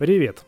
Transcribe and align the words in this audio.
Привет! 0.00 0.44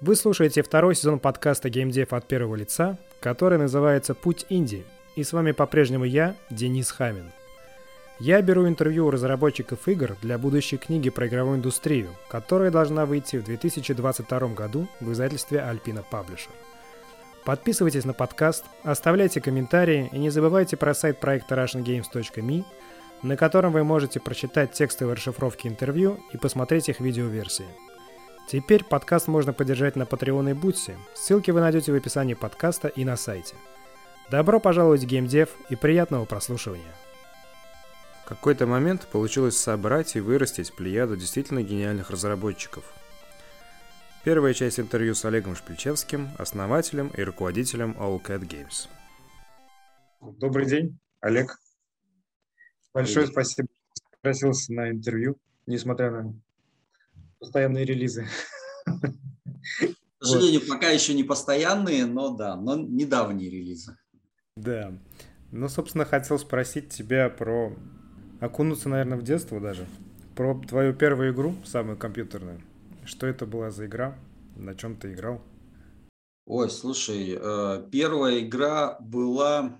Вы 0.00 0.16
слушаете 0.16 0.62
второй 0.62 0.94
сезон 0.94 1.18
подкаста 1.18 1.68
GameDev 1.68 2.16
от 2.16 2.26
первого 2.26 2.56
лица, 2.56 2.96
который 3.20 3.58
называется 3.58 4.14
«Путь 4.14 4.46
Индии». 4.48 4.86
И 5.14 5.24
с 5.24 5.34
вами 5.34 5.52
по-прежнему 5.52 6.04
я, 6.04 6.36
Денис 6.48 6.90
Хамин. 6.90 7.32
Я 8.18 8.40
беру 8.40 8.66
интервью 8.66 9.08
у 9.08 9.10
разработчиков 9.10 9.86
игр 9.88 10.16
для 10.22 10.38
будущей 10.38 10.78
книги 10.78 11.10
про 11.10 11.26
игровую 11.26 11.58
индустрию, 11.58 12.16
которая 12.30 12.70
должна 12.70 13.04
выйти 13.04 13.36
в 13.36 13.44
2022 13.44 14.38
году 14.54 14.88
в 15.00 15.12
издательстве 15.12 15.58
Alpina 15.58 16.02
Publisher. 16.10 16.48
Подписывайтесь 17.44 18.06
на 18.06 18.14
подкаст, 18.14 18.64
оставляйте 18.84 19.42
комментарии 19.42 20.08
и 20.12 20.18
не 20.18 20.30
забывайте 20.30 20.78
про 20.78 20.94
сайт 20.94 21.20
проекта 21.20 21.56
russiangames.me, 21.56 22.64
на 23.22 23.36
котором 23.36 23.72
вы 23.74 23.84
можете 23.84 24.18
прочитать 24.18 24.72
текстовые 24.72 25.16
расшифровки 25.16 25.68
интервью 25.68 26.20
и 26.32 26.38
посмотреть 26.38 26.88
их 26.88 27.00
видеоверсии. 27.00 27.66
Теперь 28.46 28.84
подкаст 28.84 29.28
можно 29.28 29.52
поддержать 29.52 29.96
на 29.96 30.02
Patreon 30.02 30.50
и 30.50 30.54
Бутси. 30.54 30.96
Ссылки 31.14 31.50
вы 31.50 31.60
найдете 31.60 31.92
в 31.92 31.94
описании 31.94 32.34
подкаста 32.34 32.88
и 32.88 33.04
на 33.04 33.16
сайте. 33.16 33.54
Добро 34.30 34.60
пожаловать 34.60 35.04
в 35.04 35.06
GameDev 35.06 35.48
и 35.70 35.76
приятного 35.76 36.24
прослушивания. 36.24 36.94
В 38.24 38.28
какой-то 38.28 38.66
момент 38.66 39.06
получилось 39.08 39.56
собрать 39.56 40.16
и 40.16 40.20
вырастить 40.20 40.72
плеяду 40.74 41.16
действительно 41.16 41.62
гениальных 41.62 42.10
разработчиков. 42.10 42.84
Первая 44.24 44.54
часть 44.54 44.78
интервью 44.78 45.14
с 45.14 45.24
Олегом 45.24 45.56
Шпильчевским, 45.56 46.28
основателем 46.38 47.08
и 47.08 47.22
руководителем 47.22 47.96
All 47.98 48.22
Cat 48.22 48.40
Games. 48.46 48.88
Добрый 50.20 50.66
день, 50.66 50.98
Олег. 51.20 51.58
Большое 52.94 53.26
Привет. 53.26 53.32
спасибо, 53.32 53.68
что 53.94 54.16
согласился 54.16 54.72
на 54.72 54.90
интервью, 54.90 55.36
несмотря 55.66 56.10
на 56.10 56.34
постоянные 57.42 57.84
релизы. 57.84 58.26
К 60.18 60.24
сожалению, 60.24 60.60
вот. 60.60 60.68
пока 60.68 60.90
еще 60.90 61.14
не 61.14 61.24
постоянные, 61.24 62.06
но 62.06 62.36
да, 62.36 62.56
но 62.56 62.76
недавние 62.76 63.50
релизы. 63.50 63.96
Да. 64.56 64.96
Ну, 65.50 65.68
собственно, 65.68 66.04
хотел 66.04 66.38
спросить 66.38 66.90
тебя 66.90 67.28
про 67.28 67.76
окунуться, 68.40 68.88
наверное, 68.88 69.18
в 69.18 69.24
детство 69.24 69.60
даже. 69.60 69.86
Про 70.36 70.58
твою 70.60 70.94
первую 70.94 71.32
игру, 71.32 71.54
самую 71.64 71.98
компьютерную. 71.98 72.62
Что 73.04 73.26
это 73.26 73.44
была 73.44 73.70
за 73.70 73.86
игра? 73.86 74.16
На 74.56 74.74
чем 74.74 74.96
ты 74.96 75.12
играл? 75.12 75.42
Ой, 76.46 76.70
слушай, 76.70 77.36
э, 77.38 77.88
первая 77.90 78.40
игра 78.40 78.96
была, 79.00 79.78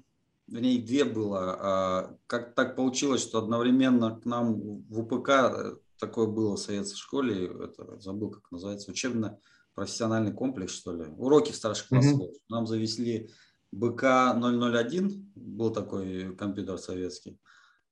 в 0.48 0.58
ней 0.58 0.82
две 0.82 1.04
было. 1.04 1.56
А, 1.60 2.16
как 2.26 2.54
так 2.54 2.74
получилось, 2.74 3.22
что 3.22 3.38
одновременно 3.38 4.20
к 4.20 4.24
нам 4.24 4.82
в 4.88 5.00
УПК 5.00 5.28
э, 5.28 5.76
такое 6.02 6.26
было 6.26 6.56
в 6.56 6.60
советской 6.60 6.96
школе, 6.96 7.46
это 7.46 8.00
забыл, 8.00 8.32
как 8.32 8.50
называется, 8.50 8.90
учебно-профессиональный 8.90 10.32
комплекс, 10.32 10.72
что 10.72 10.92
ли, 10.92 11.04
уроки 11.16 11.52
старших 11.52 11.88
классов. 11.88 12.20
Mm-hmm. 12.20 12.40
Нам 12.48 12.66
завезли 12.66 13.30
БК-001, 13.70 15.10
был 15.36 15.70
такой 15.70 16.34
компьютер 16.34 16.78
советский, 16.78 17.38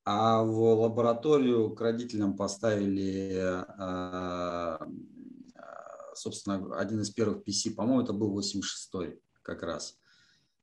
а 0.04 0.42
в 0.42 0.80
лабораторию 0.80 1.70
к 1.70 1.80
родителям 1.80 2.36
поставили, 2.36 3.32
а, 3.78 4.84
собственно, 6.14 6.76
один 6.78 7.00
из 7.02 7.10
первых 7.10 7.44
PC, 7.46 7.74
по-моему, 7.76 8.02
это 8.02 8.12
был 8.12 8.36
86-й 8.36 9.20
как 9.42 9.62
раз 9.62 9.99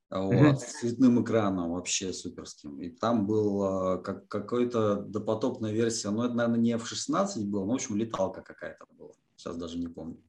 вот, 0.09 0.61
с 0.61 0.79
цветным 0.79 1.21
экраном 1.21 1.71
вообще 1.71 2.13
суперским. 2.13 2.79
И 2.81 2.89
там 2.89 3.27
был 3.27 3.63
а, 3.63 3.97
как, 3.97 4.27
какой-то 4.29 5.01
допотопная 5.01 5.73
версия, 5.73 6.11
ну, 6.11 6.23
это, 6.23 6.33
наверное, 6.33 6.59
не 6.59 6.71
F-16 6.71 7.43
был, 7.45 7.65
но, 7.65 7.73
в 7.73 7.75
общем, 7.75 7.97
леталка 7.97 8.41
какая-то 8.41 8.85
была. 8.97 9.11
Сейчас 9.35 9.57
даже 9.57 9.77
не 9.77 9.87
помню. 9.87 10.23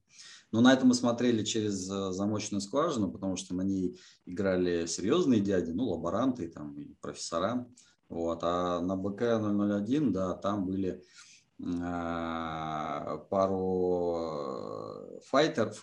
Но 0.51 0.61
на 0.61 0.73
это 0.73 0.85
мы 0.85 0.93
смотрели 0.95 1.45
через 1.45 1.89
а, 1.89 2.11
замочную 2.11 2.59
скважину, 2.59 3.09
потому 3.09 3.37
что 3.37 3.55
на 3.55 3.61
ней 3.61 3.97
играли 4.25 4.85
серьезные 4.85 5.39
дяди, 5.39 5.71
ну, 5.71 5.85
лаборанты 5.85 6.49
там, 6.49 6.77
и 6.77 6.93
профессора. 6.95 7.65
Вот. 8.09 8.39
А 8.43 8.81
на 8.81 8.97
БК-001, 8.97 10.09
да, 10.09 10.33
там 10.33 10.65
были 10.65 11.01
э, 11.59 13.19
пару 13.29 15.21
файтер, 15.29 15.73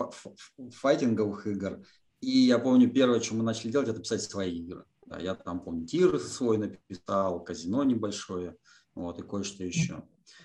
файтинговых 0.73 1.47
игр 1.47 1.83
и 2.21 2.31
я 2.31 2.59
помню, 2.59 2.91
первое, 2.91 3.21
что 3.21 3.35
мы 3.35 3.43
начали 3.45 3.71
делать, 3.71 3.89
это 3.89 4.01
писать 4.01 4.23
свои 4.23 4.59
игры. 4.59 4.85
Да, 5.07 5.19
я 5.19 5.35
там, 5.35 5.61
помню, 5.61 5.87
тир 5.87 6.19
свой 6.19 6.59
написал, 6.59 7.43
казино 7.45 7.85
небольшое, 7.85 8.57
вот, 8.95 9.19
и 9.21 9.23
кое-что 9.23 9.63
еще. 9.65 10.03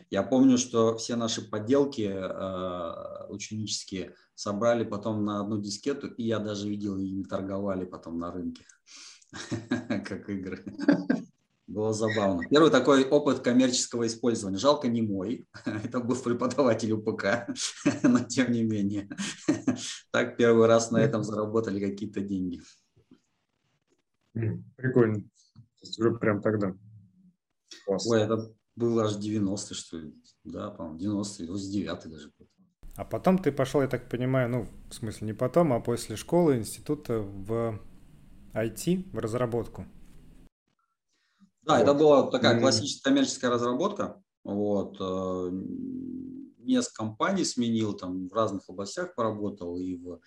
Я 0.09 0.24
помню, 0.24 0.58
что 0.58 0.98
все 0.98 1.16
наши 1.16 1.42
поделки 1.42 2.02
э, 2.02 3.28
ученические 3.30 4.16
собрали 4.36 4.84
потом 4.84 5.26
на 5.26 5.42
одну 5.42 5.59
дискету, 5.59 6.08
и 6.08 6.24
я 6.24 6.40
даже 6.40 6.70
видел, 6.70 6.98
и 6.98 7.24
торговали 7.24 7.86
потом 7.86 8.20
на 8.20 8.32
рынке, 8.32 8.66
как 10.06 10.30
игры. 10.30 10.64
Было 11.72 11.94
забавно. 11.94 12.44
Первый 12.50 12.70
такой 12.70 13.06
опыт 13.06 13.40
коммерческого 13.40 14.06
использования. 14.06 14.58
Жалко 14.58 14.90
не 14.90 15.02
мой. 15.02 15.48
Это 15.66 16.02
был 16.02 16.18
преподаватель 16.18 16.92
УПК, 16.92 17.48
но 18.04 18.20
тем 18.26 18.52
не 18.52 18.64
менее. 18.64 19.09
Так 20.12 20.36
первый 20.36 20.68
раз 20.68 20.92
на 20.92 20.98
этом 20.98 21.24
заработали 21.24 21.80
какие-то 21.80 22.20
деньги. 22.20 22.62
Прикольно. 24.76 25.24
Уже 25.98 26.12
прям 26.16 26.42
тогда. 26.42 26.76
Класс. 27.86 28.06
Ой, 28.08 28.22
это 28.22 28.53
было 28.76 29.06
аж 29.06 29.16
90 29.16 29.74
что 29.74 29.98
ли. 29.98 30.14
Да, 30.44 30.72
по-моему, 30.72 31.00
90 31.00 31.44
99 31.44 32.12
даже. 32.12 32.32
А 32.98 33.06
потом 33.06 33.38
ты 33.38 33.53
пошел, 33.53 33.82
я 33.82 33.88
так 33.88 34.09
понимаю, 34.09 34.50
ну, 34.50 34.68
в 34.90 34.94
смысле 34.94 35.28
не 35.28 35.34
потом, 35.34 35.72
а 35.72 35.80
после 35.80 36.18
школы, 36.18 36.58
института 36.58 37.20
в 37.20 37.80
IT, 38.53 39.09
в 39.14 39.18
разработку. 39.18 39.86
Да, 41.64 41.78
вот. 41.78 41.84
это 41.84 41.94
была 41.94 42.32
такая 42.32 42.60
классическая 42.60 43.10
коммерческая 43.10 43.52
разработка. 43.52 44.22
Вот. 44.44 44.98
Э, 45.00 45.52
несколько 46.58 46.96
компаний 46.96 47.44
сменил, 47.44 47.94
там 47.94 48.28
в 48.28 48.34
разных 48.34 48.70
областях 48.70 49.16
поработал 49.16 49.78
и 49.78 49.96
в, 49.96 50.20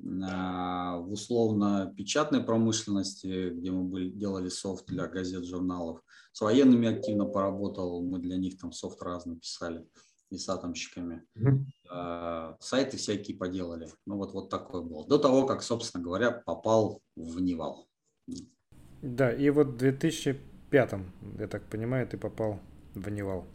в 0.00 1.12
условно-печатной 1.12 2.42
промышленности, 2.42 3.50
где 3.50 3.70
мы 3.70 3.84
были, 3.84 4.10
делали 4.10 4.48
софт 4.48 4.86
для 4.86 5.06
газет, 5.06 5.44
журналов. 5.44 6.00
С 6.32 6.40
военными 6.40 6.88
активно 6.88 7.26
поработал, 7.26 8.02
мы 8.02 8.18
для 8.18 8.36
них 8.36 8.58
там 8.58 8.72
софт 8.72 9.00
разный 9.02 9.36
писали 9.36 9.86
и 10.30 10.38
с 10.38 10.48
атомщиками. 10.48 11.22
Mm-hmm. 11.36 12.56
Сайты 12.60 12.96
всякие 12.96 13.36
поделали. 13.36 13.88
Ну 14.06 14.16
вот, 14.16 14.32
вот 14.32 14.50
такое 14.50 14.82
было. 14.82 15.06
До 15.06 15.18
того, 15.18 15.46
как, 15.46 15.62
собственно 15.62 16.02
говоря, 16.02 16.32
попал 16.32 17.00
в 17.14 17.40
Нивал. 17.40 17.88
Да, 19.00 19.32
и 19.32 19.50
вот 19.50 19.76
2000 19.76 20.53
пятом, 20.74 21.12
я 21.38 21.46
так 21.46 21.62
понимаю, 21.70 22.04
ты 22.04 22.18
попал 22.18 22.58
в 22.94 23.08
Невал. 23.08 23.46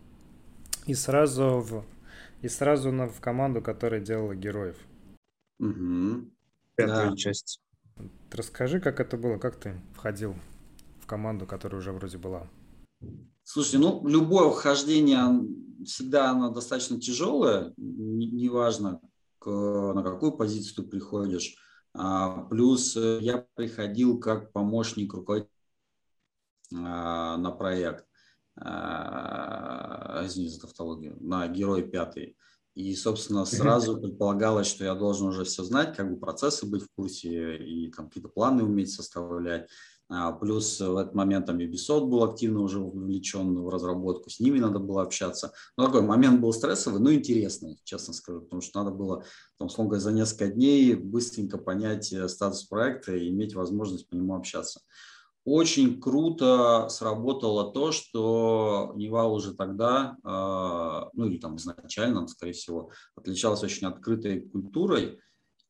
И 0.85 0.94
сразу 0.94 1.59
в, 1.59 1.84
и 2.41 2.47
сразу 2.47 2.94
на, 2.94 3.09
в 3.09 3.19
команду, 3.19 3.62
которая 3.62 4.00
делала 4.00 4.34
героев. 4.35 4.78
Угу. 5.59 6.31
Пятая 6.75 7.09
да. 7.09 7.16
часть. 7.18 7.59
Расскажи, 8.31 8.79
как 8.79 9.02
это 9.02 9.18
было, 9.18 9.38
как 9.38 9.58
ты 9.58 9.74
входил 9.96 10.34
в 11.02 11.08
команду, 11.08 11.46
которая 11.46 11.81
уже 11.81 11.91
вроде 11.91 12.18
была. 12.18 12.47
Слушай, 13.44 13.81
ну 13.81 14.08
любое 14.08 14.50
вхождение 14.50 15.46
всегда 15.84 16.31
оно 16.31 16.53
достаточно 16.53 17.02
тяжелое, 17.02 17.74
неважно 17.75 19.02
не 19.46 19.94
на 19.94 20.03
какую 20.03 20.38
позицию 20.38 20.85
ты 20.85 20.90
приходишь. 20.90 21.58
А, 21.94 22.44
плюс 22.46 22.96
э, 22.96 23.18
я 23.19 23.46
приходил 23.56 24.19
как 24.19 24.53
помощник 24.53 25.13
руководителя 25.13 25.59
на 26.72 27.52
проект, 27.52 28.06
а, 28.56 30.24
извините 30.25 30.56
за 30.56 30.62
тавтологию, 30.62 31.18
на 31.19 31.47
герой 31.47 31.84
пятый. 31.84 32.35
И, 32.75 32.96
собственно, 32.96 33.46
сразу 33.46 33.99
предполагалось, 33.99 34.67
что 34.67 34.85
я 34.85 34.96
должен 34.96 35.28
уже 35.28 35.43
все 35.43 35.64
знать, 35.64 35.96
как 35.96 36.09
бы 36.09 36.20
процессы 36.20 36.66
быть 36.66 36.84
в 36.84 36.90
курсе 36.96 37.58
и 37.58 37.91
там 37.91 38.08
какие-то 38.08 38.29
планы 38.29 38.64
уметь 38.64 38.91
составлять. 38.91 39.67
А, 40.11 40.32
плюс 40.32 40.79
в 40.79 40.97
этот 40.97 41.14
момент 41.14 41.46
там 41.46 41.59
Ubisoft 41.59 42.05
был 42.05 42.23
активно 42.23 42.61
уже 42.61 42.79
вовлечен 42.79 43.53
в 43.61 43.70
разработку, 43.70 44.29
с 44.29 44.40
ними 44.40 44.59
надо 44.59 44.79
было 44.79 45.03
общаться. 45.03 45.53
Но 45.78 45.85
такой 45.85 46.02
момент 46.02 46.41
был 46.41 46.52
стрессовый, 46.52 46.99
но 46.99 47.14
интересный, 47.14 47.79
честно 47.84 48.14
скажу, 48.14 48.41
потому 48.41 48.61
что 48.61 48.84
надо 48.84 48.96
было, 48.96 49.23
там, 49.58 49.67
условно 49.67 49.99
за 49.99 50.11
несколько 50.11 50.47
дней 50.47 50.96
быстренько 50.96 51.59
понять 51.59 52.11
э, 52.11 52.28
статус 52.28 52.64
проекта 52.64 53.16
и 53.16 53.29
иметь 53.29 53.53
возможность 53.53 54.09
по 54.09 54.16
нему 54.16 54.35
общаться. 54.35 54.82
Очень 55.46 56.00
круто 56.00 56.88
сработало 56.90 57.72
то, 57.72 57.91
что 57.91 58.94
Нева 58.96 59.24
уже 59.24 59.53
тогда, 59.53 60.18
а, 60.24 61.09
ну 61.14 61.26
или 61.26 61.38
там 61.38 61.56
изначально, 61.56 62.28
скорее 62.28 62.53
всего, 62.53 62.91
отличалась 63.16 63.64
очень 63.64 63.88
открытой 63.88 64.41
культурой 64.41 65.20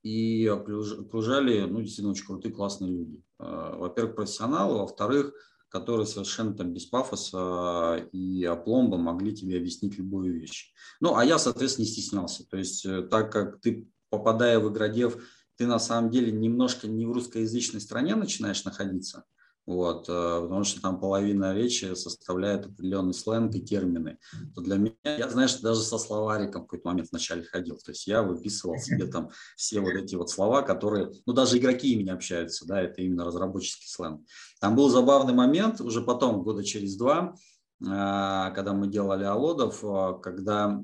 и 0.04 0.48
окружали, 0.48 1.62
ну, 1.62 1.82
действительно, 1.82 2.12
очень 2.12 2.26
крутые, 2.26 2.54
классные 2.54 2.92
люди. 2.92 3.22
А, 3.38 3.76
во-первых, 3.78 4.16
профессионалы, 4.16 4.80
во-вторых, 4.80 5.34
которые 5.70 6.08
совершенно 6.08 6.54
там 6.56 6.74
без 6.74 6.86
пафоса 6.86 8.08
и 8.12 8.44
опломба 8.44 8.98
могли 8.98 9.36
тебе 9.36 9.58
объяснить 9.58 9.98
любую 9.98 10.34
вещь. 10.34 10.74
Ну, 11.00 11.16
а 11.16 11.24
я, 11.24 11.38
соответственно, 11.38 11.86
не 11.86 11.92
стеснялся. 11.92 12.44
То 12.50 12.58
есть, 12.58 12.86
э, 12.86 13.04
так 13.04 13.32
как 13.32 13.62
ты, 13.62 13.88
попадая 14.10 14.60
в 14.60 14.72
игродев, 14.72 15.24
ты 15.58 15.68
на 15.68 15.78
самом 15.78 16.10
деле 16.10 16.32
немножко 16.32 16.88
не 16.88 17.06
в 17.06 17.12
русскоязычной 17.12 17.82
стране 17.82 18.16
начинаешь 18.16 18.64
находиться, 18.64 19.26
вот, 19.70 20.10
э, 20.10 20.42
потому 20.42 20.64
что 20.64 20.82
там 20.82 21.00
половина 21.00 21.54
речи 21.54 21.94
составляет 21.94 22.66
определенный 22.66 23.14
сленг 23.14 23.54
и 23.54 23.62
термины, 23.62 24.18
то 24.56 24.62
для 24.62 24.78
меня, 24.78 24.96
я, 25.04 25.30
знаешь, 25.30 25.58
даже 25.58 25.82
со 25.82 26.00
словариком 26.00 26.64
в 26.64 26.66
какой-то 26.66 26.88
момент 26.88 27.10
вначале 27.12 27.44
ходил, 27.44 27.78
то 27.78 27.92
есть 27.92 28.08
я 28.08 28.24
выписывал 28.24 28.78
себе 28.80 29.06
там 29.06 29.30
все 29.56 29.80
вот 29.80 29.92
эти 29.92 30.16
вот 30.16 30.32
слова, 30.32 30.64
которые, 30.64 31.12
ну, 31.28 31.34
даже 31.34 31.60
игроки 31.60 31.94
ими 31.94 32.10
общаются, 32.10 32.66
да, 32.66 32.82
это 32.82 33.04
именно 33.04 33.26
разработческий 33.26 33.88
сленг. 33.88 34.26
Там 34.60 34.76
был 34.76 34.90
забавный 34.90 35.36
момент, 35.36 35.82
уже 35.82 36.02
потом, 36.02 36.42
года 36.42 36.64
через 36.64 36.98
два, 36.98 37.36
э, 37.80 37.86
когда 37.86 38.74
мы 38.74 38.88
делали 38.88 39.24
Алодов, 39.24 39.84
э, 39.84 40.20
когда 40.24 40.84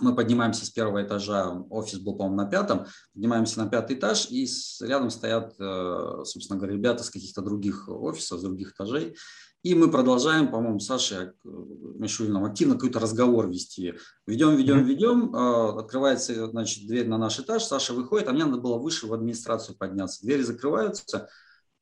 мы 0.00 0.14
поднимаемся 0.14 0.66
с 0.66 0.70
первого 0.70 1.02
этажа, 1.02 1.50
офис 1.70 1.98
был, 1.98 2.16
по-моему, 2.16 2.36
на 2.36 2.46
пятом, 2.46 2.86
поднимаемся 3.14 3.62
на 3.62 3.68
пятый 3.68 3.96
этаж, 3.96 4.28
и 4.30 4.48
рядом 4.80 5.10
стоят, 5.10 5.54
э, 5.58 6.22
собственно 6.24 6.58
говоря, 6.58 6.76
ребята 6.76 7.02
с 7.02 7.10
каких-то 7.10 7.42
других 7.42 7.88
офисов, 7.88 8.40
с 8.40 8.42
других 8.42 8.72
этажей, 8.72 9.16
и 9.64 9.74
мы 9.74 9.90
продолжаем, 9.90 10.50
по-моему, 10.50 10.78
Саша 10.78 11.16
э, 11.16 11.30
Мишулиным 11.44 12.44
активно 12.44 12.74
какой-то 12.74 13.00
разговор 13.00 13.48
вести. 13.48 13.94
Ведем, 14.26 14.56
ведем, 14.56 14.84
ведем, 14.84 15.34
э, 15.34 15.78
открывается, 15.80 16.46
значит, 16.46 16.86
дверь 16.86 17.08
на 17.08 17.18
наш 17.18 17.40
этаж, 17.40 17.64
Саша 17.64 17.92
выходит, 17.92 18.28
а 18.28 18.32
мне 18.32 18.44
надо 18.44 18.60
было 18.60 18.78
выше 18.78 19.06
в 19.06 19.12
администрацию 19.12 19.76
подняться. 19.76 20.22
Двери 20.22 20.42
закрываются, 20.42 21.28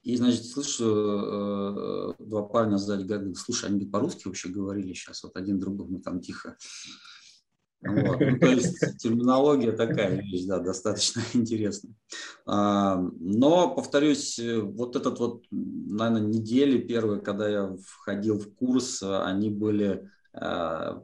и, 0.03 0.17
значит, 0.17 0.47
слышу, 0.47 2.15
два 2.21 2.43
парня 2.43 2.77
сзади 2.77 3.03
говорят, 3.03 3.37
слушай, 3.37 3.69
они 3.69 3.87
по-русски 3.87 4.29
вообще 4.29 4.49
говорили 4.49 4.93
сейчас, 4.93 5.25
вот 5.25 5.37
один 5.37 5.59
другому 5.59 6.01
там 6.01 6.21
тихо. 6.21 6.57
Вот. 7.83 8.21
Ну, 8.21 8.39
то 8.39 8.47
есть 8.47 8.99
терминология 8.99 9.73
такая 9.73 10.21
вещь, 10.21 10.45
да, 10.47 10.59
достаточно 10.59 11.23
интересная. 11.35 11.95
А, 12.47 12.97
но, 13.21 13.75
повторюсь, 13.75 14.41
вот 14.41 14.97
этот 14.97 15.19
вот, 15.19 15.45
наверное, 15.51 16.23
недели 16.23 16.79
первые, 16.79 17.21
когда 17.21 17.49
я 17.49 17.77
входил 17.85 18.39
в 18.39 18.55
курс, 18.55 19.03
они 19.03 19.51
были 19.51 20.09
а, 20.33 21.03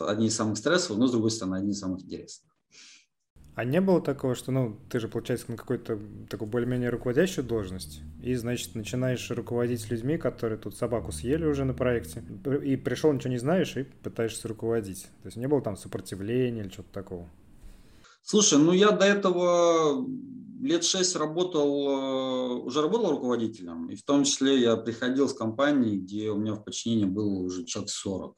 одни 0.00 0.26
из 0.26 0.36
самых 0.36 0.58
стрессовых, 0.58 0.98
но, 0.98 1.06
с 1.06 1.12
другой 1.12 1.30
стороны, 1.30 1.56
одни 1.56 1.72
из 1.72 1.80
самых 1.80 2.02
интересных. 2.02 2.53
А 3.54 3.64
не 3.64 3.80
было 3.80 4.00
такого, 4.00 4.34
что, 4.34 4.50
ну, 4.50 4.76
ты 4.90 4.98
же, 4.98 5.06
получается, 5.06 5.50
на 5.50 5.56
какой-то 5.56 5.98
такой 6.28 6.48
более-менее 6.48 6.90
руководящую 6.90 7.44
должность, 7.44 8.00
и, 8.20 8.34
значит, 8.34 8.74
начинаешь 8.74 9.30
руководить 9.30 9.88
людьми, 9.90 10.18
которые 10.18 10.58
тут 10.58 10.76
собаку 10.76 11.12
съели 11.12 11.44
уже 11.44 11.64
на 11.64 11.72
проекте, 11.72 12.24
и 12.64 12.76
пришел, 12.76 13.12
ничего 13.12 13.30
не 13.30 13.38
знаешь, 13.38 13.76
и 13.76 13.84
пытаешься 13.84 14.48
руководить. 14.48 15.02
То 15.22 15.26
есть 15.26 15.36
не 15.36 15.46
было 15.46 15.62
там 15.62 15.76
сопротивления 15.76 16.62
или 16.62 16.68
что-то 16.68 16.92
такого? 16.92 17.28
Слушай, 18.22 18.58
ну 18.58 18.72
я 18.72 18.90
до 18.90 19.04
этого 19.04 20.04
лет 20.60 20.82
шесть 20.82 21.14
работал, 21.14 21.88
э, 21.88 22.62
уже 22.64 22.82
работал 22.82 23.10
руководителем, 23.10 23.88
и 23.88 23.94
в 23.94 24.02
том 24.02 24.24
числе 24.24 24.60
я 24.60 24.76
приходил 24.76 25.28
с 25.28 25.34
компании, 25.34 25.98
где 25.98 26.30
у 26.30 26.38
меня 26.38 26.54
в 26.54 26.64
подчинении 26.64 27.04
было 27.04 27.28
уже 27.28 27.64
человек 27.64 27.90
40. 27.90 28.34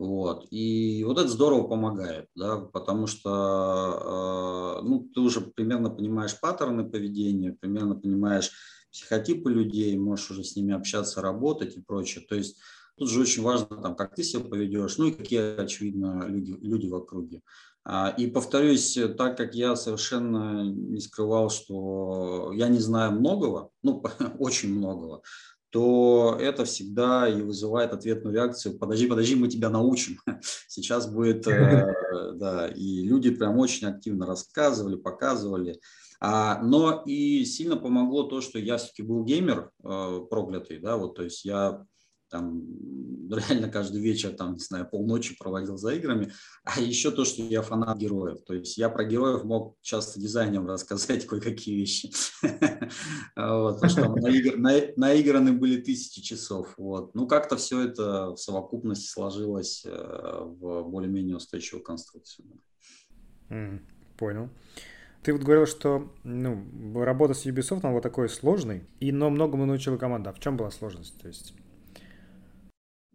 Вот. 0.00 0.46
И 0.50 1.04
вот 1.06 1.18
это 1.18 1.28
здорово 1.28 1.68
помогает, 1.68 2.28
да, 2.34 2.56
потому 2.56 3.06
что 3.06 4.78
э, 4.80 4.82
ну, 4.82 5.06
ты 5.14 5.20
уже 5.20 5.42
примерно 5.42 5.90
понимаешь 5.90 6.40
паттерны 6.40 6.88
поведения, 6.88 7.52
примерно 7.60 7.96
понимаешь 7.96 8.50
психотипы 8.90 9.52
людей, 9.52 9.98
можешь 9.98 10.30
уже 10.30 10.42
с 10.42 10.56
ними 10.56 10.72
общаться, 10.72 11.20
работать 11.20 11.76
и 11.76 11.82
прочее. 11.82 12.24
То 12.26 12.34
есть 12.34 12.56
тут 12.96 13.10
же 13.10 13.20
очень 13.20 13.42
важно, 13.42 13.66
там, 13.66 13.94
как 13.94 14.14
ты 14.14 14.22
себя 14.22 14.42
поведешь, 14.42 14.96
ну 14.96 15.08
и 15.08 15.12
какие, 15.12 15.60
очевидно, 15.60 16.24
люди, 16.26 16.56
люди 16.62 16.86
в 16.86 16.94
округе. 16.94 17.42
А, 17.84 18.08
и 18.08 18.26
повторюсь, 18.26 18.98
так 19.18 19.36
как 19.36 19.54
я 19.54 19.76
совершенно 19.76 20.64
не 20.64 21.00
скрывал, 21.00 21.50
что 21.50 22.52
я 22.54 22.68
не 22.68 22.78
знаю 22.78 23.12
многого, 23.12 23.68
ну, 23.82 24.02
очень 24.38 24.74
многого, 24.74 25.20
то 25.70 26.36
это 26.40 26.64
всегда 26.64 27.28
и 27.28 27.42
вызывает 27.42 27.92
ответную 27.92 28.34
реакцию. 28.34 28.78
Подожди, 28.78 29.06
подожди, 29.06 29.36
мы 29.36 29.48
тебя 29.48 29.70
научим. 29.70 30.18
Сейчас 30.68 31.10
будет, 31.10 31.46
э, 31.46 31.94
да, 32.34 32.68
и 32.68 33.02
люди 33.02 33.30
прям 33.30 33.58
очень 33.58 33.86
активно 33.86 34.26
рассказывали, 34.26 34.96
показывали. 34.96 35.80
А, 36.20 36.60
но 36.62 37.02
и 37.06 37.44
сильно 37.44 37.76
помогло 37.76 38.24
то, 38.24 38.40
что 38.40 38.58
я 38.58 38.76
все-таки 38.76 39.02
был 39.02 39.24
геймер 39.24 39.70
э, 39.82 40.20
проклятый, 40.28 40.78
да, 40.78 40.96
вот, 40.96 41.14
то 41.14 41.22
есть 41.22 41.44
я 41.44 41.86
там 42.30 42.62
реально 43.30 43.68
каждый 43.68 44.00
вечер, 44.00 44.30
там, 44.30 44.54
не 44.54 44.58
знаю, 44.60 44.88
полночи 44.88 45.36
проводил 45.38 45.76
за 45.76 45.94
играми, 45.94 46.32
а 46.64 46.80
еще 46.80 47.10
то, 47.10 47.24
что 47.24 47.42
я 47.42 47.62
фанат 47.62 47.98
героев, 47.98 48.38
то 48.46 48.54
есть 48.54 48.78
я 48.78 48.88
про 48.88 49.04
героев 49.04 49.44
мог 49.44 49.76
часто 49.82 50.20
дизайнерам 50.20 50.66
рассказать 50.66 51.26
кое-какие 51.28 51.76
вещи, 51.76 52.10
вот, 53.36 53.90
что 53.90 54.14
наиграны 54.96 55.52
были 55.52 55.80
тысячи 55.80 56.22
часов, 56.22 56.74
ну 56.78 57.26
как-то 57.26 57.56
все 57.56 57.82
это 57.82 58.30
в 58.30 58.36
совокупности 58.36 59.08
сложилось 59.08 59.84
э, 59.84 59.90
в 59.90 60.82
более-менее 60.84 61.36
устойчивую 61.36 61.82
конструкцию. 61.82 62.46
Понял. 64.16 64.50
Ты 65.22 65.34
вот 65.34 65.42
говорил, 65.42 65.66
что 65.66 66.10
ну, 66.24 66.64
работа 66.94 67.34
с 67.34 67.44
Ubisoft 67.44 67.80
она 67.82 67.90
была 67.90 68.00
такой 68.00 68.28
сложной, 68.28 68.86
и, 69.00 69.12
но 69.12 69.28
многому 69.28 69.66
научила 69.66 69.98
команда. 69.98 70.30
А 70.30 70.32
в 70.32 70.40
чем 70.40 70.56
была 70.56 70.70
сложность? 70.70 71.20
То 71.20 71.28
есть 71.28 71.54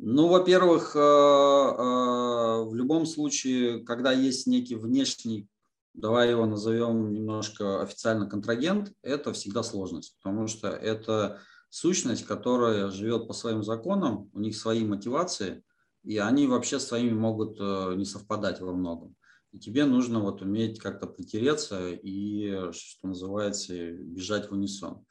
ну, 0.07 0.27
во-первых, 0.27 0.95
э, 0.95 0.99
э, 0.99 1.01
в 1.01 2.75
любом 2.75 3.07
случае, 3.07 3.83
когда 3.83 4.11
есть 4.11 4.45
некий 4.45 4.75
внешний, 4.75 5.47
давай 5.95 6.29
его 6.29 6.45
назовем 6.45 7.11
немножко 7.11 7.81
официально 7.81 8.29
контрагент, 8.29 8.93
это 9.01 9.33
всегда 9.33 9.63
сложность, 9.63 10.15
потому 10.21 10.45
что 10.45 10.67
это 10.67 11.39
сущность, 11.71 12.23
которая 12.23 12.91
живет 12.91 13.27
по 13.27 13.33
своим 13.33 13.63
законам, 13.63 14.29
у 14.33 14.39
них 14.39 14.55
свои 14.55 14.85
мотивации, 14.85 15.63
и 16.03 16.19
они 16.19 16.45
вообще 16.45 16.79
своими 16.79 17.13
могут 17.13 17.57
э, 17.59 17.95
не 17.95 18.05
совпадать 18.05 18.61
во 18.61 18.73
многом. 18.73 19.15
И 19.53 19.57
тебе 19.57 19.85
нужно 19.85 20.19
вот 20.19 20.43
уметь 20.43 20.77
как-то 20.77 21.07
притереться 21.07 21.89
и, 21.89 22.71
что 22.73 23.07
называется, 23.07 23.73
бежать 23.73 24.51
в 24.51 24.53
унисон. 24.53 25.03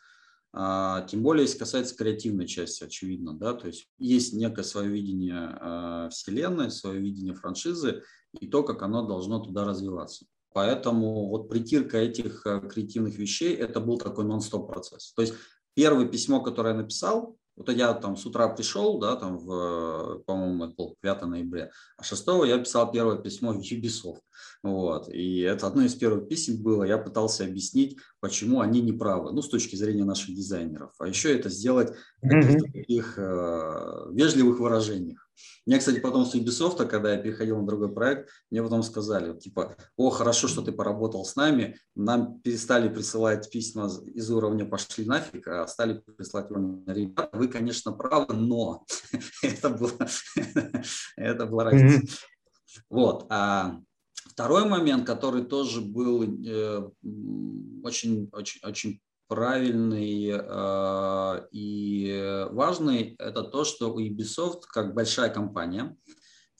А, 0.56 1.03
тем 1.03 1.23
более, 1.25 1.43
если 1.43 1.59
касается 1.59 1.97
креативной 1.97 2.47
части, 2.47 2.85
очевидно, 2.85 3.35
да, 3.35 3.55
то 3.55 3.67
есть 3.67 3.89
есть 3.99 4.35
некое 4.35 4.62
свое 4.62 4.89
видение 4.89 5.35
а, 5.37 6.09
вселенной, 6.11 6.71
свое 6.71 7.01
видение 7.01 7.35
франшизы 7.35 8.05
и 8.39 8.47
то, 8.47 8.62
как 8.62 8.83
оно 8.83 9.05
должно 9.05 9.41
туда 9.41 9.65
развиваться. 9.65 10.27
Поэтому 10.53 11.29
вот 11.29 11.49
притирка 11.49 11.99
этих 11.99 12.46
а, 12.46 12.61
креативных 12.61 13.17
вещей– 13.19 13.53
это 13.56 13.81
был 13.81 13.99
такой 13.99 14.25
нон-стоп 14.27 14.69
процесс. 14.69 15.13
То 15.15 15.23
есть 15.23 15.34
первое 15.75 16.06
письмо, 16.06 16.41
которое 16.41 16.75
я 16.75 16.81
написал, 16.81 17.37
вот 17.56 17.70
я 17.70 17.93
там 17.94 18.17
с 18.17 18.27
утра 18.27 18.49
пришел, 18.49 18.99
да, 18.99 19.17
там 19.17 19.39
в, 19.39 20.23
по-моему, 20.27 20.65
это 20.65 20.75
был 20.75 20.96
5 21.01 21.23
ноября, 21.23 21.70
а 21.96 22.03
6 22.03 22.27
я 22.46 22.58
писал 22.58 22.91
первое 22.91 23.17
письмо 23.17 23.53
в 23.53 23.61
Ubisoft. 23.61 24.20
Вот. 24.63 25.08
И 25.08 25.41
это 25.41 25.67
одно 25.67 25.82
из 25.82 25.94
первых 25.94 26.29
писем 26.29 26.63
было. 26.63 26.84
Я 26.84 26.99
пытался 26.99 27.44
объяснить, 27.44 27.99
почему 28.20 28.61
они 28.61 28.81
не 28.81 28.93
правы, 28.93 29.32
ну, 29.32 29.43
с 29.43 29.49
точки 29.49 29.77
зрения 29.77 30.05
наших 30.05 30.34
дизайнеров. 30.34 30.93
А 30.99 31.06
еще 31.06 31.37
это 31.37 31.49
сделать 31.49 31.93
в 32.23 32.29
каких-то 32.29 32.73
таких 32.73 33.19
э, 33.19 34.06
вежливых 34.13 34.58
выражениях. 34.58 35.23
Мне, 35.67 35.79
кстати, 35.79 36.00
потом 36.00 36.26
с 36.26 36.34
Ubisoft, 36.34 36.86
когда 36.86 37.12
я 37.12 37.19
переходил 37.19 37.58
на 37.58 37.67
другой 37.67 37.93
проект, 37.93 38.29
мне 38.50 38.62
потом 38.62 38.82
сказали, 38.82 39.38
типа, 39.38 39.76
о, 39.96 40.10
хорошо, 40.10 40.48
что 40.48 40.62
ты 40.62 40.72
поработал 40.72 41.24
с 41.24 41.36
нами, 41.36 41.79
нам 41.94 42.41
перестали 42.41 42.88
присылать 42.88 43.50
письма 43.50 43.91
из 44.14 44.31
уровня 44.31 44.67
«пошли 44.67 45.05
нафиг», 45.06 45.48
а 45.48 45.67
стали 45.67 46.03
присылать 46.17 46.50
уровня 46.50 46.82
«ребята, 46.93 47.31
вы, 47.32 47.48
конечно, 47.48 47.93
правы, 47.93 48.34
но...» 48.34 48.84
Это 49.43 49.70
было 49.70 49.93
это 51.17 51.46
была 51.46 51.64
разница. 51.64 52.17
Вот. 52.88 53.26
А 53.31 53.79
второй 54.14 54.69
момент, 54.69 55.06
который 55.06 55.44
тоже 55.44 55.81
был 55.81 56.22
э, 56.22 56.91
очень, 57.82 58.29
очень, 58.32 58.60
очень 58.64 59.00
правильный 59.28 60.31
э, 60.32 61.48
и 61.52 62.46
важный, 62.50 63.16
это 63.19 63.43
то, 63.43 63.64
что 63.64 63.93
у 63.93 64.00
Ubisoft, 64.00 64.62
как 64.72 64.94
большая 64.94 65.31
компания, 65.31 65.96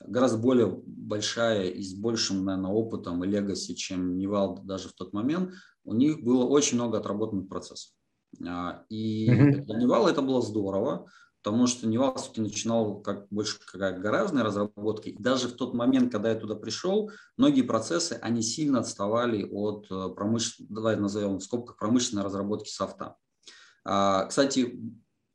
гораздо 0.06 0.38
более 0.38 0.83
большая 0.87 1.68
и 1.71 1.83
с 1.83 1.94
большим, 1.94 2.44
наверное, 2.44 2.71
опытом 2.71 3.25
и 3.25 3.28
legacy, 3.29 3.75
чем 3.75 4.16
Нивал 4.17 4.62
даже 4.62 4.88
в 4.88 4.94
тот 4.94 5.12
момент, 5.12 5.52
у 5.85 5.94
них 5.94 6.23
было 6.23 6.44
очень 6.44 6.76
много 6.76 6.99
отработанных 6.99 7.49
процессов. 7.49 7.92
А, 8.47 8.85
и 8.88 9.30
mm-hmm. 9.30 9.64
для 9.64 9.78
Нивала 9.79 10.09
это 10.09 10.23
было 10.23 10.42
здорово, 10.42 11.06
потому 11.45 11.67
что 11.67 11.87
Нивал 11.87 12.17
все-таки 12.17 12.41
начинал 12.41 13.03
как 13.03 13.29
больше 13.29 13.59
как 13.61 14.01
гаражной 14.01 14.43
разработки. 14.43 15.11
И 15.11 15.23
даже 15.23 15.49
в 15.49 15.53
тот 15.53 15.75
момент, 15.75 16.11
когда 16.11 16.31
я 16.31 16.37
туда 16.37 16.55
пришел, 16.55 17.11
многие 17.37 17.61
процессы, 17.61 18.19
они 18.23 18.41
сильно 18.41 18.81
отставали 18.81 19.45
от 19.45 19.87
э, 19.91 20.09
промышленной, 20.17 20.69
давай 20.71 20.97
назовем 20.97 21.37
в 21.37 21.43
скобках, 21.43 21.77
промышленной 21.77 22.25
разработки 22.25 22.71
софта. 22.71 23.17
А, 23.85 24.25
кстати, 24.25 24.81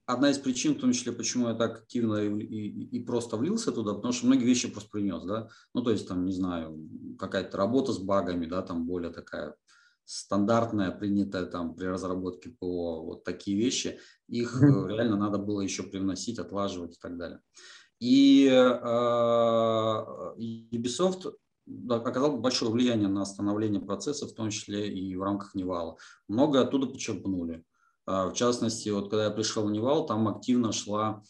одна 0.08 0.32
из 0.32 0.40
причин, 0.40 0.74
в 0.74 0.80
том 0.80 0.94
числе, 0.94 1.12
почему 1.12 1.50
я 1.50 1.54
так 1.54 1.84
активно 1.84 2.16
и, 2.16 2.44
и, 2.44 2.98
и 2.98 3.04
просто 3.04 3.38
влился 3.38 3.72
туда, 3.72 3.94
потому 3.94 4.12
что 4.12 4.26
многие 4.26 4.46
вещи 4.46 4.68
просто 4.68 4.90
принес, 4.90 5.24
да, 5.24 5.50
ну, 5.76 5.84
то 5.84 5.92
есть, 5.92 6.08
там, 6.08 6.26
не 6.26 6.34
знаю, 6.34 6.90
какая-то 7.20 7.56
работа 7.56 7.94
с 7.94 8.00
багами, 8.00 8.48
да, 8.48 8.64
там 8.64 8.88
более 8.88 9.12
такая 9.12 9.56
стандартная, 10.10 10.90
принятая 10.90 11.46
там 11.46 11.76
при 11.76 11.86
разработке 11.86 12.50
ПО, 12.50 13.04
вот 13.04 13.24
такие 13.24 13.56
вещи, 13.56 14.00
их 14.28 14.60
mm-hmm. 14.60 14.88
реально 14.88 15.18
надо 15.18 15.38
было 15.38 15.62
еще 15.62 15.84
привносить, 15.84 16.40
отлаживать 16.40 16.98
и 16.98 17.00
так 17.00 17.16
далее. 17.16 17.42
И 18.00 18.48
э, 18.48 18.80
Ubisoft 20.74 21.32
оказал 21.90 22.40
большое 22.40 22.72
влияние 22.72 23.08
на 23.08 23.24
становление 23.24 23.82
процесса, 23.82 24.26
в 24.26 24.34
том 24.34 24.50
числе 24.50 24.92
и 24.92 25.16
в 25.16 25.22
рамках 25.22 25.54
Невала. 25.54 25.98
Много 26.28 26.62
оттуда 26.62 26.88
почерпнули. 26.88 27.64
А, 28.08 28.30
в 28.30 28.34
частности, 28.34 28.90
вот 28.90 29.12
когда 29.12 29.26
я 29.26 29.30
пришел 29.30 29.68
в 29.68 29.72
Нивал, 29.72 30.08
там 30.08 30.28
активно 30.28 30.72
шла, 30.72 31.22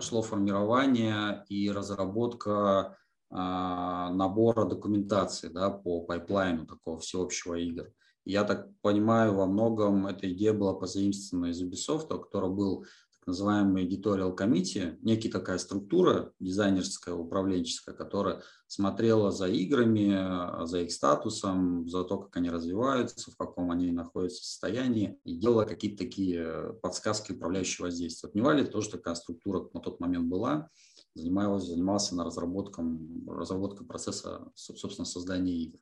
шло 0.00 0.22
формирование 0.22 1.44
и 1.48 1.70
разработка 1.70 2.98
набора 3.34 4.64
документации 4.64 5.48
да, 5.48 5.70
по 5.70 6.02
пайплайну 6.02 6.66
такого 6.66 6.98
всеобщего 7.00 7.54
игр. 7.54 7.92
Я 8.24 8.44
так 8.44 8.68
понимаю, 8.80 9.34
во 9.34 9.46
многом 9.46 10.06
эта 10.06 10.32
идея 10.32 10.52
была 10.52 10.72
позаимствована 10.72 11.46
из 11.46 11.60
Ubisoft, 11.62 12.08
который 12.08 12.48
был 12.48 12.86
называемый 13.26 13.86
editorial 13.86 14.36
committee, 14.36 14.96
некий 15.02 15.28
такая 15.28 15.58
структура 15.58 16.32
дизайнерская, 16.40 17.14
управленческая, 17.14 17.94
которая 17.94 18.42
смотрела 18.66 19.30
за 19.30 19.48
играми, 19.48 20.66
за 20.66 20.82
их 20.82 20.92
статусом, 20.92 21.88
за 21.88 22.04
то, 22.04 22.18
как 22.18 22.36
они 22.36 22.50
развиваются, 22.50 23.30
в 23.30 23.36
каком 23.36 23.70
они 23.70 23.90
находятся 23.92 24.44
состоянии, 24.44 25.18
и 25.24 25.36
делала 25.36 25.64
какие-то 25.64 26.04
такие 26.04 26.74
подсказки 26.82 27.32
управляющего 27.32 27.86
воздействия. 27.86 28.28
Вот 28.28 28.34
в 28.34 28.38
Нивале 28.38 28.64
тоже 28.64 28.90
такая 28.90 29.14
структура 29.14 29.68
на 29.72 29.80
тот 29.80 30.00
момент 30.00 30.26
была, 30.26 30.68
занималась, 31.14 31.64
занимался 31.64 32.14
на 32.14 32.24
разработком, 32.24 33.28
разработкой 33.28 33.86
процесса, 33.86 34.48
собственно, 34.54 35.04
создания 35.04 35.54
игр. 35.54 35.78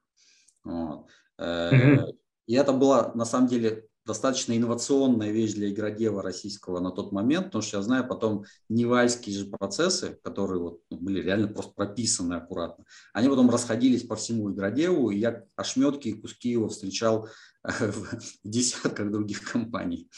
Вот. 0.64 1.06
Mm-hmm. 1.40 2.16
И 2.46 2.54
это 2.54 2.72
была, 2.72 3.12
на 3.14 3.24
самом 3.24 3.48
деле, 3.48 3.88
достаточно 4.04 4.56
инновационная 4.56 5.30
вещь 5.30 5.54
для 5.54 5.70
игродева 5.70 6.22
российского 6.22 6.80
на 6.80 6.90
тот 6.90 7.12
момент, 7.12 7.46
потому 7.46 7.62
что 7.62 7.76
я 7.78 7.82
знаю 7.82 8.06
потом 8.06 8.44
невальские 8.68 9.36
же 9.36 9.46
процессы, 9.46 10.18
которые 10.24 10.60
вот 10.60 10.80
ну, 10.90 10.98
были 10.98 11.22
реально 11.22 11.48
просто 11.48 11.72
прописаны 11.74 12.34
аккуратно, 12.34 12.84
они 13.12 13.28
потом 13.28 13.48
расходились 13.48 14.02
по 14.02 14.16
всему 14.16 14.52
игродеву, 14.52 15.10
и 15.10 15.18
я 15.18 15.44
ошметки 15.56 16.08
и 16.08 16.20
куски 16.20 16.50
его 16.50 16.68
встречал 16.68 17.28
в 17.62 18.18
десятках 18.42 19.10
других 19.10 19.50
компаний. 19.50 20.10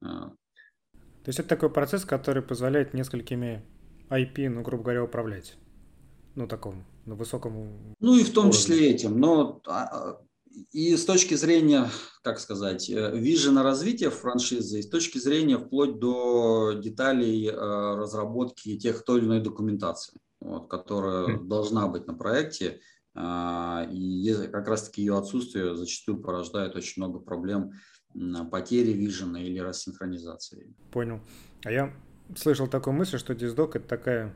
То 0.00 1.30
есть 1.30 1.40
это 1.40 1.48
такой 1.48 1.70
процесс, 1.70 2.04
который 2.04 2.42
позволяет 2.42 2.94
несколькими 2.94 3.64
IP, 4.10 4.48
ну, 4.48 4.62
грубо 4.62 4.84
говоря, 4.84 5.04
управлять? 5.04 5.56
Ну, 6.34 6.46
таком, 6.46 6.84
на 7.06 7.14
высоком 7.14 7.94
Ну 8.00 8.14
и 8.14 8.22
в 8.22 8.32
том 8.32 8.46
уровне. 8.46 8.58
числе 8.58 8.90
этим. 8.90 9.18
Но 9.18 9.60
а, 9.66 9.84
а, 9.84 10.20
и 10.72 10.96
с 10.96 11.04
точки 11.04 11.34
зрения, 11.34 11.88
как 12.22 12.38
сказать, 12.38 12.88
э, 12.90 13.16
вижена 13.16 13.62
развития 13.62 14.10
франшизы, 14.10 14.78
и 14.78 14.82
с 14.82 14.88
точки 14.88 15.18
зрения 15.18 15.58
вплоть 15.58 15.98
до 15.98 16.72
деталей 16.72 17.48
э, 17.48 17.52
разработки 17.54 18.78
тех 18.78 19.04
той 19.04 19.18
или 19.18 19.26
иной 19.26 19.40
документации, 19.40 20.18
вот, 20.40 20.68
которая 20.68 21.36
mm. 21.36 21.44
должна 21.46 21.88
быть 21.88 22.06
на 22.06 22.14
проекте, 22.14 22.80
а, 23.14 23.88
и 23.90 24.30
как 24.52 24.68
раз-таки 24.68 25.02
ее 25.02 25.16
отсутствие 25.16 25.74
зачастую 25.74 26.20
порождает 26.20 26.76
очень 26.76 27.02
много 27.02 27.18
проблем 27.18 27.72
потери 28.50 28.92
вижена 28.92 29.42
или 29.42 29.58
рассинхронизации. 29.58 30.74
Понял. 30.90 31.20
А 31.64 31.70
я 31.70 31.92
слышал 32.36 32.66
такую 32.66 32.94
мысль, 32.94 33.18
что 33.18 33.34
диздок 33.34 33.76
это 33.76 33.86
такая 33.86 34.34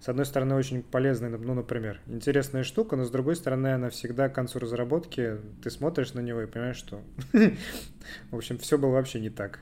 с 0.00 0.08
одной 0.08 0.26
стороны, 0.26 0.54
очень 0.54 0.82
полезная, 0.82 1.30
ну, 1.30 1.54
например, 1.54 2.00
интересная 2.06 2.64
штука, 2.64 2.96
но 2.96 3.04
с 3.04 3.10
другой 3.10 3.34
стороны, 3.34 3.68
она 3.68 3.88
всегда 3.90 4.28
к 4.28 4.34
концу 4.34 4.58
разработки, 4.58 5.38
ты 5.62 5.70
смотришь 5.70 6.12
на 6.12 6.20
него 6.20 6.42
и 6.42 6.46
понимаешь, 6.46 6.76
что, 6.76 7.00
в 8.30 8.36
общем, 8.36 8.58
все 8.58 8.76
было 8.76 8.90
вообще 8.90 9.20
не 9.20 9.30
так 9.30 9.58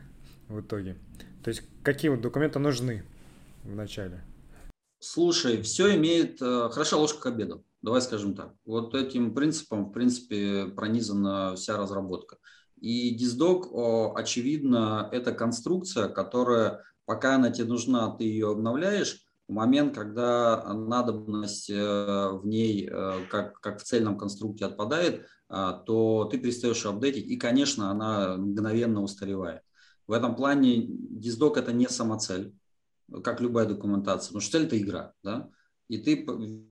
в 0.48 0.60
итоге. 0.60 0.96
То 1.44 1.50
есть, 1.50 1.62
какие 1.82 2.10
вот 2.10 2.20
документы 2.20 2.58
нужны 2.58 3.04
в 3.62 3.74
начале? 3.74 4.22
Слушай, 4.98 5.62
все 5.62 5.94
имеет 5.96 6.42
э, 6.42 6.68
хорошая 6.72 6.98
ложка 6.98 7.20
к 7.20 7.26
обеду. 7.26 7.64
Давай 7.82 8.00
скажем 8.00 8.34
так. 8.34 8.54
Вот 8.64 8.94
этим 8.94 9.34
принципом, 9.34 9.86
в 9.86 9.92
принципе, 9.92 10.66
пронизана 10.66 11.54
вся 11.54 11.76
разработка. 11.76 12.38
И 12.80 13.14
диздок, 13.14 13.68
очевидно, 14.16 15.08
это 15.12 15.32
конструкция, 15.32 16.08
которая, 16.08 16.82
пока 17.04 17.36
она 17.36 17.50
тебе 17.50 17.68
нужна, 17.68 18.10
ты 18.16 18.24
ее 18.24 18.50
обновляешь, 18.50 19.24
момент, 19.48 19.94
когда 19.94 20.72
надобность 20.72 21.68
э, 21.70 21.74
в 21.74 22.46
ней, 22.46 22.88
э, 22.90 23.26
как, 23.30 23.60
как 23.60 23.80
в 23.80 23.84
цельном 23.84 24.16
конструкте 24.16 24.64
отпадает, 24.64 25.26
а, 25.48 25.72
то 25.72 26.24
ты 26.24 26.38
перестаешь 26.38 26.84
апдейтить, 26.86 27.26
и, 27.26 27.36
конечно, 27.36 27.90
она 27.90 28.36
мгновенно 28.36 29.02
устаревает. 29.02 29.62
В 30.06 30.12
этом 30.12 30.34
плане 30.36 30.86
диздок– 30.88 31.56
это 31.58 31.72
не 31.72 31.88
самоцель, 31.88 32.54
как 33.22 33.40
любая 33.40 33.66
документация, 33.66 34.28
потому 34.28 34.40
что 34.40 34.52
цель– 34.52 34.66
это 34.66 34.78
игра, 34.78 35.12
да, 35.22 35.50
и 35.88 35.98
ты 35.98 36.24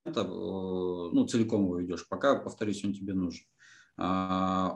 это, 0.04 0.22
э, 0.22 0.26
ну, 0.26 1.28
целиком 1.28 1.64
его 1.64 1.78
ведешь, 1.78 2.08
пока, 2.08 2.36
повторюсь, 2.36 2.84
он 2.84 2.94
тебе 2.94 3.14
нужен. 3.14 3.46
А, 3.96 4.76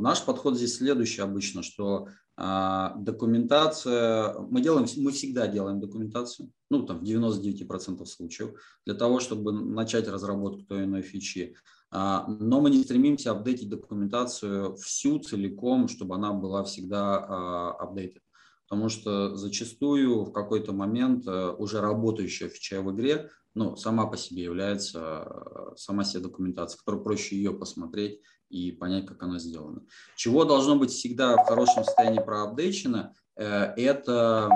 наш 0.00 0.24
подход 0.24 0.56
здесь 0.56 0.76
следующий 0.76 1.20
обычно, 1.20 1.62
что 1.62 2.08
документация, 2.36 4.34
мы 4.50 4.60
делаем, 4.60 4.86
мы 4.98 5.10
всегда 5.12 5.46
делаем 5.46 5.80
документацию, 5.80 6.50
ну 6.70 6.84
там 6.84 7.00
в 7.00 7.02
99% 7.02 8.04
случаев, 8.04 8.60
для 8.84 8.94
того, 8.94 9.20
чтобы 9.20 9.52
начать 9.52 10.06
разработку 10.06 10.62
той 10.62 10.84
иной 10.84 11.02
фичи. 11.02 11.56
А, 11.90 12.26
но 12.28 12.60
мы 12.60 12.70
не 12.70 12.82
стремимся 12.82 13.30
апдейтить 13.30 13.70
документацию 13.70 14.76
всю 14.76 15.18
целиком, 15.18 15.88
чтобы 15.88 16.16
она 16.16 16.32
была 16.32 16.62
всегда 16.64 17.70
апдейтед. 17.70 18.22
Потому 18.68 18.88
что 18.88 19.36
зачастую 19.36 20.24
в 20.24 20.32
какой-то 20.32 20.72
момент 20.72 21.26
э, 21.26 21.50
уже 21.50 21.80
работающая 21.80 22.48
фича 22.48 22.82
в 22.82 22.92
игре 22.92 23.30
ну, 23.54 23.76
сама 23.76 24.06
по 24.06 24.16
себе 24.16 24.42
является 24.42 25.24
э, 25.24 25.76
сама 25.76 26.02
себе 26.02 26.24
документация, 26.24 26.78
которую 26.78 27.04
проще 27.04 27.36
ее 27.36 27.52
посмотреть 27.52 28.20
и 28.48 28.72
понять, 28.72 29.06
как 29.06 29.22
она 29.22 29.38
сделана. 29.38 29.82
Чего 30.16 30.44
должно 30.44 30.76
быть 30.76 30.90
всегда 30.90 31.36
в 31.36 31.46
хорошем 31.46 31.84
состоянии 31.84 32.20
проапдейчено, 32.20 33.14
э, 33.36 33.44
это, 33.76 34.48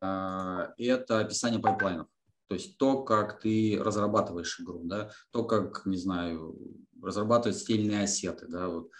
э, 0.00 0.66
это 0.78 1.20
описание 1.20 1.60
пайплайнов. 1.60 2.08
То 2.48 2.54
есть 2.54 2.78
то, 2.78 3.02
как 3.04 3.40
ты 3.40 3.78
разрабатываешь 3.80 4.60
игру, 4.60 4.80
да, 4.84 5.10
то, 5.30 5.44
как, 5.44 5.86
не 5.86 5.96
знаю, 5.96 6.58
разрабатывать 7.00 7.58
стильные 7.58 8.02
ассеты, 8.02 8.46
да, 8.48 8.68
вот, 8.68 8.90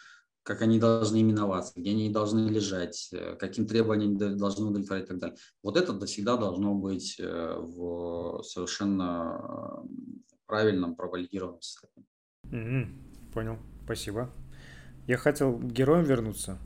как 0.42 0.62
они 0.62 0.78
должны 0.78 1.21
именоваться, 1.21 1.73
где 1.76 1.90
они 1.90 2.11
должны 2.11 2.49
лежать, 2.49 3.11
э, 3.12 3.37
каким 3.37 3.66
требованиям 3.66 4.16
должны 4.38 4.66
удовлетворять 4.66 5.04
и 5.04 5.09
так 5.09 5.19
далее. 5.19 5.37
Вот 5.62 5.76
это 5.76 6.07
всегда 6.07 6.37
должно 6.37 6.75
быть 6.75 7.19
в 7.19 8.42
совершенно 8.42 9.83
правильном, 10.47 10.97
провалидированном 10.97 11.61
состоянии. 11.62 12.07
Mm-hmm. 12.50 13.33
Понял. 13.33 13.59
Спасибо. 13.84 14.30
Я 15.06 15.16
хотел 15.16 15.56
к 15.56 15.72
героям 15.72 16.04
вернуться. 16.04 16.58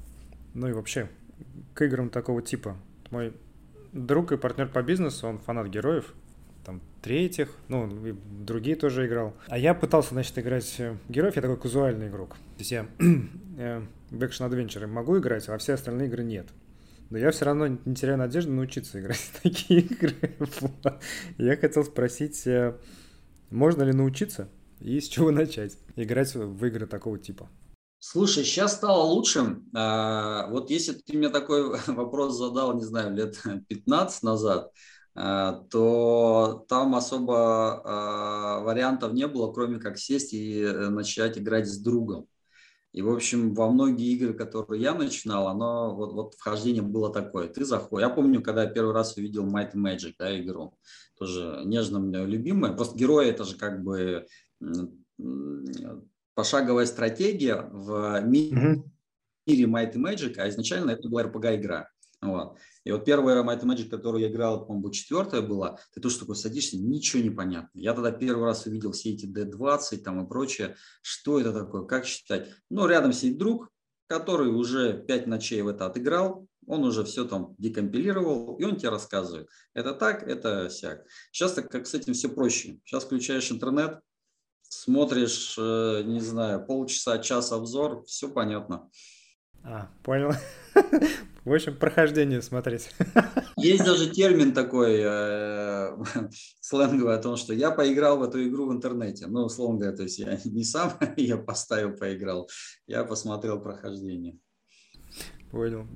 Ну 0.55 0.69
и 0.69 0.73
вообще, 0.73 1.09
к 1.75 1.83
играм 1.83 2.11
такого 2.11 2.43
типа. 2.43 2.77
Мой 3.11 3.33
друг 3.93 4.33
и 4.33 4.37
партнер 4.37 4.69
по 4.69 4.83
бизнесу, 4.83 5.27
он 5.29 5.39
фанат 5.39 5.69
героев. 5.69 6.15
Там 6.65 6.81
третьих, 7.03 7.51
ну, 7.69 8.07
и 8.07 8.13
другие 8.13 8.75
тоже 8.77 9.07
играл. 9.07 9.35
А 9.49 9.59
я 9.59 9.75
пытался, 9.75 10.15
значит, 10.15 10.39
играть 10.39 10.81
героев, 11.09 11.37
я 11.37 11.43
такой 11.43 11.59
казуальный 11.59 12.09
игрок. 12.09 12.31
То 12.31 12.61
есть 12.61 12.71
я 12.71 12.87
э, 13.59 13.83
в 14.11 14.23
Adventure 14.23 14.87
могу 14.87 15.19
играть, 15.19 15.49
а 15.49 15.59
все 15.59 15.75
остальные 15.75 16.09
игры 16.09 16.25
нет. 16.25 16.49
Но 17.11 17.19
я 17.19 17.31
все 17.33 17.45
равно 17.45 17.67
не 17.67 17.95
теряю 17.95 18.19
надежды 18.19 18.51
научиться 18.51 18.99
играть 18.99 19.19
в 19.19 19.43
такие 19.43 19.81
игры. 19.83 20.15
Я 21.37 21.57
хотел 21.57 21.85
спросить, 21.85 22.47
э, 22.47 22.75
можно 23.51 23.83
ли 23.83 23.93
научиться? 23.93 24.49
И 24.85 25.01
с 25.01 25.09
чего 25.09 25.31
начать 25.33 25.79
играть 25.97 26.35
в 26.35 26.65
игры 26.65 26.87
такого 26.87 27.19
типа? 27.19 27.49
Слушай, 27.99 28.45
сейчас 28.45 28.75
стало 28.75 29.03
лучше. 29.05 29.63
А, 29.75 30.49
вот 30.51 30.71
если 30.71 30.93
ты 30.93 31.17
мне 31.17 31.31
такой 31.31 31.81
вопрос 31.87 32.37
задал, 32.37 32.75
не 32.75 32.85
знаю, 32.85 33.15
лет 33.15 33.43
15 33.69 34.23
назад, 34.23 34.71
а, 35.15 35.65
то 35.71 36.67
там 36.69 36.95
особо 36.95 37.81
а, 37.83 38.61
вариантов 38.61 39.15
не 39.15 39.27
было, 39.27 39.53
кроме 39.53 39.79
как 39.79 39.99
сесть 39.99 40.35
и 40.35 40.61
э, 40.61 40.89
начать 40.91 41.39
играть 41.39 41.67
с 41.67 41.79
другом. 41.79 42.27
И, 42.93 43.03
в 43.03 43.11
общем, 43.11 43.55
во 43.55 43.71
многие 43.71 44.13
игры, 44.13 44.35
которые 44.35 44.81
я 44.81 44.95
начинал, 44.95 45.49
оно, 45.49 45.97
вот, 45.97 46.13
вот 46.13 46.35
вхождение 46.35 46.83
было 46.83 47.13
такое. 47.13 47.49
Ты 47.49 47.65
заходишь. 47.65 48.07
Я 48.07 48.15
помню, 48.15 48.41
когда 48.41 48.63
я 48.63 48.71
первый 48.71 48.95
раз 48.95 49.17
увидел 49.17 49.45
Might 49.47 49.75
Magic, 49.75 50.15
да, 50.17 50.39
игру. 50.41 50.79
Тоже 51.19 51.63
нежно 51.65 51.99
мне 51.99 52.25
любимая. 52.25 52.73
Просто 52.73 52.97
герои 52.97 53.29
это 53.29 53.43
же 53.43 53.57
как 53.57 53.83
бы 53.83 54.27
пошаговая 56.35 56.87
стратегия 56.87 57.69
в 57.73 58.21
мире, 58.23 58.83
мире 59.47 59.65
Might 59.65 59.95
and 59.95 60.03
Magic, 60.03 60.39
а 60.39 60.49
изначально 60.49 60.91
это 60.91 61.09
была 61.09 61.23
RPG-игра. 61.25 61.89
Вот. 62.21 62.59
И 62.85 62.91
вот 62.91 63.05
первая 63.05 63.43
Might 63.43 63.63
and 63.63 63.75
Magic, 63.75 63.89
которую 63.89 64.23
я 64.23 64.29
играл, 64.29 64.67
по-моему, 64.67 64.91
четвертая 64.91 65.43
была, 65.43 65.79
ты 65.93 66.01
тоже 66.01 66.19
такой 66.19 66.37
садишься, 66.37 66.79
ничего 66.79 67.23
не 67.23 67.31
понятно. 67.31 67.79
Я 67.79 67.93
тогда 67.95 68.11
первый 68.11 68.45
раз 68.45 68.67
увидел 68.67 68.93
все 68.93 69.11
эти 69.13 69.27
D20 69.27 69.99
там 69.99 70.25
и 70.25 70.29
прочее. 70.29 70.77
Что 71.03 71.39
это 71.41 71.53
такое, 71.53 71.85
как 71.85 72.07
считать? 72.07 72.49
Ну, 72.71 72.87
рядом 72.87 73.13
сидит 73.13 73.39
друг, 73.39 73.71
который 74.07 74.49
уже 74.49 75.05
пять 75.07 75.27
ночей 75.27 75.63
в 75.63 75.69
это 75.69 75.87
отыграл, 75.87 76.47
он 76.67 76.85
уже 76.85 77.05
все 77.05 77.25
там 77.27 77.55
декомпилировал, 77.59 78.57
и 78.57 78.65
он 78.65 78.77
тебе 78.77 78.89
рассказывает. 78.89 79.49
Это 79.75 79.93
так, 79.93 80.27
это 80.27 80.71
сяк. 80.71 81.05
Сейчас 81.31 81.53
так 81.53 81.71
как 81.71 81.87
с 81.87 81.95
этим 81.95 82.15
все 82.15 82.29
проще. 82.29 82.81
Сейчас 82.85 83.05
включаешь 83.05 83.51
интернет, 83.51 84.01
смотришь, 84.83 85.57
э, 85.59 86.03
не 86.05 86.21
знаю, 86.21 86.65
полчаса, 86.65 87.19
час 87.19 87.53
обзор, 87.53 88.05
все 88.07 88.29
понятно. 88.29 88.91
А, 89.63 89.89
понял. 90.03 90.33
В 91.45 91.53
общем, 91.53 91.77
прохождение 91.77 92.41
смотреть. 92.43 92.91
Есть 93.57 93.85
даже 93.85 94.11
термин 94.11 94.53
такой 94.53 95.01
э, 95.03 95.97
сленговый 96.61 97.15
о 97.15 97.23
том, 97.23 97.37
что 97.37 97.53
я 97.53 97.71
поиграл 97.71 98.19
в 98.19 98.23
эту 98.23 98.47
игру 98.47 98.67
в 98.67 98.73
интернете. 98.73 99.27
Ну, 99.27 99.45
условно 99.45 99.79
говоря, 99.79 99.97
то 99.97 100.03
есть 100.03 100.19
я 100.19 100.39
не 100.45 100.65
сам 100.65 100.93
я 101.17 101.37
поставил, 101.37 101.93
поиграл, 101.93 102.49
я 102.87 103.05
посмотрел 103.05 103.61
прохождение. 103.61 104.39
Понял. 105.51 105.87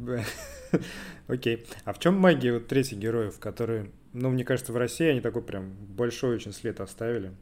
Окей. 1.26 1.66
А 1.84 1.92
в 1.92 1.98
чем 1.98 2.14
магия 2.14 2.52
вот 2.52 2.68
третьих 2.68 2.98
героев, 2.98 3.38
которые, 3.38 3.92
ну, 4.12 4.30
мне 4.30 4.44
кажется, 4.44 4.72
в 4.72 4.76
России 4.76 5.08
они 5.08 5.20
такой 5.20 5.42
прям 5.42 5.74
большой 5.74 6.36
очень 6.36 6.52
след 6.52 6.80
оставили 6.80 7.34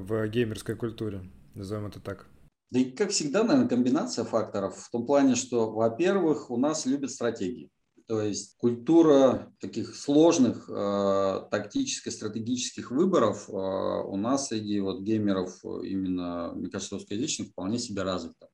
в 0.00 0.28
геймерской 0.28 0.76
культуре, 0.76 1.22
назовем 1.54 1.86
это 1.86 2.00
так? 2.00 2.26
Да 2.70 2.80
и, 2.80 2.90
как 2.90 3.10
всегда, 3.10 3.44
наверное, 3.44 3.68
комбинация 3.68 4.24
факторов 4.24 4.76
в 4.76 4.90
том 4.90 5.06
плане, 5.06 5.36
что, 5.36 5.70
во-первых, 5.70 6.50
у 6.50 6.56
нас 6.56 6.86
любят 6.86 7.10
стратегии. 7.10 7.70
То 8.06 8.20
есть 8.20 8.56
культура 8.58 9.54
таких 9.60 9.94
сложных 9.94 10.68
э, 10.68 11.40
тактическо-стратегических 11.50 12.90
выборов 12.90 13.48
э, 13.48 13.52
у 13.52 14.16
нас 14.16 14.48
среди 14.48 14.78
вот 14.80 15.02
геймеров 15.02 15.64
именно, 15.64 16.52
мне 16.54 16.68
кажется, 16.68 16.96
русскоязычных 16.96 17.48
вполне 17.48 17.78
себе 17.78 18.02
развита. 18.02 18.48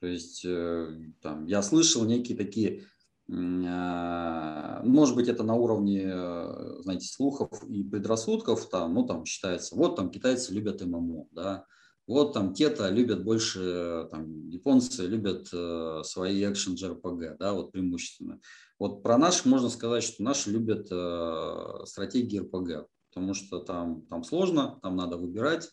То 0.00 0.06
есть 0.06 0.44
э, 0.44 1.10
там, 1.22 1.46
я 1.46 1.62
слышал 1.62 2.04
некие 2.04 2.36
такие, 2.36 2.84
может 3.28 5.16
быть, 5.16 5.28
это 5.28 5.42
на 5.42 5.54
уровне, 5.54 6.04
э, 6.06 6.76
знаете, 6.82 7.08
слухов 7.08 7.50
и 7.68 7.82
предрассудков, 7.82 8.68
там, 8.68 8.94
ну, 8.94 9.04
там 9.04 9.24
считается, 9.24 9.74
вот 9.74 9.96
там 9.96 10.10
китайцы 10.10 10.54
любят 10.54 10.80
ММО, 10.80 11.26
да, 11.32 11.66
вот 12.06 12.34
там 12.34 12.54
те-то 12.54 12.88
любят 12.88 13.24
больше, 13.24 14.06
там, 14.12 14.48
японцы 14.48 15.06
любят 15.06 15.48
э, 15.52 16.02
свои 16.04 16.44
экшен 16.44 16.74
JRPG, 16.74 17.36
да, 17.38 17.52
вот 17.52 17.72
преимущественно. 17.72 18.40
Вот 18.78 19.02
про 19.02 19.18
наших 19.18 19.46
можно 19.46 19.70
сказать, 19.70 20.04
что 20.04 20.22
наши 20.22 20.50
любят 20.50 20.86
э, 20.90 21.84
стратегии 21.84 22.42
RPG, 22.42 22.86
потому 23.12 23.34
что 23.34 23.58
там, 23.58 24.02
там 24.02 24.22
сложно, 24.22 24.78
там 24.82 24.94
надо 24.94 25.16
выбирать, 25.16 25.68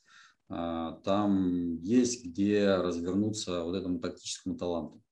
э, 0.49 0.91
там 1.03 1.79
есть 1.81 2.25
где 2.25 2.77
развернуться 2.77 3.63
вот 3.63 3.75
этому 3.75 3.99
тактическому 3.99 4.57
таланту. 4.57 5.03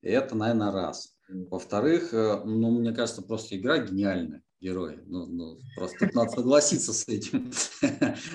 И 0.00 0.08
это, 0.08 0.34
наверное, 0.34 0.72
раз. 0.72 1.09
Во-вторых, 1.30 2.12
э, 2.12 2.42
ну, 2.44 2.70
мне 2.70 2.92
кажется, 2.92 3.22
просто 3.22 3.56
игра 3.56 3.78
гениальная 3.78 4.42
герой. 4.60 4.98
Ну, 5.06 5.26
ну, 5.26 5.58
просто 5.76 6.10
надо 6.12 6.30
согласиться 6.30 6.92
с 6.92 7.06
этим. 7.08 7.50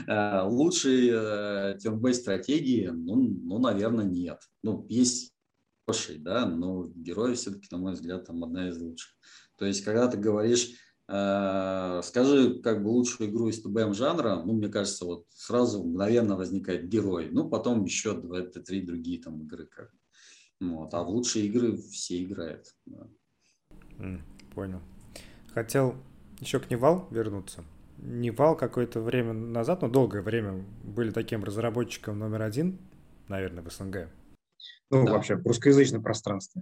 Э, 0.08 0.44
лучшей 0.44 1.10
э, 1.12 1.78
тернбейс 1.80 2.20
стратегии, 2.20 2.88
ну, 2.88 3.16
ну, 3.16 3.60
наверное, 3.60 4.06
нет. 4.06 4.40
Ну, 4.64 4.86
есть 4.90 5.34
хорошие, 5.86 6.20
да, 6.20 6.46
но 6.46 6.88
герои 6.96 7.34
все-таки, 7.36 7.68
на 7.72 7.78
мой 7.78 7.94
взгляд, 7.94 8.26
там 8.26 8.44
одна 8.44 8.70
из 8.70 8.78
лучших. 8.78 9.12
То 9.58 9.66
есть, 9.66 9.84
когда 9.84 10.08
ты 10.08 10.18
говоришь, 10.18 10.72
скажи 11.06 12.60
как 12.64 12.84
бы 12.84 12.90
лучшую 12.90 13.30
игру 13.30 13.50
из 13.50 13.62
ТБМ 13.62 13.94
жанра, 13.94 14.42
ну, 14.44 14.54
мне 14.54 14.70
кажется, 14.70 15.06
вот 15.06 15.26
сразу 15.30 15.84
мгновенно 15.84 16.36
возникает 16.36 16.88
герой. 16.88 17.30
Ну, 17.32 17.48
потом 17.50 17.84
еще 17.84 18.20
два-три 18.20 18.82
другие 18.82 19.22
там 19.22 19.42
игры. 19.44 19.68
Как. 19.68 19.92
Вот. 20.60 20.94
А 20.94 21.04
в 21.04 21.10
лучшие 21.10 21.46
игры 21.46 21.78
все 21.78 22.24
играют. 22.24 22.66
Да. 22.86 23.08
понял. 24.54 24.82
Хотел 25.54 25.96
еще 26.40 26.60
к 26.60 26.70
Нивал 26.70 27.08
вернуться. 27.12 27.64
Нивал 27.98 28.58
какое-то 28.58 29.00
время 29.02 29.34
назад, 29.34 29.82
ну, 29.82 29.90
долгое 29.90 30.22
время 30.22 30.66
были 30.84 31.12
таким 31.12 31.44
разработчиком 31.44 32.20
номер 32.20 32.42
один, 32.42 32.78
наверное, 33.30 33.64
в 33.64 33.72
СНГ. 33.72 34.10
Ну, 34.92 35.06
да. 35.06 35.14
вообще, 35.14 35.36
в 35.38 35.48
русскоязычном 35.48 36.04
пространстве. 36.04 36.62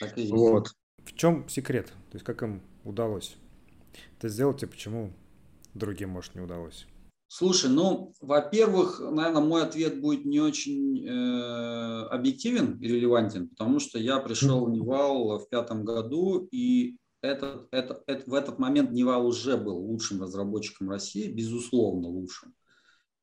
Так 0.00 0.18
и 0.18 0.22
есть. 0.22 0.32
Вот. 0.32 0.72
В 1.04 1.14
чем 1.14 1.48
секрет? 1.48 1.86
То 1.86 2.16
есть, 2.16 2.24
как 2.24 2.42
им 2.42 2.62
удалось 2.84 3.36
это 4.18 4.28
сделать, 4.28 4.62
и 4.62 4.66
почему 4.66 5.12
другим, 5.74 6.10
может, 6.10 6.34
не 6.34 6.40
удалось? 6.40 6.86
Слушай, 7.34 7.70
ну, 7.70 8.12
во-первых, 8.20 9.00
наверное, 9.00 9.40
мой 9.40 9.62
ответ 9.62 10.02
будет 10.02 10.26
не 10.26 10.38
очень 10.38 11.02
э, 11.02 12.02
объективен 12.08 12.78
и 12.78 12.86
релевантен, 12.86 13.48
потому 13.48 13.80
что 13.80 13.98
я 13.98 14.18
пришел 14.18 14.66
в 14.66 14.70
Нивал 14.70 15.38
в 15.38 15.48
пятом 15.48 15.82
году, 15.82 16.46
и 16.52 16.98
этот, 17.22 17.68
это, 17.70 18.02
это, 18.06 18.30
в 18.30 18.34
этот 18.34 18.58
момент 18.58 18.90
Нивал 18.92 19.16
уже 19.16 19.56
был 19.56 19.78
лучшим 19.78 20.20
разработчиком 20.20 20.90
России, 20.90 21.32
безусловно 21.32 22.06
лучшим. 22.08 22.54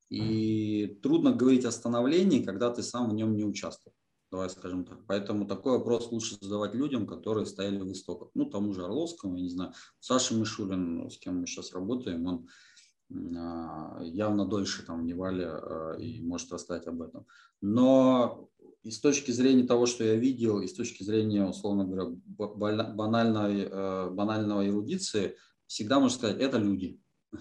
И 0.08 0.98
трудно 1.04 1.30
говорить 1.30 1.64
о 1.64 1.70
становлении, 1.70 2.42
когда 2.42 2.70
ты 2.70 2.82
сам 2.82 3.10
в 3.10 3.14
нем 3.14 3.36
не 3.36 3.44
участвовал. 3.44 3.94
Давай 4.32 4.48
скажем 4.48 4.84
так. 4.84 4.98
Поэтому 5.06 5.44
такой 5.46 5.78
вопрос 5.78 6.12
лучше 6.12 6.36
задавать 6.40 6.74
людям, 6.74 7.06
которые 7.06 7.46
стояли 7.46 7.78
в 7.78 7.90
истоках. 7.90 8.30
Ну, 8.34 8.44
тому 8.44 8.72
же 8.72 8.84
Орловскому, 8.84 9.36
я 9.36 9.42
не 9.42 9.48
знаю, 9.48 9.72
Саша 9.98 10.34
Мишулин, 10.34 11.10
с 11.10 11.18
кем 11.18 11.40
мы 11.40 11.46
сейчас 11.46 11.72
работаем, 11.72 12.26
он 12.26 12.48
явно 13.10 14.46
дольше 14.46 14.84
там 14.84 15.02
в 15.02 15.04
Невале 15.04 15.46
а, 15.46 15.96
и 15.98 16.20
может 16.20 16.52
рассказать 16.52 16.86
об 16.86 17.02
этом. 17.02 17.26
Но 17.60 18.48
и 18.82 18.90
с 18.90 19.00
точки 19.00 19.30
зрения 19.30 19.66
того, 19.66 19.86
что 19.86 20.04
я 20.04 20.14
видел, 20.14 20.60
и 20.60 20.66
с 20.66 20.72
точки 20.72 21.02
зрения, 21.02 21.44
условно 21.44 21.84
говоря, 21.84 22.16
банальной, 22.94 23.68
э, 23.70 24.10
банального 24.10 24.66
эрудиции, 24.66 25.36
всегда 25.66 26.00
можно 26.00 26.16
сказать, 26.16 26.40
это 26.40 26.58
люди. 26.58 27.00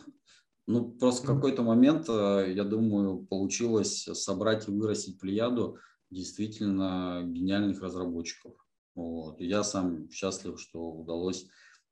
Ну, 0.72 0.92
просто 0.92 1.24
в 1.24 1.26
какой-то 1.26 1.64
момент, 1.64 2.06
э, 2.10 2.54
я 2.56 2.64
думаю, 2.64 3.26
получилось 3.26 4.08
собрать 4.14 4.68
и 4.68 4.72
вырастить 4.72 5.20
плеяду 5.20 5.80
действительно 6.12 7.24
гениальных 7.26 7.82
разработчиков. 7.82 8.54
Вот. 8.94 9.40
я 9.40 9.64
сам 9.64 10.12
счастлив, 10.12 10.60
что 10.60 10.92
удалось 10.92 11.48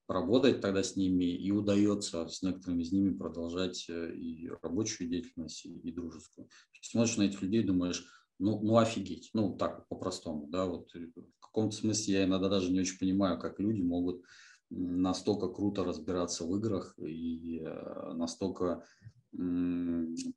работать 0.07 0.61
тогда 0.61 0.83
с 0.83 0.95
ними, 0.95 1.25
и 1.25 1.51
удается 1.51 2.27
с 2.27 2.41
некоторыми 2.41 2.83
из 2.83 2.91
ними 2.91 3.17
продолжать 3.17 3.85
э, 3.89 4.13
и 4.15 4.49
рабочую 4.61 5.09
деятельность, 5.09 5.65
и 5.65 5.91
дружескую. 5.91 6.47
Смотришь 6.81 7.17
на 7.17 7.23
этих 7.23 7.41
людей, 7.41 7.63
думаешь, 7.63 8.05
ну, 8.39 8.59
ну 8.61 8.77
офигеть, 8.77 9.29
ну 9.33 9.57
так 9.57 9.87
по-простому, 9.87 10.47
да, 10.47 10.65
вот 10.65 10.91
в 10.93 11.39
каком-то 11.41 11.75
смысле 11.75 12.13
я 12.13 12.25
иногда 12.25 12.49
даже 12.49 12.71
не 12.71 12.79
очень 12.79 12.99
понимаю, 12.99 13.39
как 13.39 13.59
люди 13.59 13.81
могут 13.81 14.23
настолько 14.69 15.47
круто 15.47 15.83
разбираться 15.83 16.45
в 16.45 16.55
играх 16.57 16.95
и 16.99 17.61
э, 17.63 18.13
настолько 18.13 18.83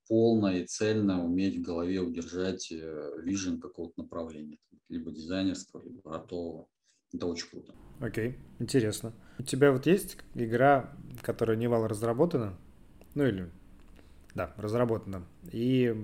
полно 0.09 0.52
и 0.52 0.66
цельно 0.66 1.24
уметь 1.24 1.59
в 1.59 1.62
голове 1.62 2.00
удержать 2.00 2.70
э, 2.72 3.12
вижен 3.22 3.61
какого-то 3.61 4.02
направления, 4.02 4.59
либо 4.88 5.11
дизайнерского, 5.11 5.83
либо 5.83 6.02
готового. 6.02 6.68
Это 7.12 7.27
очень 7.27 7.49
круто. 7.49 7.73
Окей, 8.01 8.29
okay. 8.29 8.35
интересно. 8.59 9.12
У 9.38 9.42
тебя 9.42 9.73
вот 9.73 9.87
есть 9.87 10.16
игра, 10.35 10.92
которая 11.23 11.57
не 11.57 11.68
вал 11.68 11.87
разработана? 11.87 12.57
Ну 13.14 13.25
или, 13.27 13.51
да, 14.35 14.55
разработана. 14.57 15.27
И 15.51 15.94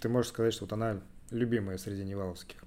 ты 0.00 0.08
можешь 0.08 0.30
сказать, 0.30 0.54
что 0.54 0.64
вот 0.64 0.72
она 0.72 1.02
любимые 1.30 1.78
среди 1.78 2.04
неваловских? 2.04 2.62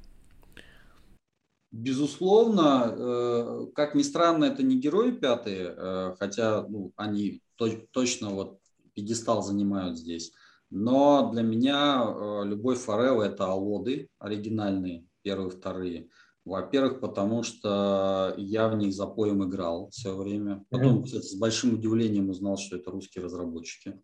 Безусловно, 1.72 2.96
э, 2.98 3.68
как 3.76 3.94
ни 3.94 4.02
странно, 4.02 4.46
это 4.46 4.64
не 4.64 4.80
герои 4.80 5.12
пятые, 5.12 5.76
э, 5.78 6.16
хотя 6.18 6.66
ну, 6.68 6.92
они 6.96 7.44
точно 7.92 8.32
вот 8.32 8.60
пьедестал 8.96 9.44
занимают 9.44 9.98
здесь. 9.98 10.34
Но 10.72 11.32
для 11.32 11.44
меня 11.44 12.04
э, 12.04 12.46
любой 12.46 12.76
Форел– 12.76 13.22
это 13.24 13.46
алоды 13.46 14.10
оригинальные, 14.18 15.06
первые, 15.22 15.52
вторые. 15.52 16.10
Во-первых, 16.50 17.00
потому 17.00 17.44
что 17.44 18.34
я 18.38 18.68
в 18.70 18.76
них 18.76 18.92
запоем 18.94 19.48
играл 19.48 19.92
все 19.92 20.16
время. 20.16 20.66
Потом, 20.70 21.04
кстати, 21.04 21.26
с 21.26 21.36
большим 21.36 21.76
удивлением 21.76 22.30
узнал, 22.30 22.58
что 22.58 22.76
это 22.76 22.90
русские 22.90 23.24
разработчики. 23.24 24.02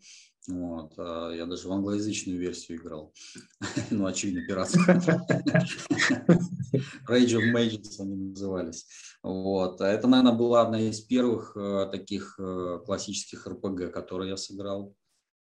Вот. 0.47 0.93
А 0.97 1.31
я 1.31 1.47
даже 1.47 1.67
в 1.67 1.71
англоязычную 1.71 2.39
версию 2.39 2.77
играл. 2.77 3.11
ну, 3.89 4.05
очевидно, 4.05 4.45
пиратскую. 4.45 4.85
Rage 7.09 7.35
of 7.35 7.51
Mages 7.51 7.99
они 7.99 8.15
назывались. 8.15 8.85
Вот. 9.23 9.81
А 9.81 9.87
это, 9.87 10.07
наверное, 10.07 10.37
была 10.37 10.61
одна 10.61 10.79
из 10.81 11.01
первых 11.01 11.57
э, 11.57 11.89
таких 11.91 12.35
э, 12.37 12.79
классических 12.85 13.47
RPG, 13.47 13.89
которые 13.89 14.29
я 14.29 14.37
сыграл. 14.37 14.95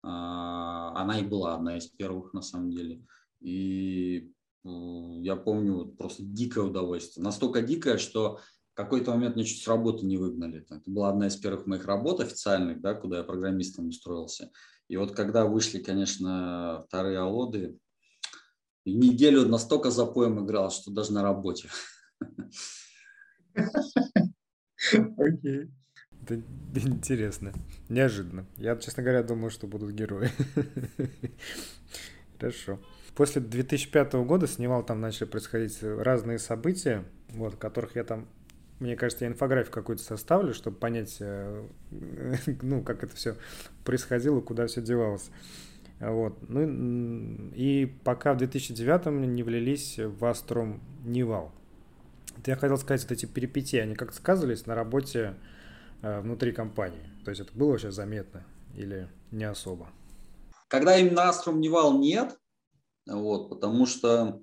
А, 0.02 1.00
она 1.00 1.18
и 1.18 1.24
была 1.24 1.54
одна 1.54 1.78
из 1.78 1.86
первых, 1.86 2.34
на 2.34 2.42
самом 2.42 2.70
деле. 2.70 3.02
И 3.40 4.30
я 4.64 5.36
помню 5.36 5.86
просто 5.86 6.22
дикое 6.22 6.64
удовольствие. 6.64 7.24
Настолько 7.24 7.62
дикое, 7.62 7.98
что 7.98 8.40
какой-то 8.74 9.10
момент 9.12 9.36
мне 9.36 9.44
чуть 9.44 9.62
с 9.62 9.68
работы 9.68 10.06
не 10.06 10.16
выгнали. 10.16 10.64
Это 10.68 10.90
была 10.90 11.10
одна 11.10 11.26
из 11.26 11.36
первых 11.36 11.66
моих 11.66 11.84
работ 11.84 12.20
официальных, 12.20 12.80
да, 12.80 12.94
куда 12.94 13.18
я 13.18 13.24
программистом 13.24 13.88
устроился. 13.88 14.50
И 14.88 14.96
вот 14.96 15.14
когда 15.14 15.44
вышли, 15.44 15.78
конечно, 15.78 16.82
вторые 16.86 17.18
алоды, 17.18 17.78
неделю 18.84 19.46
настолько 19.46 19.90
запоем 19.90 20.44
играл, 20.44 20.70
что 20.70 20.90
даже 20.90 21.12
на 21.12 21.22
работе. 21.22 21.68
Окей. 25.18 25.70
Это 26.22 26.42
интересно. 26.74 27.52
Неожиданно. 27.88 28.46
Я, 28.56 28.76
честно 28.76 29.02
говоря, 29.02 29.22
думал, 29.22 29.50
что 29.50 29.66
будут 29.66 29.92
герои. 29.92 30.30
Хорошо. 32.38 32.78
После 33.20 33.42
2005 33.42 34.14
года 34.14 34.46
снимал, 34.46 34.82
там 34.82 35.02
начали 35.02 35.26
происходить 35.26 35.76
разные 35.82 36.38
события, 36.38 37.04
вот, 37.28 37.54
которых 37.56 37.94
я 37.94 38.02
там, 38.02 38.26
мне 38.78 38.96
кажется, 38.96 39.26
я 39.26 39.30
инфографию 39.30 39.74
какую-то 39.74 40.02
составлю, 40.02 40.54
чтобы 40.54 40.78
понять, 40.78 41.18
э, 41.20 41.66
ну, 42.62 42.82
как 42.82 43.04
это 43.04 43.14
все 43.14 43.36
происходило, 43.84 44.40
куда 44.40 44.66
все 44.68 44.80
девалось. 44.80 45.28
Вот. 46.00 46.38
Ну, 46.48 47.50
и 47.54 47.94
пока 48.04 48.32
в 48.32 48.38
2009 48.38 49.28
не 49.28 49.42
влились 49.42 49.98
в 49.98 50.24
Аструм 50.24 50.80
Нивал. 51.04 51.52
Я 52.46 52.56
хотел 52.56 52.78
сказать, 52.78 53.02
что 53.02 53.12
эти 53.12 53.26
перипетии, 53.26 53.80
они 53.80 53.96
как-то 53.96 54.16
сказывались 54.16 54.64
на 54.64 54.74
работе 54.74 55.34
э, 56.00 56.20
внутри 56.22 56.52
компании? 56.52 57.10
То 57.26 57.32
есть 57.32 57.42
это 57.42 57.52
было 57.52 57.72
вообще 57.72 57.90
заметно 57.90 58.46
или 58.74 59.10
не 59.30 59.44
особо? 59.44 59.90
Когда 60.68 60.96
именно 60.96 61.28
Аструм 61.28 61.60
Нивал 61.60 61.98
нет, 61.98 62.38
вот, 63.06 63.48
потому 63.48 63.86
что, 63.86 64.40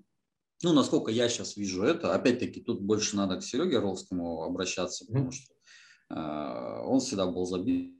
ну, 0.64 0.74
насколько 0.74 1.12
я 1.12 1.30
сейчас 1.30 1.58
вижу 1.58 1.84
это, 1.84 2.14
опять-таки, 2.14 2.62
тут 2.62 2.82
больше 2.82 3.16
надо 3.16 3.38
к 3.38 3.44
Сереге 3.44 3.78
Орловскому 3.78 4.44
обращаться, 4.44 5.06
потому 5.06 5.32
что 5.32 5.54
э, 6.10 6.82
он 6.86 7.00
всегда 7.00 7.28
был 7.28 7.46
забит 7.46 7.94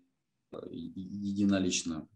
единолично. 0.66 2.08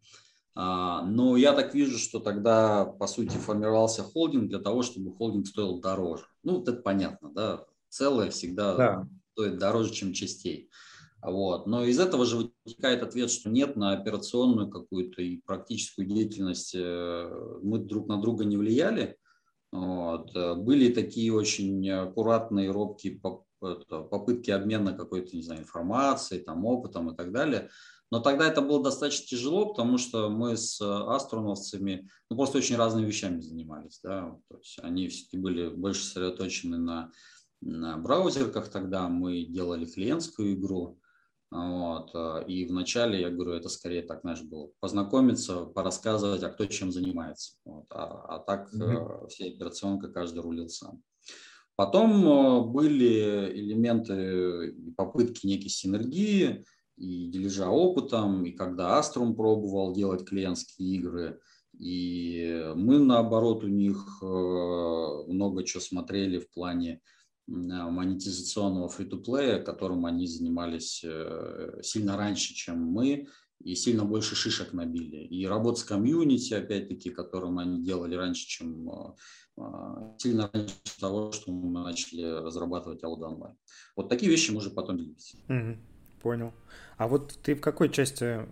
А, 0.53 1.03
но 1.03 1.37
я 1.37 1.53
так 1.53 1.73
вижу, 1.73 1.97
что 1.97 2.19
тогда, 2.19 2.85
по 2.85 3.07
сути, 3.07 3.37
формировался 3.37 4.03
холдинг 4.03 4.49
для 4.49 4.59
того, 4.59 4.81
чтобы 4.81 5.15
холдинг 5.15 5.47
стоил 5.47 5.79
дороже. 5.79 6.25
Ну, 6.43 6.57
вот 6.57 6.67
это 6.67 6.81
понятно, 6.81 7.31
да. 7.33 7.65
Целое 7.89 8.29
всегда 8.31 8.75
да. 8.75 9.07
стоит 9.33 9.57
дороже, 9.57 9.93
чем 9.93 10.13
частей. 10.13 10.69
Вот. 11.21 11.67
Но 11.67 11.83
из 11.83 11.99
этого 11.99 12.25
же 12.25 12.51
вытекает 12.65 13.03
ответ, 13.03 13.29
что 13.29 13.49
нет 13.49 13.75
на 13.75 13.93
операционную 13.93 14.69
какую-то 14.69 15.21
и 15.21 15.37
практическую 15.37 16.07
деятельность. 16.07 16.73
Э, 16.75 17.59
мы 17.61 17.79
друг 17.79 18.07
на 18.07 18.19
друга 18.19 18.45
не 18.45 18.57
влияли. 18.57 19.17
Вот. 19.71 20.33
Были 20.57 20.91
такие 20.93 21.33
очень 21.33 21.89
аккуратные, 21.89 22.71
робкие 22.71 23.21
попытки 23.59 24.51
обмена 24.51 24.93
какой-то, 24.93 25.35
не 25.35 25.43
знаю, 25.43 25.61
информацией, 25.61 26.41
там, 26.41 26.65
опытом 26.65 27.11
и 27.11 27.15
так 27.15 27.31
далее. 27.31 27.69
Но 28.11 28.19
тогда 28.19 28.47
это 28.47 28.61
было 28.61 28.83
достаточно 28.83 29.25
тяжело, 29.25 29.67
потому 29.67 29.97
что 29.97 30.29
мы 30.29 30.57
с 30.57 30.81
астроновцами 30.81 32.09
ну, 32.29 32.35
просто 32.35 32.57
очень 32.57 32.75
разными 32.75 33.05
вещами 33.05 33.39
занимались. 33.39 34.01
Да? 34.03 34.37
То 34.49 34.57
есть 34.57 34.79
они 34.81 35.07
все-таки 35.07 35.37
были 35.37 35.69
больше 35.69 36.03
сосредоточены 36.03 36.77
на, 36.77 37.11
на 37.61 37.97
браузерках 37.97 38.69
тогда, 38.69 39.07
мы 39.07 39.45
делали 39.45 39.85
клиентскую 39.85 40.55
игру. 40.55 40.99
Вот. 41.51 42.15
И 42.47 42.65
вначале, 42.65 43.19
я 43.21 43.29
говорю, 43.29 43.51
это 43.51 43.67
скорее 43.67 44.03
так, 44.03 44.21
знаешь, 44.21 44.41
было 44.41 44.69
познакомиться, 44.79 45.65
порассказывать, 45.65 46.43
а 46.43 46.49
кто 46.49 46.65
чем 46.65 46.91
занимается. 46.91 47.57
Вот. 47.65 47.85
А, 47.89 48.35
а 48.35 48.39
так 48.39 48.73
mm-hmm. 48.73 49.27
вся 49.27 49.47
операционка 49.47 50.07
каждый 50.07 50.41
рулил 50.41 50.69
сам. 50.69 51.03
Потом 51.75 52.25
э, 52.25 52.61
были 52.61 53.51
элементы 53.53 54.75
попытки 54.95 55.47
некой 55.47 55.69
синергии, 55.69 56.63
и 56.97 57.27
дележа 57.27 57.69
опытом, 57.69 58.45
и 58.45 58.51
когда 58.51 58.99
Аструм 58.99 59.35
пробовал 59.35 59.93
делать 59.93 60.23
клиентские 60.23 60.97
игры, 60.97 61.39
и 61.79 62.71
мы, 62.75 62.99
наоборот, 62.99 63.63
у 63.63 63.67
них 63.67 64.19
э, 64.21 64.25
много 64.25 65.63
чего 65.63 65.81
смотрели 65.81 66.37
в 66.37 66.51
плане 66.51 66.91
э, 66.91 66.99
монетизационного 67.47 68.89
фри-то-плея, 68.89 69.61
которым 69.61 70.05
они 70.05 70.27
занимались 70.27 71.01
э, 71.03 71.79
сильно 71.83 72.17
раньше, 72.17 72.53
чем 72.53 72.79
мы, 72.79 73.27
и 73.59 73.75
сильно 73.75 74.05
больше 74.05 74.35
шишек 74.35 74.73
набили. 74.73 75.17
И 75.17 75.45
работа 75.45 75.79
с 75.79 75.83
комьюнити, 75.83 76.53
опять-таки, 76.53 77.09
которым 77.09 77.59
они 77.59 77.83
делали 77.83 78.15
раньше, 78.15 78.47
чем 78.47 79.15
сильно 80.17 80.49
раньше 80.51 80.75
того, 80.99 81.31
что 81.31 81.51
мы 81.51 81.83
начали 81.83 82.23
разрабатывать 82.23 83.03
Аллоды 83.03 83.21
онлайн. 83.21 83.55
Вот 83.95 84.09
такие 84.09 84.31
вещи 84.31 84.51
мы 84.51 84.57
уже 84.57 84.69
потом 84.69 84.97
делились. 84.97 85.35
Mm-hmm. 85.47 85.77
Понял. 86.21 86.53
А 86.97 87.07
вот 87.07 87.37
ты 87.43 87.55
в 87.55 87.61
какой 87.61 87.89
части 87.89 88.47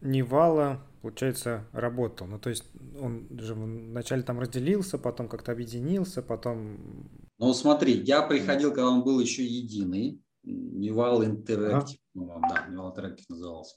Нивала, 0.00 0.82
получается, 1.00 1.66
работал? 1.72 2.26
Ну, 2.26 2.38
то 2.38 2.50
есть 2.50 2.64
он 3.00 3.26
же 3.38 3.54
вначале 3.54 4.22
там 4.22 4.38
разделился, 4.38 4.98
потом 4.98 5.28
как-то 5.28 5.52
объединился, 5.52 6.20
потом... 6.22 7.08
Ну, 7.38 7.52
смотри, 7.52 8.02
я 8.04 8.22
приходил, 8.22 8.70
когда 8.70 8.90
он 8.90 9.02
был 9.02 9.20
еще 9.20 9.44
единый, 9.44 10.20
Nival 10.42 11.22
Interactive, 11.22 11.98
ага. 12.14 12.48
да, 12.48 12.66
Nival 12.68 12.94
Interactive 12.94 13.24
назывался. 13.28 13.76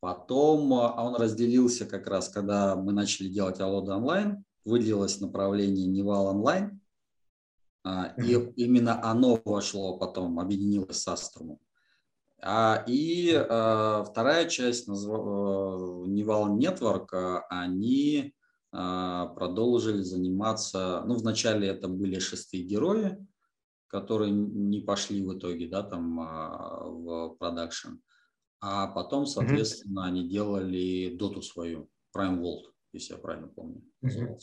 Потом 0.00 0.72
а 0.74 1.02
он 1.02 1.16
разделился 1.16 1.86
как 1.86 2.06
раз, 2.06 2.28
когда 2.28 2.76
мы 2.76 2.92
начали 2.92 3.28
делать 3.28 3.60
Аллоды 3.60 3.96
онлайн, 3.96 4.44
выделилось 4.64 5.20
направление 5.20 5.86
Нивал 5.86 6.26
онлайн, 6.26 6.80
и 8.18 8.32
именно 8.56 9.02
оно 9.02 9.40
вошло 9.44 9.98
потом, 9.98 10.38
объединилось 10.38 11.02
с 11.02 11.08
Аструмом. 11.08 11.58
А, 12.40 12.84
и 12.86 13.32
а, 13.34 14.04
вторая 14.04 14.48
часть, 14.48 14.88
Nival 14.88 16.58
Network, 16.58 17.42
они 17.48 18.34
а, 18.34 18.43
продолжили 18.74 20.02
заниматься, 20.02 21.04
ну, 21.06 21.14
вначале 21.14 21.68
это 21.68 21.88
были 21.88 22.18
шестые 22.18 22.64
герои, 22.64 23.24
которые 23.86 24.32
не 24.32 24.80
пошли 24.80 25.22
в 25.24 25.38
итоге, 25.38 25.68
да, 25.68 25.82
там 25.84 26.16
в 26.16 27.36
продакшн. 27.38 27.96
А 28.60 28.88
потом, 28.88 29.26
соответственно, 29.26 30.00
mm-hmm. 30.00 30.08
они 30.08 30.28
делали 30.28 31.14
доту 31.16 31.42
свою, 31.42 31.88
Prime 32.16 32.40
World, 32.40 32.72
если 32.92 33.12
я 33.12 33.18
правильно 33.20 33.48
помню. 33.48 33.82
Mm-hmm. 34.02 34.38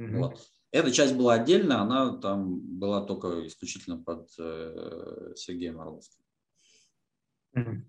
Mm-hmm. 0.00 0.18
Вот. 0.18 0.40
Эта 0.70 0.90
часть 0.90 1.14
была 1.14 1.34
отдельно, 1.34 1.82
она 1.82 2.16
там 2.16 2.60
была 2.60 3.04
только 3.04 3.46
исключительно 3.46 4.02
под 4.02 4.28
э, 4.38 5.32
Сергеем 5.36 5.80
Орловским. 5.80 6.24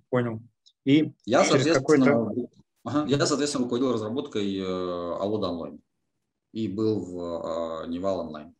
Понял. 0.09 0.41
И 0.85 1.13
я, 1.25 1.43
соответственно, 1.43 2.31
ага, 2.83 3.05
я, 3.07 3.25
соответственно, 3.25 3.65
руководил 3.65 3.93
разработкой 3.93 4.57
э, 4.57 4.63
Аллоды 4.63 5.47
онлайн 5.47 5.81
и 6.51 6.67
был 6.67 6.99
в 6.99 7.83
э, 7.83 7.87
Нивал 7.87 8.21
онлайн. 8.21 8.55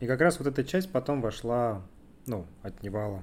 И 0.00 0.06
как 0.06 0.20
раз 0.20 0.38
вот 0.38 0.46
эта 0.48 0.64
часть 0.64 0.92
потом 0.92 1.22
вошла, 1.22 1.82
ну, 2.26 2.46
от 2.62 2.82
Нивала. 2.82 3.22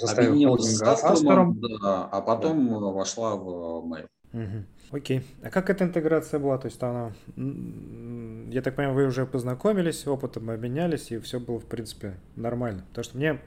Объединилась 0.00 0.76
с 0.76 0.82
Аструмом, 0.82 1.60
да, 1.60 2.04
а 2.04 2.20
потом 2.20 2.68
да. 2.68 2.78
вошла 2.78 3.36
в 3.36 3.84
Mail. 3.86 4.06
Угу. 4.32 4.96
Окей. 4.96 5.22
А 5.42 5.50
как 5.50 5.70
эта 5.70 5.84
интеграция 5.84 6.40
была? 6.40 6.58
То 6.58 6.66
есть 6.66 6.82
она, 6.82 7.12
я 7.36 8.62
так 8.62 8.74
понимаю, 8.74 8.96
вы 8.96 9.06
уже 9.06 9.26
познакомились, 9.26 10.06
опытом 10.06 10.50
обменялись, 10.50 11.12
и 11.12 11.18
все 11.18 11.38
было, 11.38 11.60
в 11.60 11.66
принципе, 11.66 12.20
нормально. 12.34 12.84
Потому 12.88 13.04
что 13.04 13.16
мне 13.16 13.40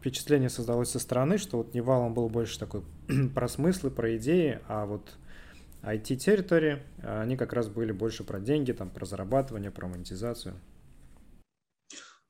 впечатление 0.00 0.48
создалось 0.48 0.90
со 0.90 0.98
стороны, 0.98 1.38
что 1.38 1.58
вот 1.58 1.74
Нивал 1.74 2.10
был 2.10 2.28
больше 2.28 2.58
такой 2.58 2.82
про 3.34 3.48
смыслы, 3.48 3.90
про 3.90 4.16
идеи, 4.16 4.60
а 4.68 4.86
вот 4.86 5.12
IT 5.82 5.99
Territory, 5.99 6.82
они 7.02 7.36
как 7.36 7.52
раз 7.52 7.68
были 7.68 7.92
больше 7.92 8.24
про 8.24 8.40
деньги, 8.40 8.72
там, 8.72 8.90
про 8.90 9.06
зарабатывание, 9.06 9.70
про 9.70 9.86
монетизацию. 9.86 10.54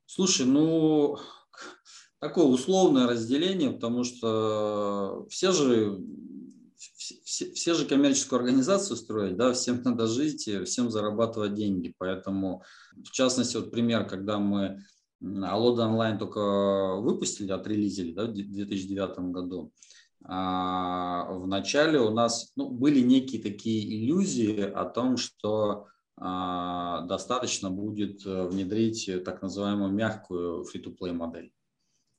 Слушай, 0.05 0.47
ну, 0.47 1.19
такое 2.21 2.45
условное 2.45 3.07
разделение, 3.07 3.71
потому 3.71 4.05
что 4.05 5.27
все 5.31 5.53
же 5.53 5.99
все, 6.77 7.53
все 7.53 7.75
же 7.75 7.87
коммерческую 7.87 8.41
организацию 8.41 8.97
строить, 8.97 9.37
да, 9.37 9.53
всем 9.53 9.83
надо 9.83 10.07
жить, 10.07 10.49
всем 10.67 10.91
зарабатывать 10.91 11.55
деньги. 11.55 11.95
Поэтому, 11.99 12.63
в 12.97 13.11
частности, 13.11 13.57
вот 13.57 13.71
пример, 13.71 14.07
когда 14.07 14.39
мы 14.39 14.83
Алода 15.23 15.87
онлайн 15.87 16.19
только 16.19 16.97
выпустили, 16.97 17.51
отрелизили 17.51 18.13
да, 18.13 18.27
в 18.27 18.33
2009 18.33 19.19
году. 19.33 19.73
А 20.25 21.31
в 21.33 21.47
начале 21.47 22.01
у 22.01 22.11
нас 22.11 22.53
ну, 22.57 22.69
были 22.69 23.01
некие 23.01 23.43
такие 23.43 24.05
иллюзии 24.05 24.61
о 24.61 24.85
том, 24.85 25.17
что 25.17 25.87
а, 26.17 27.03
достаточно 27.03 27.71
будет 27.71 28.27
э, 28.27 28.47
внедрить 28.47 29.09
так 29.25 29.43
называемую 29.43 29.93
мягкую 29.93 30.65
free-to-play 30.65 31.13
модель. 31.13 31.53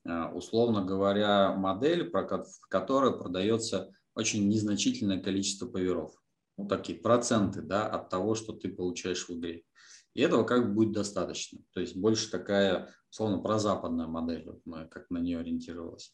А, 0.06 0.32
условно 0.32 0.84
говоря, 0.84 1.54
модель, 1.54 2.10
в 2.10 2.68
которой 2.68 3.18
продается 3.18 3.92
очень 4.14 4.48
незначительное 4.48 5.20
количество 5.20 5.66
поверов. 5.66 6.14
Ну, 6.56 6.66
такие 6.66 6.98
проценты 6.98 7.60
да, 7.60 7.86
от 7.86 8.08
того, 8.08 8.34
что 8.34 8.52
ты 8.52 8.68
получаешь 8.68 9.28
в 9.28 9.30
игре. 9.30 9.64
И 10.14 10.20
этого 10.20 10.44
как 10.44 10.68
бы 10.68 10.74
будет 10.74 10.92
достаточно. 10.92 11.60
То 11.72 11.80
есть 11.80 11.96
больше 11.96 12.30
такая, 12.30 12.92
условно, 13.10 13.38
прозападная 13.38 14.06
модель, 14.06 14.44
вот 14.44 14.60
мы 14.64 14.86
как 14.86 15.10
на 15.10 15.18
нее 15.18 15.38
ориентировалась. 15.38 16.12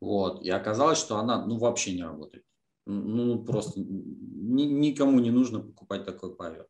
Вот. 0.00 0.42
И 0.44 0.50
оказалось, 0.50 0.98
что 0.98 1.16
она 1.16 1.44
ну, 1.44 1.58
вообще 1.58 1.94
не 1.94 2.02
работает. 2.02 2.44
Ну, 2.86 3.44
просто 3.44 3.80
ни, 3.80 4.62
никому 4.62 5.20
не 5.20 5.30
нужно 5.30 5.60
покупать 5.60 6.04
такой 6.04 6.34
павер. 6.34 6.66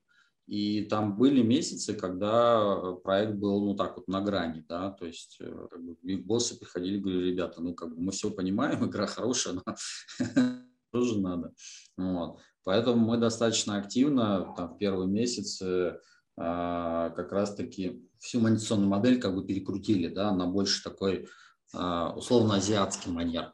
И 0.48 0.86
там 0.86 1.18
были 1.18 1.42
месяцы, 1.42 1.92
когда 1.92 2.94
проект 3.04 3.34
был, 3.34 3.62
ну, 3.62 3.74
так 3.76 3.98
вот 3.98 4.08
на 4.08 4.22
грани, 4.22 4.64
да, 4.66 4.90
то 4.90 5.04
есть 5.04 5.36
э, 5.40 5.66
как 5.70 5.84
бы, 5.84 5.94
боссы 6.24 6.58
приходили, 6.58 6.98
говорили, 6.98 7.32
ребята, 7.32 7.60
ну, 7.60 7.74
как 7.74 7.90
бы 7.90 8.00
мы 8.00 8.12
все 8.12 8.30
понимаем, 8.30 8.82
игра 8.88 9.06
хорошая, 9.06 9.54
но 9.54 9.74
тоже 10.90 11.20
надо. 11.20 11.52
Вот. 11.98 12.40
Поэтому 12.64 13.06
мы 13.06 13.18
достаточно 13.18 13.76
активно 13.76 14.54
там, 14.56 14.74
в 14.74 14.78
первые 14.78 15.06
месяцы 15.06 15.64
а, 15.64 15.98
как 16.38 17.32
раз-таки 17.32 18.08
всю 18.18 18.40
монетизационную 18.40 18.88
модель 18.88 19.20
как 19.20 19.34
бы 19.34 19.44
перекрутили, 19.44 20.08
да, 20.08 20.32
на 20.32 20.46
больше 20.46 20.82
такой 20.82 21.28
а, 21.74 22.12
условно 22.14 22.56
азиатский 22.56 23.10
манер. 23.10 23.52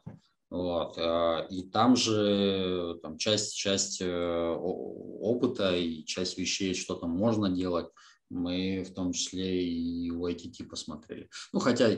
Вот. 0.49 0.97
А, 0.97 1.45
и 1.49 1.63
там 1.63 1.95
же 1.95 2.99
там, 3.01 3.17
часть, 3.17 3.55
часть 3.55 4.01
э, 4.01 4.55
опыта 4.57 5.75
и 5.75 6.05
часть 6.05 6.37
вещей, 6.37 6.73
что 6.73 6.95
там 6.95 7.11
можно 7.11 7.49
делать, 7.49 7.87
мы 8.29 8.83
в 8.83 8.93
том 8.93 9.11
числе 9.11 9.63
и 9.63 10.09
у 10.11 10.27
ITT 10.27 10.65
посмотрели. 10.65 11.29
Ну, 11.53 11.59
хотя, 11.59 11.89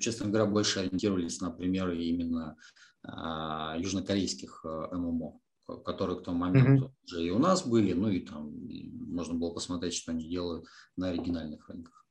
честно 0.00 0.26
говоря, 0.26 0.46
больше 0.46 0.80
ориентировались 0.80 1.40
на 1.40 1.50
примеры 1.50 2.04
именно 2.04 2.56
а, 3.02 3.76
южнокорейских 3.78 4.64
э, 4.64 4.96
ММО, 4.96 5.40
которые 5.84 6.18
к 6.18 6.24
тому 6.24 6.38
моменту 6.38 6.86
mm-hmm. 6.86 7.04
уже 7.04 7.24
и 7.24 7.30
у 7.30 7.38
нас 7.38 7.66
были, 7.66 7.92
ну 7.92 8.08
и 8.08 8.20
там 8.20 8.66
и 8.68 8.90
можно 8.90 9.34
было 9.34 9.50
посмотреть, 9.50 9.94
что 9.94 10.12
они 10.12 10.28
делают 10.28 10.66
на 10.96 11.08
оригинальных 11.08 11.68
рынках. 11.68 12.04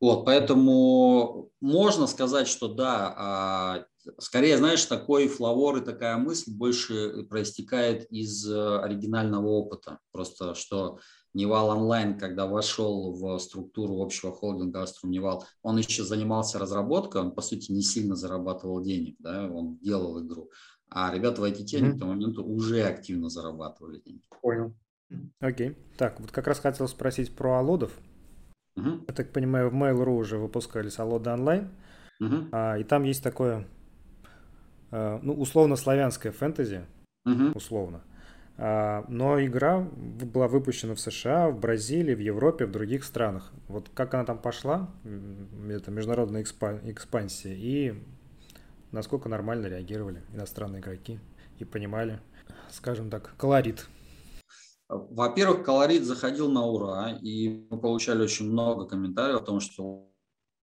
Вот, 0.00 0.24
поэтому 0.24 1.50
можно 1.60 2.06
сказать, 2.06 2.46
что 2.46 2.68
да, 2.68 3.14
а, 3.16 3.86
скорее, 4.18 4.58
знаешь, 4.58 4.84
такой 4.84 5.28
флавор 5.28 5.78
и 5.78 5.84
такая 5.84 6.16
мысль 6.18 6.52
больше 6.52 7.24
проистекает 7.30 8.10
из 8.10 8.46
э, 8.46 8.78
оригинального 8.80 9.46
опыта. 9.46 9.98
Просто 10.12 10.54
что 10.54 10.98
Нивал 11.34 11.70
онлайн, 11.70 12.16
когда 12.16 12.46
вошел 12.46 13.12
в 13.12 13.38
структуру 13.40 14.00
общего 14.00 14.30
холдинга 14.30 14.82
Аструм 14.82 15.10
Нивал, 15.10 15.44
он 15.62 15.78
еще 15.78 16.04
занимался 16.04 16.60
разработкой, 16.60 17.22
он, 17.22 17.32
по 17.32 17.42
сути, 17.42 17.72
не 17.72 17.82
сильно 17.82 18.14
зарабатывал 18.14 18.80
денег, 18.80 19.16
да, 19.18 19.50
он 19.50 19.76
делал 19.78 20.24
игру. 20.24 20.52
А 20.96 21.12
ребята 21.12 21.40
в 21.40 21.44
IT 21.44 21.64
mm-hmm. 21.64 21.96
к 21.96 21.98
тому 21.98 22.12
моменту 22.12 22.44
уже 22.44 22.82
активно 22.82 23.28
зарабатывали 23.28 23.98
деньги. 23.98 24.22
Понял. 24.40 24.76
Окей. 25.40 25.70
Окей. 25.70 25.76
Так, 25.98 26.20
вот 26.20 26.30
как 26.30 26.46
раз 26.46 26.60
хотел 26.60 26.86
спросить 26.86 27.34
про 27.34 27.58
Аллодов. 27.58 27.90
Uh-huh. 28.78 29.04
Я 29.06 29.14
так 29.14 29.32
понимаю, 29.32 29.70
в 29.70 29.74
Mail.ru 29.74 30.16
уже 30.16 30.38
выпускались 30.38 31.00
Аллоды 31.00 31.30
онлайн. 31.30 31.70
Uh-huh. 32.22 32.48
А, 32.52 32.78
и 32.78 32.84
там 32.84 33.02
есть 33.02 33.24
такое, 33.24 33.66
а, 34.92 35.18
ну, 35.20 35.34
условно-славянское 35.34 36.30
фэнтези. 36.30 36.84
Uh-huh. 37.26 37.56
Условно. 37.56 38.02
А, 38.56 39.04
но 39.08 39.44
игра 39.44 39.80
была 39.80 40.46
выпущена 40.46 40.94
в 40.94 41.00
США, 41.00 41.50
в 41.50 41.58
Бразилии, 41.58 42.14
в 42.14 42.20
Европе, 42.20 42.66
в 42.66 42.70
других 42.70 43.02
странах. 43.02 43.52
Вот 43.66 43.90
как 43.94 44.14
она 44.14 44.24
там 44.24 44.38
пошла, 44.38 44.90
это 45.68 45.90
международная 45.90 46.42
экспансия, 46.42 47.54
и 47.56 47.94
насколько 48.94 49.28
нормально 49.28 49.66
реагировали 49.66 50.22
иностранные 50.32 50.80
игроки 50.80 51.20
и 51.58 51.64
понимали, 51.64 52.20
скажем 52.70 53.10
так, 53.10 53.36
колорит. 53.36 53.86
Во-первых, 54.88 55.64
колорит 55.64 56.04
заходил 56.04 56.50
на 56.50 56.64
ура, 56.64 57.18
и 57.20 57.66
мы 57.70 57.80
получали 57.80 58.22
очень 58.22 58.50
много 58.50 58.86
комментариев 58.86 59.40
о 59.40 59.44
том, 59.44 59.60
что 59.60 60.10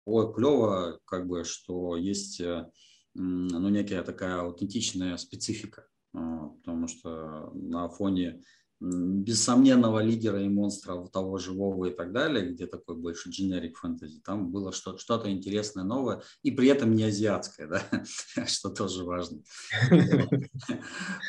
ой, 0.07 0.33
клево, 0.33 1.01
как 1.05 1.27
бы, 1.27 1.45
что 1.45 1.97
есть 1.97 2.41
э, 2.41 2.71
ну, 3.15 3.69
некая 3.69 4.03
такая 4.03 4.41
аутентичная 4.41 5.17
специфика, 5.17 5.87
а, 6.13 6.49
потому 6.49 6.87
что 6.87 7.51
на 7.55 7.89
фоне 7.89 8.43
бессомненного 8.81 10.01
лидера 10.01 10.43
и 10.43 10.49
монстра 10.49 11.07
того 11.13 11.39
живого 11.39 11.87
и 11.87 11.95
так 11.95 12.13
далее, 12.13 12.51
где 12.51 12.67
такой 12.67 12.97
больше 12.97 13.31
generic 13.31 13.75
фэнтези, 13.75 14.21
там 14.21 14.51
было 14.51 14.73
что- 14.73 14.99
что-то 14.99 15.31
интересное, 15.31 15.85
новое, 15.85 16.23
и 16.43 16.51
при 16.51 16.69
этом 16.69 16.95
не 16.95 17.05
азиатское, 17.05 17.67
да, 18.37 18.47
что 18.47 18.71
тоже 18.71 19.05
важно. 19.05 19.43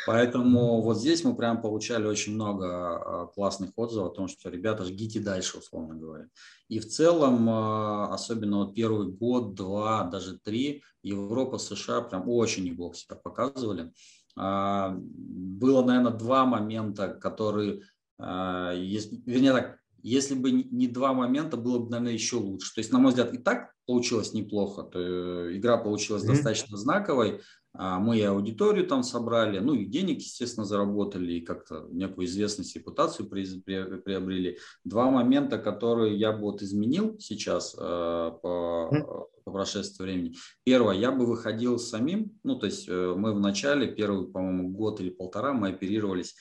Поэтому 0.08 0.82
вот 0.82 0.98
здесь 0.98 1.24
мы 1.24 1.36
прям 1.36 1.62
получали 1.62 2.06
очень 2.06 2.34
много 2.34 2.68
а, 2.68 3.28
классных 3.28 3.72
отзывов 3.76 4.12
о 4.12 4.16
том, 4.16 4.28
что 4.28 4.50
ребята, 4.50 4.84
жгите 4.84 5.20
дальше, 5.20 5.60
условно 5.60 5.96
говоря. 5.96 6.28
И 6.68 6.80
в 6.80 6.88
целом, 6.88 7.48
а, 7.50 8.14
особенно 8.14 8.58
вот 8.58 8.76
первый 8.76 9.08
год, 9.08 9.56
два, 9.56 10.04
даже 10.04 10.40
три, 10.40 10.84
Европа, 11.04 11.60
США 11.60 12.02
прям 12.02 12.28
очень 12.28 12.64
неплохо 12.66 12.98
себя 12.98 13.16
показывали. 13.16 13.94
А, 14.38 14.96
было, 14.98 15.84
наверное, 15.84 16.12
два 16.12 16.46
момента, 16.46 17.10
которые, 17.10 17.82
а, 18.20 18.74
вернее 18.74 19.54
так, 19.54 19.80
если 20.08 20.36
бы 20.36 20.52
не 20.52 20.88
два 20.88 21.14
момента, 21.14 21.58
было 21.58 21.80
бы, 21.80 21.90
наверное, 21.90 22.14
еще 22.14 22.38
лучше. 22.38 22.74
То 22.74 22.82
есть, 22.82 22.92
на 22.92 23.00
мой 23.00 23.10
взгляд, 23.10 23.34
и 23.34 23.38
так 23.38 23.74
получилось 23.86 24.34
неплохо. 24.34 24.84
То, 24.84 25.00
э, 25.00 25.58
игра 25.58 25.78
получилась 25.78 26.24
mm-hmm. 26.24 26.28
достаточно 26.28 26.78
знаковой. 26.78 27.42
А, 27.74 28.00
мы 28.00 28.18
и 28.18 28.22
аудиторию 28.22 28.88
там 28.88 29.04
собрали, 29.04 29.60
ну 29.60 29.74
и 29.74 29.86
денег, 29.86 30.22
естественно, 30.22 30.66
заработали, 30.66 31.34
и 31.34 31.42
как-то 31.42 31.88
некую 31.92 32.26
известность, 32.28 32.76
репутацию 32.76 33.28
приобрели. 33.28 34.58
Два 34.86 35.12
момента, 35.12 35.58
которые 35.58 36.16
я 36.18 36.32
бы 36.32 36.40
вот 36.40 36.62
изменил 36.62 37.18
сейчас 37.20 37.74
по 37.74 39.28
по 39.46 39.52
прошествии 39.52 40.04
времени. 40.04 40.36
Первое, 40.64 40.96
я 40.96 41.12
бы 41.12 41.26
выходил 41.26 41.78
самим, 41.78 42.38
ну, 42.44 42.58
то 42.58 42.66
есть 42.66 42.90
э, 42.90 43.14
мы 43.16 43.34
в 43.34 43.40
начале, 43.40 43.88
первый, 43.88 44.28
по-моему, 44.28 44.70
год 44.70 45.00
или 45.00 45.12
полтора 45.12 45.54
мы 45.54 45.70
оперировались 45.70 46.36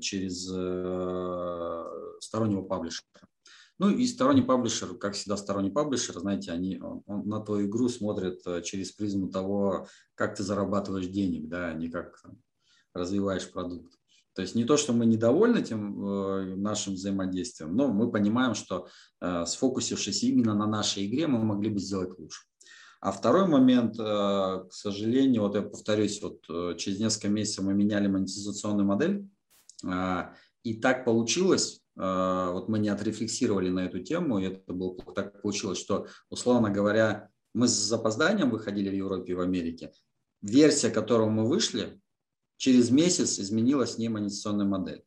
через 0.00 0.50
э, 0.52 1.84
стороннего 2.20 2.62
паблишера. 2.62 3.04
Ну 3.78 3.90
и 3.90 4.06
сторонний 4.06 4.42
паблишер, 4.42 4.96
как 4.98 5.14
всегда 5.14 5.36
сторонний 5.36 5.72
паблишер, 5.72 6.18
знаете, 6.18 6.52
они 6.52 6.80
он, 6.80 7.02
он 7.06 7.26
на 7.28 7.40
твою 7.40 7.68
игру 7.68 7.88
смотрят 7.88 8.40
э, 8.46 8.62
через 8.62 8.92
призму 8.92 9.28
того, 9.28 9.88
как 10.14 10.36
ты 10.36 10.44
зарабатываешь 10.44 11.08
денег, 11.08 11.48
да, 11.48 11.68
а 11.68 11.74
не 11.74 11.88
как 11.88 12.20
там, 12.22 12.38
развиваешь 12.92 13.50
продукт. 13.50 13.98
То 14.34 14.42
есть 14.42 14.54
не 14.54 14.64
то, 14.64 14.76
что 14.76 14.92
мы 14.92 15.06
недовольны 15.06 15.62
тем 15.62 16.04
э, 16.04 16.56
нашим 16.56 16.94
взаимодействием, 16.94 17.74
но 17.76 17.88
мы 17.88 18.10
понимаем, 18.10 18.54
что 18.54 18.88
э, 19.20 19.44
сфокусившись 19.46 20.24
именно 20.24 20.54
на 20.54 20.66
нашей 20.66 21.06
игре, 21.06 21.26
мы 21.26 21.42
могли 21.42 21.70
бы 21.70 21.78
сделать 21.78 22.18
лучше. 22.18 22.42
А 23.00 23.12
второй 23.12 23.46
момент, 23.46 23.94
э, 23.98 24.02
к 24.02 24.72
сожалению, 24.72 25.42
вот 25.42 25.54
я 25.54 25.62
повторюсь, 25.62 26.20
вот 26.20 26.42
через 26.78 26.98
несколько 26.98 27.28
месяцев 27.28 27.64
мы 27.64 27.74
меняли 27.74 28.08
монетизационную 28.08 28.86
модель, 28.86 29.28
и 30.64 30.74
так 30.74 31.04
получилось, 31.04 31.82
э, 31.96 32.50
вот 32.52 32.68
мы 32.68 32.78
не 32.78 32.88
отрефлексировали 32.88 33.68
на 33.68 33.86
эту 33.86 34.00
тему, 34.00 34.38
и 34.38 34.46
это 34.46 34.72
было 34.72 34.96
так 35.14 35.42
получилось, 35.42 35.78
что, 35.78 36.06
условно 36.30 36.70
говоря, 36.70 37.30
мы 37.52 37.68
с 37.68 37.72
запозданием 37.72 38.50
выходили 38.50 38.88
в 38.88 38.94
Европе 38.94 39.32
и 39.32 39.34
в 39.34 39.40
Америке. 39.40 39.92
Версия, 40.40 40.90
которую 40.90 41.30
мы 41.30 41.46
вышли, 41.46 42.00
через 42.56 42.90
месяц 42.90 43.38
изменилась 43.38 43.98
не 43.98 44.08
монетизационная 44.08 44.66
модель. 44.66 45.04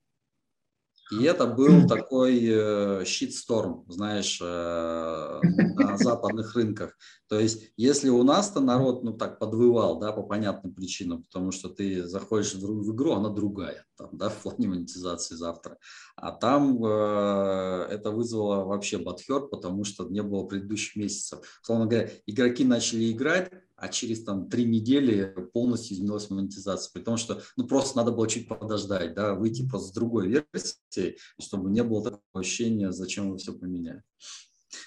И 1.11 1.23
это 1.23 1.47
был 1.47 1.87
такой 1.87 2.43
э, 2.43 3.05
щит-сторм, 3.05 3.85
знаешь, 3.87 4.39
э, 4.41 4.45
на 4.45 5.97
западных 5.97 6.55
рынках. 6.55 6.97
То 7.29 7.39
есть, 7.39 7.71
если 7.77 8.09
у 8.09 8.23
нас-то 8.23 8.59
народ, 8.59 9.03
ну, 9.03 9.13
так 9.13 9.39
подвывал, 9.39 9.99
да, 9.99 10.11
по 10.11 10.23
понятным 10.23 10.73
причинам, 10.73 11.23
потому 11.23 11.51
что 11.51 11.69
ты 11.69 12.05
заходишь 12.05 12.53
в, 12.55 12.93
игру, 12.93 13.13
она 13.13 13.29
другая, 13.29 13.85
там, 13.97 14.09
да, 14.13 14.29
в 14.29 14.41
плане 14.41 14.67
монетизации 14.67 15.35
завтра. 15.35 15.77
А 16.15 16.31
там 16.31 16.83
э, 16.83 17.87
это 17.89 18.11
вызвало 18.11 18.65
вообще 18.65 18.97
батхер, 18.97 19.47
потому 19.47 19.85
что 19.85 20.09
не 20.09 20.21
было 20.21 20.43
предыдущих 20.43 20.95
месяцев. 20.95 21.39
Словно 21.61 21.85
говоря, 21.85 22.09
игроки 22.25 22.65
начали 22.65 23.11
играть, 23.11 23.51
а 23.77 23.87
через 23.89 24.23
там 24.23 24.49
три 24.49 24.65
недели 24.65 25.33
полностью 25.53 25.95
изменилась 25.95 26.29
монетизация. 26.29 26.91
При 26.93 27.01
том, 27.01 27.15
что 27.17 27.41
ну, 27.55 27.67
просто 27.67 27.95
надо 27.97 28.11
было 28.11 28.27
чуть 28.27 28.47
подождать, 28.47 29.13
да, 29.13 29.35
выйти 29.35 29.67
просто 29.67 29.89
с 29.89 29.93
другой 29.93 30.27
версии, 30.27 31.17
чтобы 31.39 31.69
не 31.69 31.83
было 31.83 32.03
такого 32.03 32.21
ощущения, 32.33 32.91
зачем 32.91 33.31
вы 33.31 33.37
все 33.37 33.53
поменяли. 33.53 34.03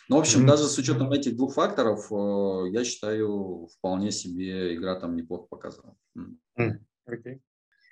Ну, 0.09 0.16
в 0.16 0.20
общем, 0.20 0.42
mm-hmm. 0.42 0.48
даже 0.48 0.64
с 0.64 0.76
учетом 0.76 1.11
этих 1.12 1.37
двух 1.37 1.55
факторов, 1.55 2.11
э, 2.12 2.70
я 2.72 2.85
считаю, 2.85 3.68
вполне 3.79 4.11
себе 4.11 4.74
игра 4.74 4.98
там 4.98 5.16
неплохо 5.16 5.46
показала. 5.48 5.96
Mm. 6.18 6.79
Okay. 7.09 7.40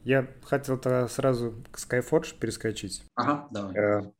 Я 0.04 0.28
хотел 0.42 0.78
тогда 0.78 1.08
сразу 1.08 1.64
к 1.70 1.78
Skyforge 1.78 2.38
перескочить. 2.38 3.02
Ага, 3.14 3.48
давай. 3.50 3.74
Uh, 3.74 4.12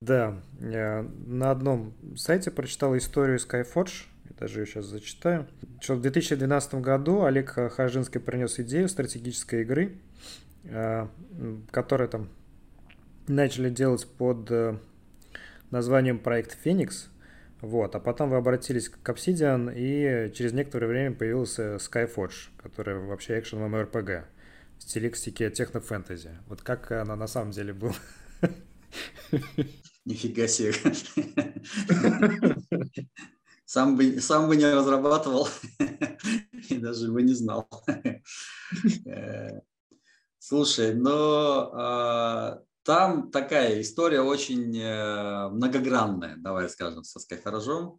да, 0.00 0.42
на 0.58 1.50
одном 1.50 2.16
сайте 2.16 2.50
прочитал 2.50 2.96
историю 2.96 3.38
Skyforge, 3.38 4.06
даже 4.38 4.60
ее 4.60 4.66
сейчас 4.66 4.86
зачитаю. 4.86 5.46
Что 5.80 5.94
в 5.94 6.00
2012 6.00 6.74
году 6.76 7.24
Олег 7.24 7.50
Хажинский 7.50 8.20
принес 8.20 8.58
идею 8.60 8.88
стратегической 8.88 9.62
игры, 9.62 9.98
э, 10.64 11.06
которая 11.70 12.08
там 12.08 12.28
начали 13.26 13.70
делать 13.70 14.06
под 14.06 14.50
э, 14.50 14.78
названием 15.70 16.18
проект 16.18 16.56
«Феникс». 16.62 17.08
Вот, 17.60 17.94
а 17.96 18.00
потом 18.00 18.30
вы 18.30 18.36
обратились 18.36 18.88
к 18.88 19.08
Obsidian, 19.08 19.72
и 19.74 20.32
через 20.32 20.52
некоторое 20.52 20.86
время 20.86 21.14
появился 21.14 21.76
Skyforge, 21.76 22.50
который 22.56 22.98
вообще 22.98 23.40
экшен 23.40 23.58
MMORPG 23.58 24.24
в 24.78 24.82
стилистике 24.82 25.50
технофэнтези. 25.50 26.38
Вот 26.46 26.62
как 26.62 26.92
она 26.92 27.16
на 27.16 27.26
самом 27.26 27.50
деле 27.50 27.72
была? 27.72 27.94
Нифига 30.04 30.46
себе. 30.46 30.72
Сам 33.68 33.98
бы, 33.98 34.18
сам 34.22 34.48
бы 34.48 34.56
не 34.56 34.64
разрабатывал 34.64 35.46
и 36.70 36.78
даже 36.78 37.12
бы 37.12 37.22
не 37.22 37.34
знал. 37.34 37.68
Э, 39.06 39.60
слушай, 40.38 40.94
но 40.94 41.70
а, 41.72 42.62
там 42.82 43.30
такая 43.30 43.80
история 43.80 44.20
очень 44.20 44.78
э, 44.78 45.48
многогранная, 45.48 46.36
давай 46.36 46.68
скажем, 46.68 47.04
со 47.04 47.18
скайфоражом. 47.18 47.98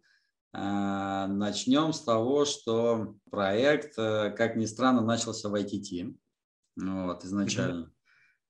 Э, 0.52 1.26
начнем 1.28 1.92
с 1.92 2.02
того, 2.02 2.44
что 2.44 3.14
проект, 3.30 3.94
как 3.94 4.56
ни 4.56 4.66
странно, 4.66 5.02
начался 5.02 5.48
в 5.48 5.54
ITT 5.54 6.16
вот, 6.76 7.24
изначально. 7.24 7.92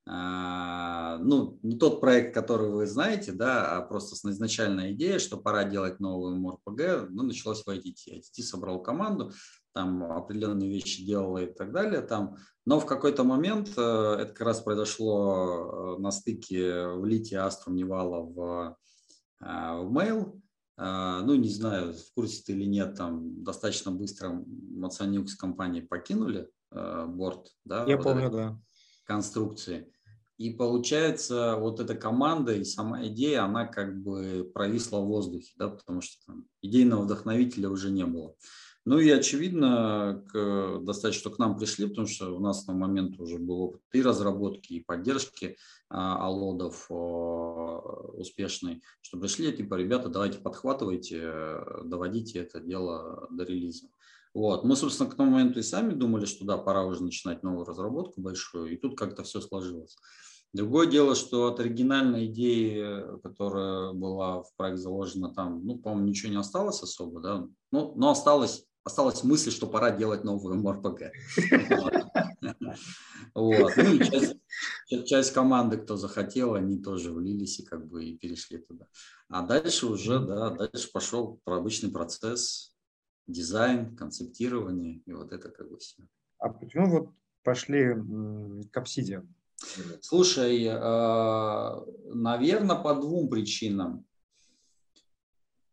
А, 0.07 1.19
ну, 1.19 1.59
не 1.63 1.77
тот 1.77 2.01
проект, 2.01 2.35
который 2.35 2.71
вы 2.71 2.87
знаете, 2.87 3.33
да, 3.33 3.77
а 3.77 3.83
просто 3.83 4.17
изначальная 4.31 4.93
идея, 4.93 5.19
что 5.19 5.37
пора 5.37 5.65
делать 5.65 6.01
новую 6.01 6.37
МОРПГ, 6.37 7.11
ну, 7.11 7.23
началась 7.23 7.63
в 7.63 7.69
ITT. 7.69 8.19
ITT 8.19 8.43
собрал 8.43 8.83
команду, 8.83 9.33
там 9.73 10.03
определенные 10.05 10.71
вещи 10.71 11.05
делала 11.05 11.39
и 11.39 11.53
так 11.53 11.73
далее. 11.73 12.01
Там. 12.01 12.37
Но 12.67 12.81
в 12.81 12.87
какой-то 12.87 13.25
момент, 13.25 13.73
э, 13.77 14.17
это 14.21 14.33
как 14.33 14.47
раз 14.47 14.61
произошло 14.61 15.97
э, 15.97 16.01
на 16.01 16.11
стыке 16.11 16.89
в 16.89 17.05
Лите 17.05 17.39
Аструм 17.39 17.77
Невала 17.77 18.23
в, 18.23 18.77
э, 19.41 19.45
в 19.45 19.97
Mail, 19.97 20.41
ну, 20.83 21.35
не 21.35 21.51
знаю, 21.51 21.93
в 21.93 22.15
курсе 22.15 22.43
ты 22.43 22.53
или 22.55 22.65
нет, 22.65 22.97
там 22.97 23.45
достаточно 23.45 23.93
быстро 23.93 24.43
Мацанюк 24.47 25.29
с 25.29 25.37
компанией 25.37 25.87
покинули 25.87 26.49
борт. 26.71 27.53
Да, 27.67 27.85
Я 27.85 27.99
вот 27.99 28.05
помню, 28.05 28.31
да 28.31 28.59
конструкции. 29.11 29.93
И 30.39 30.51
получается, 30.51 31.57
вот 31.57 31.81
эта 31.81 31.97
команда 31.97 32.55
и 32.55 32.63
сама 32.63 33.05
идея, 33.09 33.43
она 33.43 33.67
как 33.67 34.01
бы 34.03 34.49
провисла 34.55 35.01
в 35.01 35.07
воздухе, 35.07 35.53
да, 35.57 35.69
потому 35.69 36.01
что 36.01 36.25
там 36.27 36.47
идейного 36.63 37.03
вдохновителя 37.03 37.69
уже 37.69 37.91
не 37.91 38.07
было. 38.07 38.37
Ну 38.87 38.99
и 39.01 39.11
очевидно, 39.11 40.25
к, 40.29 40.79
достаточно, 40.83 41.21
что 41.21 41.31
к 41.31 41.39
нам 41.39 41.59
пришли, 41.59 41.89
потому 41.89 42.07
что 42.07 42.35
у 42.35 42.41
нас 42.41 42.67
на 42.69 42.73
момент 42.73 43.19
уже 43.19 43.39
был 43.39 43.61
опыт 43.63 43.83
и 43.93 44.01
разработки, 44.01 44.75
и 44.75 44.85
поддержки 44.85 45.57
а, 45.89 46.25
алодов 46.27 46.87
а, 46.89 46.95
успешной, 48.15 48.81
что 49.03 49.19
пришли, 49.19 49.53
типа, 49.53 49.75
ребята, 49.75 50.09
давайте 50.09 50.39
подхватывайте, 50.39 51.61
доводите 51.85 52.39
это 52.39 52.61
дело 52.61 53.27
до 53.31 53.43
релиза. 53.45 53.89
Вот. 54.35 54.65
Мы, 54.65 54.77
собственно, 54.77 55.11
к 55.11 55.17
тому 55.17 55.33
моменту 55.33 55.59
и 55.59 55.63
сами 55.63 55.93
думали, 55.93 56.25
что 56.25 56.45
да, 56.45 56.57
пора 56.57 56.85
уже 56.85 57.03
начинать 57.03 57.43
новую 57.43 57.65
разработку 57.65 58.21
большую, 58.21 58.73
и 58.73 58.77
тут 58.77 58.97
как-то 58.97 59.23
все 59.25 59.41
сложилось. 59.41 59.97
Другое 60.53 60.89
дело, 60.89 61.15
что 61.15 61.47
от 61.47 61.61
оригинальной 61.61 62.27
идеи, 62.27 63.19
которая 63.23 63.93
была 63.93 64.43
в 64.43 64.53
проект 64.57 64.79
заложена 64.79 65.33
там, 65.33 65.65
ну, 65.65 65.79
по-моему, 65.79 66.09
ничего 66.09 66.33
не 66.33 66.39
осталось 66.39 66.83
особо, 66.83 67.21
да, 67.21 67.47
ну, 67.71 67.93
но 67.95 68.11
осталось, 68.11 68.65
осталась 68.83 69.23
мысль, 69.23 69.53
что 69.53 69.69
пора 69.69 69.93
делать 69.93 70.25
новую 70.25 70.57
МРПГ. 70.57 71.03
Вот. 73.35 73.73
Ну 73.77 73.95
и 73.95 74.05
часть, 74.05 74.37
часть 75.07 75.33
команды, 75.33 75.77
кто 75.77 75.97
захотел, 75.97 76.55
они 76.55 76.83
тоже 76.83 77.13
влились 77.13 77.61
и 77.61 77.65
как 77.65 77.87
бы 77.87 78.05
и 78.05 78.19
перешли 78.19 78.59
туда. 78.59 78.87
А 79.29 79.43
дальше 79.43 79.87
уже, 79.87 80.19
да, 80.19 80.51
дальше 80.51 80.91
пошел 80.93 81.41
обычный 81.45 81.93
процесс 81.93 82.75
дизайн, 83.31 83.97
концептирование 83.97 85.03
и 85.07 85.13
вот 85.13 85.33
это 85.33 85.51
как 85.51 85.71
бы 85.71 85.79
все. 85.79 86.03
А 86.39 86.49
почему 86.49 86.91
вот 86.91 87.11
пошли 87.43 87.95
к 87.95 88.77
Obsidian? 88.77 89.27
Слушай, 90.01 90.69
а, 90.71 91.85
наверное, 92.07 92.77
по 92.77 92.95
двум 92.95 93.29
причинам. 93.29 94.05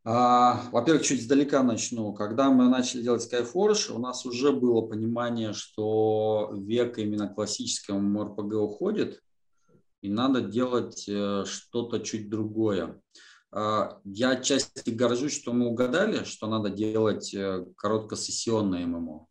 А, 0.04 0.62
во-первых, 0.72 1.04
чуть 1.04 1.22
издалека 1.22 1.64
начну. 1.64 2.14
Когда 2.14 2.50
мы 2.50 2.70
начали 2.70 3.02
делать 3.02 3.28
Skyforge, 3.30 3.92
у 3.92 4.00
нас 4.00 4.26
уже 4.26 4.54
было 4.54 4.82
понимание, 4.82 5.54
что 5.54 6.54
век 6.54 6.98
именно 6.98 7.28
классическому 7.28 8.00
МРПГ 8.00 8.54
уходит, 8.54 9.22
и 10.02 10.10
надо 10.10 10.42
делать 10.42 11.06
э, 11.10 11.44
что-то 11.46 12.00
чуть 12.00 12.30
другое. 12.30 13.02
А, 13.60 14.00
я 14.04 14.32
отчасти 14.32 14.92
горжусь, 14.92 15.34
что 15.34 15.52
мы 15.52 15.66
угадали, 15.66 16.26
что 16.26 16.46
надо 16.46 16.70
делать 16.70 17.34
э, 17.34 17.66
короткосессионное 17.76 18.86
ММО. 18.86 19.26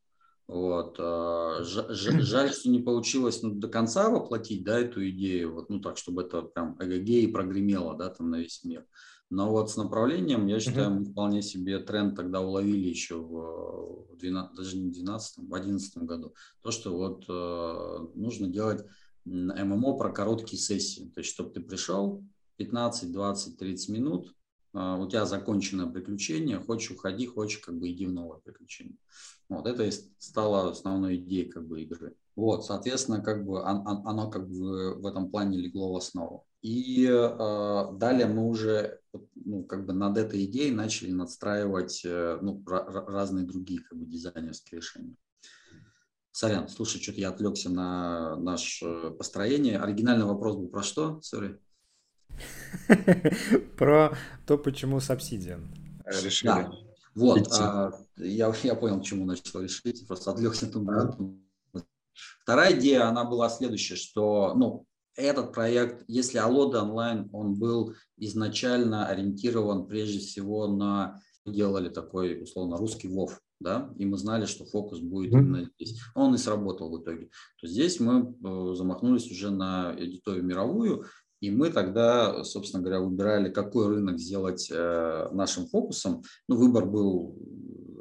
Вот. 0.48 0.96
А, 0.98 1.58
жаль, 1.62 2.52
что 2.52 2.68
не 2.68 2.80
получилось 2.80 3.42
ну, 3.42 3.54
до 3.54 3.68
конца 3.68 4.10
воплотить 4.10 4.64
да, 4.64 4.80
эту 4.80 5.08
идею, 5.10 5.54
вот, 5.54 5.70
ну 5.70 5.78
так, 5.78 5.96
чтобы 5.96 6.22
это 6.22 6.42
прям 6.42 6.76
эгегей 6.80 7.28
прогремело 7.28 7.96
да, 7.96 8.08
там 8.08 8.30
на 8.30 8.40
весь 8.40 8.64
мир. 8.64 8.84
Но 9.30 9.48
вот 9.50 9.70
с 9.70 9.76
направлением, 9.76 10.48
я 10.48 10.58
считаю, 10.58 10.90
мы 10.90 11.04
вполне 11.04 11.40
себе 11.40 11.78
тренд 11.78 12.16
тогда 12.16 12.40
уловили 12.40 12.88
еще 12.88 13.20
в 13.20 14.08
12, 14.18 14.56
даже 14.56 14.76
не 14.76 14.88
в 14.88 14.92
12, 14.92 15.48
в 15.48 15.54
11 15.54 15.98
году. 15.98 16.34
То, 16.62 16.72
что 16.72 16.96
вот 16.96 17.26
э, 17.28 18.06
нужно 18.16 18.48
делать 18.48 18.84
ММО 19.24 19.96
про 19.96 20.10
короткие 20.10 20.60
сессии. 20.60 21.12
То 21.14 21.20
есть, 21.20 21.30
чтобы 21.30 21.50
ты 21.50 21.60
пришел, 21.60 22.24
15, 22.56 23.12
20, 23.12 23.58
30 23.58 23.88
минут, 23.88 24.34
а, 24.72 24.96
у 24.96 25.08
тебя 25.08 25.24
закончено 25.24 25.86
приключение, 25.90 26.58
хочешь 26.58 26.90
уходи, 26.90 27.26
хочешь 27.26 27.58
как 27.58 27.78
бы 27.78 27.90
иди 27.90 28.06
в 28.06 28.12
новое 28.12 28.38
приключение. 28.38 28.96
Вот 29.48 29.66
это 29.66 29.84
и 29.84 29.92
стало 30.18 30.70
основной 30.70 31.16
идеей 31.16 31.48
как 31.48 31.66
бы 31.66 31.82
игры. 31.82 32.14
Вот, 32.34 32.66
соответственно, 32.66 33.22
как 33.22 33.46
бы 33.46 33.64
оно 33.64 34.30
как 34.30 34.48
бы 34.48 34.94
в 34.96 35.06
этом 35.06 35.30
плане 35.30 35.56
легло 35.56 35.92
в 35.92 35.96
основу. 35.96 36.46
И 36.60 37.06
э, 37.06 37.92
далее 37.94 38.26
мы 38.26 38.48
уже 38.48 39.00
ну, 39.34 39.64
как 39.64 39.86
бы 39.86 39.92
над 39.92 40.18
этой 40.18 40.44
идеей 40.44 40.72
начали 40.72 41.12
надстраивать 41.12 42.02
э, 42.04 42.38
ну, 42.42 42.62
разные 42.66 43.46
другие 43.46 43.80
как 43.80 43.98
бы 43.98 44.04
дизайнерские 44.04 44.80
решения. 44.80 45.14
Сорян, 46.32 46.68
слушай, 46.68 47.00
что-то 47.00 47.20
я 47.20 47.30
отвлекся 47.30 47.70
на 47.70 48.36
наше 48.36 49.12
построение. 49.12 49.78
Оригинальный 49.78 50.26
вопрос 50.26 50.56
был 50.56 50.68
про 50.68 50.82
что? 50.82 51.20
Сори. 51.22 51.58
Про 53.76 54.16
то, 54.46 54.58
почему 54.58 55.00
с 55.00 55.10
Obsidian. 55.10 55.62
Решили. 56.22 56.50
Да. 56.50 56.72
Вот, 57.14 57.48
а, 57.58 57.92
я, 58.16 58.54
я 58.62 58.74
понял, 58.74 59.00
чему 59.00 59.24
начал 59.24 59.62
решить, 59.62 60.06
просто 60.06 60.32
отвлекся. 60.32 60.70
Да. 60.72 61.16
Вторая 62.42 62.78
идея, 62.78 63.08
она 63.08 63.24
была 63.24 63.48
следующая, 63.48 63.96
что, 63.96 64.54
ну, 64.54 64.86
этот 65.16 65.52
проект, 65.52 66.04
если 66.08 66.38
Алода 66.38 66.82
онлайн, 66.82 67.28
он 67.32 67.54
был 67.54 67.94
изначально 68.18 69.06
ориентирован 69.06 69.86
прежде 69.86 70.18
всего 70.18 70.66
на 70.66 71.20
делали 71.46 71.88
такой 71.88 72.42
условно 72.42 72.76
русский 72.76 73.08
ВОВ, 73.08 73.40
да, 73.60 73.92
и 73.96 74.04
мы 74.04 74.18
знали, 74.18 74.46
что 74.46 74.64
фокус 74.66 75.00
будет 75.00 75.32
mm-hmm. 75.32 75.38
именно 75.38 75.70
здесь. 75.78 76.00
Он 76.14 76.34
и 76.34 76.38
сработал 76.38 76.90
в 76.90 77.02
итоге. 77.02 77.30
То 77.60 77.66
здесь 77.66 78.00
мы 78.00 78.34
э, 78.44 78.74
замахнулись 78.74 79.30
уже 79.30 79.50
на 79.50 79.90
аудиторию 79.90 80.44
мировую, 80.44 81.06
и 81.46 81.50
мы 81.50 81.70
тогда, 81.70 82.42
собственно 82.42 82.82
говоря, 82.82 83.00
выбирали, 83.00 83.52
какой 83.52 83.86
рынок 83.86 84.18
сделать 84.18 84.68
э, 84.68 85.28
нашим 85.30 85.68
фокусом. 85.68 86.24
Ну, 86.48 86.56
выбор 86.56 86.86
был 86.86 87.38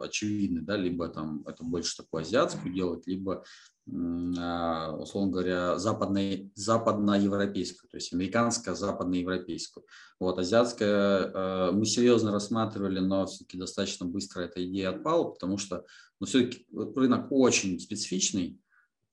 очевидный, 0.01 0.63
да, 0.63 0.75
либо 0.75 1.07
там 1.09 1.43
это 1.47 1.63
больше 1.63 1.95
такую 1.95 2.21
азиатскую 2.21 2.73
делать, 2.73 3.05
либо, 3.05 3.43
э, 3.85 3.91
условно 3.91 5.31
говоря, 5.31 5.77
западной, 5.77 6.51
западноевропейскую, 6.55 7.87
то 7.87 7.97
есть 7.97 8.13
американская, 8.13 8.73
западноевропейскую. 8.73 9.85
Вот, 10.19 10.39
азиатская 10.39 11.31
э, 11.31 11.71
мы 11.71 11.85
серьезно 11.85 12.31
рассматривали, 12.31 12.99
но 12.99 13.27
все-таки 13.27 13.59
достаточно 13.59 14.07
быстро 14.07 14.41
эта 14.41 14.65
идея 14.65 14.89
отпала, 14.89 15.29
потому 15.29 15.59
что, 15.59 15.85
ну, 16.19 16.25
все-таки 16.25 16.65
рынок 16.71 17.27
очень 17.29 17.79
специфичный, 17.79 18.59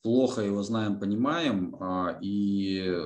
плохо 0.00 0.40
его 0.40 0.62
знаем, 0.62 0.98
понимаем, 0.98 1.76
э, 1.76 2.18
и 2.22 2.98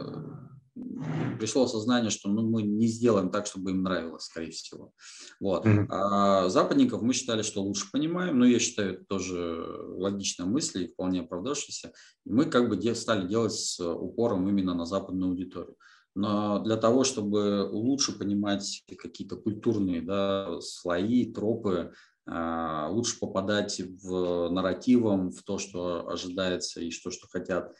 пришло 1.38 1.64
осознание, 1.64 2.10
что 2.10 2.28
ну, 2.28 2.42
мы 2.42 2.62
не 2.62 2.86
сделаем 2.86 3.30
так, 3.30 3.46
чтобы 3.46 3.70
им 3.70 3.82
нравилось, 3.82 4.24
скорее 4.24 4.50
всего. 4.50 4.92
Вот. 5.40 5.66
Mm-hmm. 5.66 5.86
А 5.88 6.48
западников 6.48 7.02
мы 7.02 7.14
считали, 7.14 7.42
что 7.42 7.62
лучше 7.62 7.90
понимаем, 7.90 8.38
но 8.38 8.46
я 8.46 8.58
считаю, 8.58 8.94
это 8.94 9.04
тоже 9.04 9.64
логичная 9.96 10.46
мысль 10.46 10.84
и 10.84 10.88
вполне 10.88 11.20
оправдавшаяся. 11.20 11.92
И 12.24 12.30
мы 12.30 12.46
как 12.46 12.68
бы 12.68 12.94
стали 12.94 13.26
делать 13.26 13.52
с 13.52 13.80
упором 13.80 14.48
именно 14.48 14.74
на 14.74 14.86
западную 14.86 15.30
аудиторию. 15.30 15.76
Но 16.14 16.60
для 16.60 16.76
того, 16.76 17.04
чтобы 17.04 17.68
лучше 17.70 18.18
понимать 18.18 18.84
какие-то 18.98 19.36
культурные 19.36 20.00
да, 20.00 20.60
слои, 20.62 21.30
тропы, 21.30 21.92
а, 22.26 22.88
лучше 22.88 23.18
попадать 23.18 23.80
в 24.02 24.48
нарративом, 24.48 25.30
в 25.30 25.42
то, 25.42 25.58
что 25.58 26.08
ожидается 26.08 26.80
и 26.80 26.90
что, 26.90 27.10
что 27.10 27.28
хотят 27.28 27.74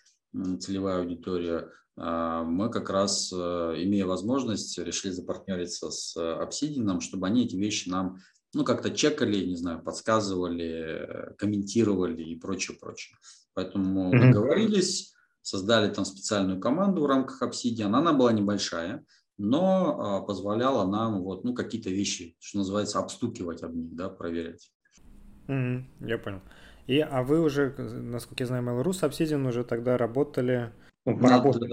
целевая 0.61 1.01
аудитория, 1.01 1.71
мы 1.97 2.69
как 2.71 2.91
раз, 2.91 3.33
э, 3.33 3.37
имея 3.37 4.05
возможность, 4.05 4.79
решили 4.79 5.13
запартнериться 5.13 5.91
с 5.91 6.15
Obsidian, 6.17 7.01
чтобы 7.01 7.27
они 7.27 7.45
эти 7.47 7.57
вещи 7.57 7.89
нам 7.89 8.19
ну, 8.57 8.65
как-то 8.65 8.91
чекали, 8.91 9.45
не 9.45 9.57
знаю, 9.57 9.83
подсказывали, 9.83 11.35
комментировали 11.37 12.23
и 12.23 12.37
прочее, 12.37 12.77
прочее. 12.81 13.17
Поэтому 13.55 14.13
mm-hmm. 14.13 14.21
договорились, 14.21 15.15
создали 15.43 15.93
там 15.93 16.05
специальную 16.05 16.61
команду 16.61 17.03
в 17.03 17.07
рамках 17.07 17.43
Obsidian. 17.43 17.95
Она 17.95 18.13
была 18.13 18.33
небольшая, 18.33 19.05
но 19.37 20.01
а, 20.01 20.21
позволяла 20.23 20.91
нам 20.91 21.23
вот, 21.23 21.45
ну, 21.45 21.55
какие-то 21.55 21.91
вещи, 21.91 22.37
что 22.41 22.59
называется, 22.59 22.99
обстукивать 22.99 23.63
об 23.63 23.75
них, 23.75 23.95
да, 23.95 24.09
проверять. 24.09 24.73
Mm-hmm, 25.49 25.85
я 26.07 26.19
понял. 26.19 26.41
И, 26.87 27.01
а 27.01 27.23
вы 27.23 27.41
уже, 27.43 27.75
насколько 27.77 28.45
я 28.45 28.47
знаю, 28.47 28.65
Mail.ru 28.65 28.93
с 28.93 29.03
Obsidian 29.03 29.47
уже 29.47 29.65
тогда 29.65 29.99
работали 29.99 30.73
ну, 31.13 31.19
поработали. 31.19 31.69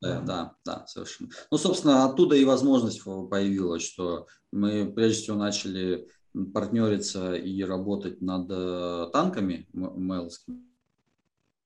Да, 0.00 0.54
да, 0.64 0.86
совершенно. 0.86 1.30
Ну, 1.50 1.58
собственно, 1.58 2.04
оттуда 2.04 2.34
и 2.34 2.44
возможность 2.44 3.02
появилась, 3.04 3.82
что 3.82 4.26
мы 4.50 4.90
прежде 4.92 5.22
всего 5.22 5.36
начали 5.36 6.08
партнериться 6.54 7.34
и 7.34 7.62
работать 7.62 8.22
над 8.22 8.46
э, 8.50 9.10
танками 9.12 9.68
мейлскими, 9.72 10.62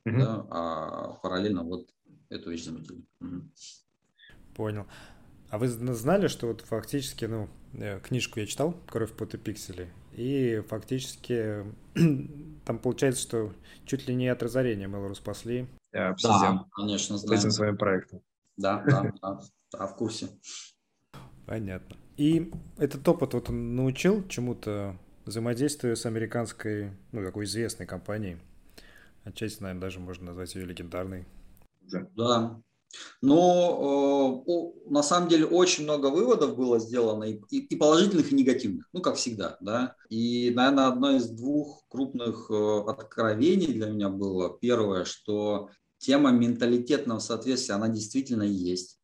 mm-hmm. 0.04 0.18
да, 0.18 0.46
а 0.50 1.12
параллельно 1.22 1.62
вот 1.62 1.88
эту 2.30 2.50
вещь 2.50 2.64
заметили. 2.64 3.04
Mm-hmm. 3.20 3.42
Понял. 4.56 4.86
А 5.50 5.58
вы 5.58 5.68
знали, 5.68 6.26
что 6.26 6.48
вот 6.48 6.62
фактически, 6.62 7.26
ну, 7.26 7.48
э, 7.74 8.00
книжку 8.00 8.40
я 8.40 8.46
читал 8.46 8.74
«Кровь, 8.88 9.12
пот 9.12 9.34
и 9.34 9.38
пиксели», 9.38 9.92
и 10.16 10.62
фактически 10.66 11.64
там 12.64 12.78
получается, 12.78 13.22
что 13.22 13.52
чуть 13.84 14.08
ли 14.08 14.14
не 14.14 14.28
от 14.28 14.42
разорения 14.42 14.86
Mail.ru 14.86 15.14
спасли. 15.14 15.66
Да, 15.92 16.16
да, 16.22 16.64
конечно, 16.72 17.18
знаем. 17.18 17.38
Этим 17.38 17.50
своим 17.50 17.76
проектом. 17.76 18.22
Да, 18.56 18.82
да, 18.86 19.12
да, 19.22 19.40
да, 19.72 19.86
в 19.86 19.94
курсе. 19.96 20.28
Понятно. 21.44 21.96
И 22.16 22.50
этот 22.78 23.06
опыт 23.06 23.34
вот 23.34 23.50
он 23.50 23.76
научил 23.76 24.26
чему-то 24.26 24.96
взаимодействию 25.26 25.96
с 25.96 26.06
американской, 26.06 26.92
ну, 27.12 27.22
такой 27.22 27.44
известной 27.44 27.84
компанией. 27.84 28.38
Отчасти, 29.24 29.62
наверное, 29.62 29.82
даже 29.82 30.00
можно 30.00 30.26
назвать 30.26 30.54
ее 30.54 30.64
легендарной. 30.64 31.26
Да, 32.16 32.62
но 33.20 34.44
э, 34.46 34.90
на 34.90 35.02
самом 35.02 35.28
деле 35.28 35.46
очень 35.46 35.84
много 35.84 36.06
выводов 36.06 36.56
было 36.56 36.78
сделано, 36.78 37.24
и, 37.24 37.76
положительных, 37.76 38.32
и 38.32 38.34
негативных, 38.34 38.88
ну, 38.92 39.00
как 39.00 39.16
всегда, 39.16 39.56
да. 39.60 39.96
И, 40.08 40.52
наверное, 40.54 40.88
одно 40.88 41.16
из 41.16 41.28
двух 41.28 41.84
крупных 41.88 42.50
э, 42.50 42.84
откровений 42.86 43.72
для 43.72 43.86
меня 43.86 44.08
было. 44.08 44.56
Первое, 44.58 45.04
что 45.04 45.70
тема 45.98 46.30
менталитетного 46.30 47.18
соответствия, 47.18 47.74
она 47.74 47.88
действительно 47.88 48.42
есть, 48.42 48.98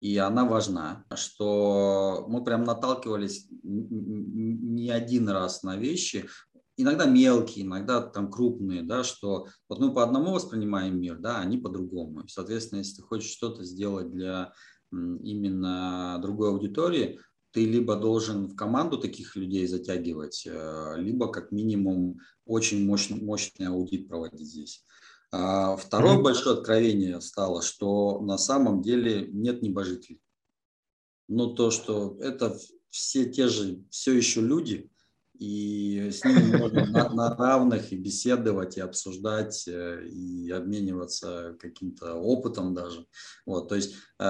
и 0.00 0.18
она 0.18 0.44
важна, 0.44 1.04
что 1.14 2.26
мы 2.28 2.44
прям 2.44 2.64
наталкивались 2.64 3.46
не 3.62 4.90
один 4.90 5.28
раз 5.28 5.62
на 5.62 5.76
вещи, 5.76 6.28
иногда 6.76 7.06
мелкие, 7.06 7.64
иногда 7.64 8.00
там 8.00 8.30
крупные, 8.30 8.82
да, 8.82 9.04
что 9.04 9.48
вот 9.68 9.78
мы 9.78 9.92
по 9.92 10.02
одному 10.02 10.32
воспринимаем 10.32 11.00
мир, 11.00 11.18
да, 11.18 11.40
они 11.40 11.58
по-другому. 11.58 12.26
Соответственно, 12.28 12.80
если 12.80 12.96
ты 12.96 13.02
хочешь 13.02 13.30
что-то 13.30 13.64
сделать 13.64 14.10
для 14.10 14.52
именно 14.92 16.18
другой 16.22 16.50
аудитории, 16.50 17.18
ты 17.52 17.64
либо 17.64 17.96
должен 17.96 18.48
в 18.48 18.54
команду 18.54 18.98
таких 18.98 19.34
людей 19.34 19.66
затягивать, 19.66 20.46
э, 20.46 20.94
либо 20.98 21.32
как 21.32 21.52
минимум 21.52 22.18
очень 22.44 22.84
мощный, 22.84 23.20
мощный 23.20 23.68
аудит 23.68 24.08
проводить 24.08 24.46
здесь. 24.46 24.84
А 25.32 25.76
второе 25.76 26.18
mm-hmm. 26.18 26.22
большое 26.22 26.58
откровение 26.58 27.20
стало, 27.20 27.62
что 27.62 28.20
на 28.20 28.38
самом 28.38 28.82
деле 28.82 29.26
нет 29.28 29.62
небожителей. 29.62 30.20
Ну, 31.28 31.54
то, 31.54 31.70
что 31.70 32.16
это 32.20 32.56
все 32.90 33.24
те 33.24 33.48
же, 33.48 33.82
все 33.90 34.12
еще 34.12 34.40
люди, 34.40 34.90
и 35.38 36.10
с 36.10 36.24
ними 36.24 36.56
можно 36.56 36.86
на, 36.86 37.08
на 37.10 37.36
равных 37.36 37.92
и 37.92 37.96
беседовать, 37.96 38.76
и 38.76 38.80
обсуждать, 38.80 39.66
э, 39.68 40.06
и 40.06 40.50
обмениваться 40.50 41.56
каким-то 41.60 42.14
опытом 42.14 42.74
даже. 42.74 43.06
Вот, 43.44 43.68
то 43.68 43.74
есть 43.74 43.94
э, 44.18 44.24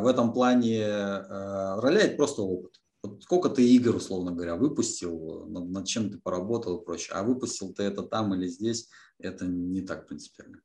в 0.00 0.06
этом 0.06 0.32
плане 0.32 0.80
э, 0.80 1.80
роляет 1.80 2.16
просто 2.16 2.42
опыт. 2.42 2.72
Вот 3.02 3.22
сколько 3.22 3.48
ты 3.48 3.68
игр, 3.68 3.96
условно 3.96 4.32
говоря, 4.32 4.56
выпустил, 4.56 5.46
над, 5.46 5.70
над 5.70 5.86
чем 5.86 6.10
ты 6.10 6.18
поработал 6.18 6.78
и 6.78 6.84
прочее, 6.84 7.16
а 7.16 7.24
выпустил 7.24 7.72
ты 7.72 7.82
это 7.82 8.02
там 8.02 8.34
или 8.34 8.46
здесь, 8.46 8.88
это 9.18 9.46
не 9.46 9.82
так 9.82 10.06
принципиально. 10.06 10.60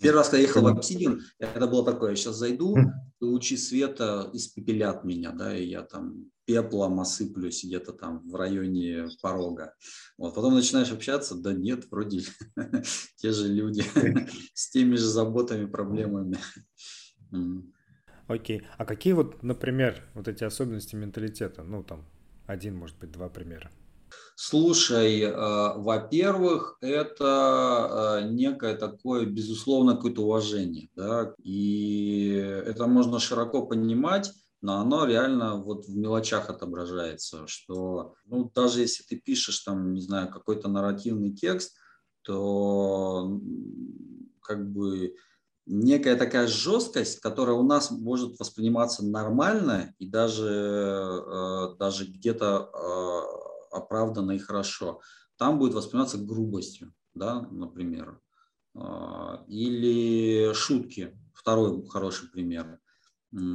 Первый 0.00 0.18
раз, 0.18 0.28
когда 0.28 0.38
я 0.38 0.48
ехал 0.48 0.62
в 0.62 0.78
Obsidian, 0.78 1.20
это 1.38 1.66
было 1.66 1.84
такое, 1.84 2.10
я 2.10 2.16
сейчас 2.16 2.36
зайду, 2.36 2.76
лучи 3.20 3.56
света 3.56 4.28
испепелят 4.32 5.04
меня, 5.04 5.32
да, 5.32 5.56
и 5.56 5.66
я 5.66 5.82
там 5.82 6.30
пеплом 6.44 7.00
осыплюсь 7.00 7.64
где-то 7.64 7.92
там 7.92 8.28
в 8.28 8.34
районе 8.34 9.08
порога. 9.22 9.74
Вот, 10.18 10.34
потом 10.34 10.54
начинаешь 10.54 10.92
общаться, 10.92 11.34
да 11.34 11.52
нет, 11.52 11.90
вроде 11.90 12.22
те 13.16 13.32
же 13.32 13.48
люди 13.48 13.84
с 14.54 14.70
теми 14.70 14.96
же 14.96 15.06
заботами, 15.06 15.66
проблемами. 15.66 16.38
Окей. 18.26 18.62
А 18.78 18.84
какие 18.84 19.12
вот, 19.12 19.42
например, 19.42 20.02
вот 20.14 20.28
эти 20.28 20.44
особенности 20.44 20.96
менталитета? 20.96 21.62
Ну, 21.62 21.82
там, 21.82 22.06
один, 22.46 22.76
может 22.76 22.98
быть, 22.98 23.10
два 23.10 23.28
примера. 23.28 23.70
Слушай, 24.36 25.20
э, 25.20 25.32
во-первых, 25.76 26.76
это 26.80 28.20
э, 28.24 28.28
некое 28.30 28.74
такое, 28.74 29.26
безусловно, 29.26 29.94
какое-то 29.94 30.22
уважение, 30.22 30.90
да, 30.96 31.34
и 31.38 32.30
это 32.66 32.88
можно 32.88 33.20
широко 33.20 33.64
понимать, 33.64 34.32
но 34.60 34.80
оно 34.80 35.04
реально 35.04 35.56
вот 35.62 35.86
в 35.86 35.96
мелочах 35.96 36.50
отображается, 36.50 37.46
что, 37.46 38.14
ну, 38.24 38.50
даже 38.52 38.80
если 38.80 39.04
ты 39.04 39.16
пишешь 39.20 39.60
там, 39.60 39.94
не 39.94 40.00
знаю, 40.00 40.28
какой-то 40.30 40.68
нарративный 40.68 41.32
текст, 41.32 41.76
то 42.22 43.40
как 44.40 44.68
бы 44.72 45.14
некая 45.66 46.16
такая 46.16 46.48
жесткость, 46.48 47.20
которая 47.20 47.54
у 47.54 47.62
нас 47.62 47.92
может 47.92 48.36
восприниматься 48.40 49.04
нормально 49.06 49.94
и 50.00 50.08
даже, 50.08 50.48
э, 51.24 51.76
даже 51.78 52.06
где-то 52.06 52.70
оправданно 53.74 54.32
и 54.32 54.38
хорошо, 54.38 55.00
там 55.36 55.58
будет 55.58 55.74
восприниматься 55.74 56.18
грубостью, 56.18 56.92
да, 57.14 57.40
например. 57.50 58.20
А, 58.76 59.44
или 59.46 60.52
шутки, 60.52 61.18
второй 61.32 61.86
хороший 61.88 62.28
пример, 62.30 62.78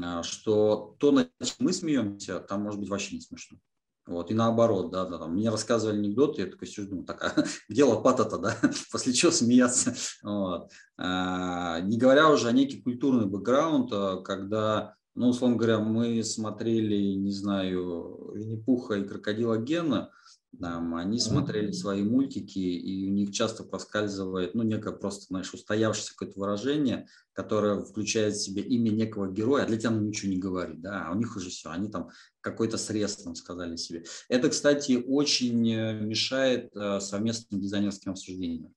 а, 0.03 0.23
что 0.23 0.95
то, 0.99 1.11
на 1.11 1.29
чем 1.41 1.55
мы 1.59 1.73
смеемся, 1.73 2.39
там 2.39 2.63
может 2.63 2.79
быть 2.79 2.89
вообще 2.89 3.15
не 3.15 3.21
смешно. 3.21 3.59
Вот, 4.05 4.31
и 4.31 4.33
наоборот, 4.33 4.91
да, 4.91 5.05
да, 5.05 5.19
там, 5.19 5.33
мне 5.33 5.51
рассказывали 5.51 5.97
анекдоты, 5.97 6.41
я 6.41 6.47
такой 6.47 6.67
сижу, 6.67 6.89
думаю, 6.89 7.05
так, 7.05 7.23
а 7.23 7.43
где 7.69 7.83
лопата-то, 7.83 8.37
да, 8.37 8.57
после 8.91 9.13
чего 9.13 9.31
смеяться, 9.31 9.93
вот. 10.23 10.71
а, 10.97 11.79
не 11.81 11.97
говоря 11.97 12.29
уже 12.29 12.47
о 12.47 12.51
некий 12.51 12.81
культурный 12.81 13.27
бэкграунд, 13.27 14.23
когда 14.23 14.95
ну, 15.19 15.27
условно 15.27 15.57
говоря, 15.57 15.79
мы 15.79 16.23
смотрели, 16.23 17.13
не 17.13 17.33
знаю, 17.33 18.31
Винни-Пуха 18.33 18.95
и 18.95 19.03
Крокодила 19.03 19.57
Гена, 19.57 20.11
там, 20.57 20.95
они 20.95 21.19
смотрели 21.19 21.73
свои 21.73 22.03
мультики, 22.03 22.57
и 22.57 23.05
у 23.05 23.11
них 23.11 23.33
часто 23.33 23.65
проскальзывает, 23.65 24.55
ну, 24.55 24.63
некое 24.63 24.93
просто, 24.93 25.25
знаешь, 25.25 25.53
устоявшееся 25.53 26.13
какое-то 26.13 26.39
выражение, 26.39 27.07
которое 27.33 27.81
включает 27.81 28.35
в 28.35 28.41
себе 28.41 28.61
имя 28.61 28.91
некого 28.91 29.29
героя, 29.29 29.63
а 29.63 29.67
для 29.67 29.77
тебя 29.77 29.89
оно 29.89 29.99
ничего 29.99 30.31
не 30.31 30.37
говорит, 30.37 30.79
да, 30.79 31.07
а 31.07 31.11
у 31.11 31.17
них 31.17 31.35
уже 31.35 31.49
все, 31.49 31.69
они 31.69 31.89
там 31.89 32.11
какой-то 32.39 32.77
срез 32.77 33.17
там 33.17 33.35
сказали 33.35 33.75
себе. 33.75 34.05
Это, 34.29 34.49
кстати, 34.49 35.03
очень 35.05 35.69
э, 35.69 35.99
мешает 35.99 36.73
э, 36.77 37.01
совместным 37.01 37.59
дизайнерским 37.59 38.11
обсуждениям. 38.11 38.73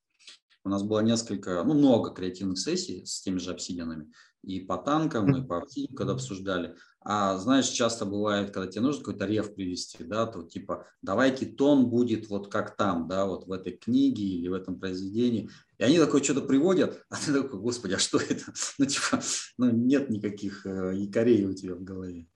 У 0.64 0.68
нас 0.68 0.82
было 0.82 1.00
несколько, 1.00 1.62
ну, 1.62 1.74
много 1.74 2.10
креативных 2.10 2.58
сессий 2.58 3.06
с 3.06 3.20
теми 3.20 3.38
же 3.38 3.52
обсидианами, 3.52 4.12
и 4.42 4.60
по 4.60 4.76
танкам, 4.76 5.36
и 5.36 5.46
по 5.46 5.58
обсидиану, 5.58 5.96
когда 5.96 6.12
обсуждали. 6.12 6.74
А 7.00 7.36
знаешь, 7.36 7.68
часто 7.68 8.04
бывает, 8.04 8.50
когда 8.50 8.70
тебе 8.70 8.82
нужно 8.82 9.04
какой-то 9.04 9.26
рев 9.26 9.54
привести, 9.54 10.04
да, 10.04 10.26
то 10.26 10.42
типа 10.42 10.86
давайте 11.00 11.46
тон 11.46 11.88
будет 11.88 12.28
вот 12.28 12.50
как 12.50 12.76
там, 12.76 13.08
да, 13.08 13.26
вот 13.26 13.46
в 13.46 13.52
этой 13.52 13.72
книге 13.72 14.22
или 14.22 14.48
в 14.48 14.52
этом 14.52 14.78
произведении. 14.78 15.50
И 15.78 15.84
они 15.84 15.98
такое 15.98 16.22
что-то 16.22 16.42
приводят, 16.42 17.04
а 17.10 17.16
ты 17.16 17.32
такой, 17.32 17.60
господи, 17.60 17.94
а 17.94 17.98
что 17.98 18.18
это? 18.18 18.52
Ну, 18.78 18.86
типа, 18.86 19.20
ну, 19.58 19.70
нет 19.70 20.10
никаких 20.10 20.66
э, 20.66 20.92
якорей 20.94 21.44
у 21.46 21.54
тебя 21.54 21.74
в 21.74 21.82
голове. 21.82 22.26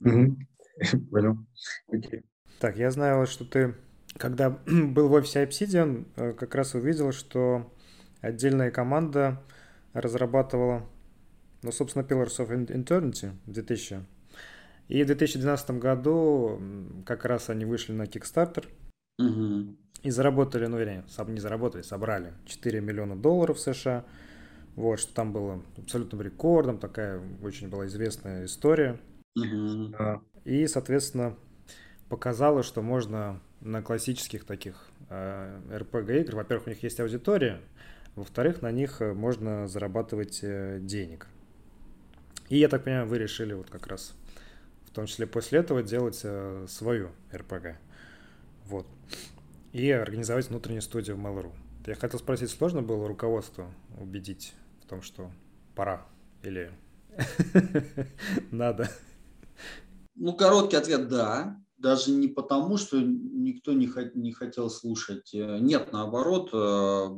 Понял. 0.00 1.38
Так, 2.60 2.76
я 2.76 2.90
знаю, 2.90 3.26
что 3.26 3.44
ты, 3.44 3.76
когда 4.16 4.50
был 4.66 5.08
в 5.08 5.12
офисе 5.12 5.44
Obsidian, 5.44 6.06
э, 6.16 6.32
как 6.34 6.54
раз 6.54 6.74
увидел, 6.74 7.12
что 7.12 7.72
отдельная 8.20 8.70
команда 8.70 9.42
разрабатывала 9.92 10.88
ну, 11.62 11.72
собственно, 11.72 12.02
Pillars 12.02 12.38
of 12.38 12.50
Eternity 12.66 13.32
2000. 13.46 14.04
И 14.88 15.02
в 15.02 15.06
2012 15.06 15.70
году 15.72 16.60
как 17.04 17.24
раз 17.24 17.50
они 17.50 17.64
вышли 17.64 17.92
на 17.92 18.04
Kickstarter. 18.04 18.66
Угу. 19.18 19.76
И 20.04 20.10
заработали, 20.10 20.66
ну, 20.66 20.78
вернее, 20.78 21.04
не 21.26 21.40
заработали, 21.40 21.82
собрали 21.82 22.32
4 22.46 22.80
миллиона 22.80 23.16
долларов 23.16 23.58
США. 23.58 24.04
Вот, 24.76 25.00
что 25.00 25.12
там 25.12 25.32
было 25.32 25.60
абсолютным 25.76 26.22
рекордом, 26.22 26.78
такая 26.78 27.20
очень 27.42 27.68
была 27.68 27.86
известная 27.86 28.44
история. 28.44 29.00
Угу. 29.36 30.22
И, 30.44 30.66
соответственно, 30.68 31.36
показало, 32.08 32.62
что 32.62 32.80
можно 32.80 33.40
на 33.60 33.82
классических 33.82 34.44
таких 34.44 34.88
э, 35.10 35.60
RPG 35.70 36.22
игр, 36.22 36.36
во-первых, 36.36 36.68
у 36.68 36.70
них 36.70 36.82
есть 36.82 37.00
аудитория, 37.00 37.60
во-вторых, 38.14 38.62
на 38.62 38.70
них 38.70 39.00
э, 39.00 39.12
можно 39.12 39.66
зарабатывать 39.66 40.40
э, 40.42 40.78
денег. 40.80 41.26
И 42.48 42.58
я 42.58 42.68
так 42.68 42.84
понимаю, 42.84 43.06
вы 43.06 43.18
решили 43.18 43.52
вот 43.52 43.68
как 43.68 43.86
раз, 43.86 44.14
в 44.86 44.90
том 44.90 45.06
числе 45.06 45.26
после 45.26 45.58
этого, 45.58 45.82
делать 45.82 46.20
э, 46.24 46.66
свою 46.68 47.10
RPG. 47.30 47.74
Вот. 48.66 48.86
И 49.72 49.90
организовать 49.90 50.48
внутреннюю 50.48 50.82
студию 50.82 51.16
в 51.16 51.20
Mail.ru. 51.20 51.52
Я 51.86 51.94
хотел 51.94 52.18
спросить, 52.18 52.50
сложно 52.50 52.82
было 52.82 53.06
руководство 53.06 53.72
убедить 53.98 54.54
в 54.82 54.86
том, 54.86 55.02
что 55.02 55.30
пора 55.74 56.06
или 56.42 56.70
надо? 58.50 58.90
Ну, 60.14 60.32
короткий 60.34 60.76
ответ– 60.76 61.08
да. 61.10 61.60
Даже 61.76 62.10
не 62.10 62.26
потому, 62.26 62.76
что 62.76 62.98
никто 63.00 63.72
не, 63.72 63.88
не 64.18 64.32
хотел 64.32 64.68
слушать. 64.68 65.30
Нет, 65.32 65.92
наоборот, 65.92 66.50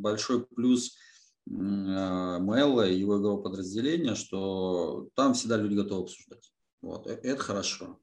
большой 0.01 0.45
плюс– 0.45 0.97
Мэла 1.51 2.89
и 2.89 2.99
его, 2.99 3.17
его 3.17 3.39
подразделения, 3.39 4.15
что 4.15 5.09
там 5.15 5.35
всегда 5.35 5.57
люди 5.57 5.75
готовы 5.75 6.03
обсуждать. 6.05 6.53
Вот. 6.81 7.07
Э, 7.09 7.19
это 7.23 7.43
хорошо. 7.43 7.99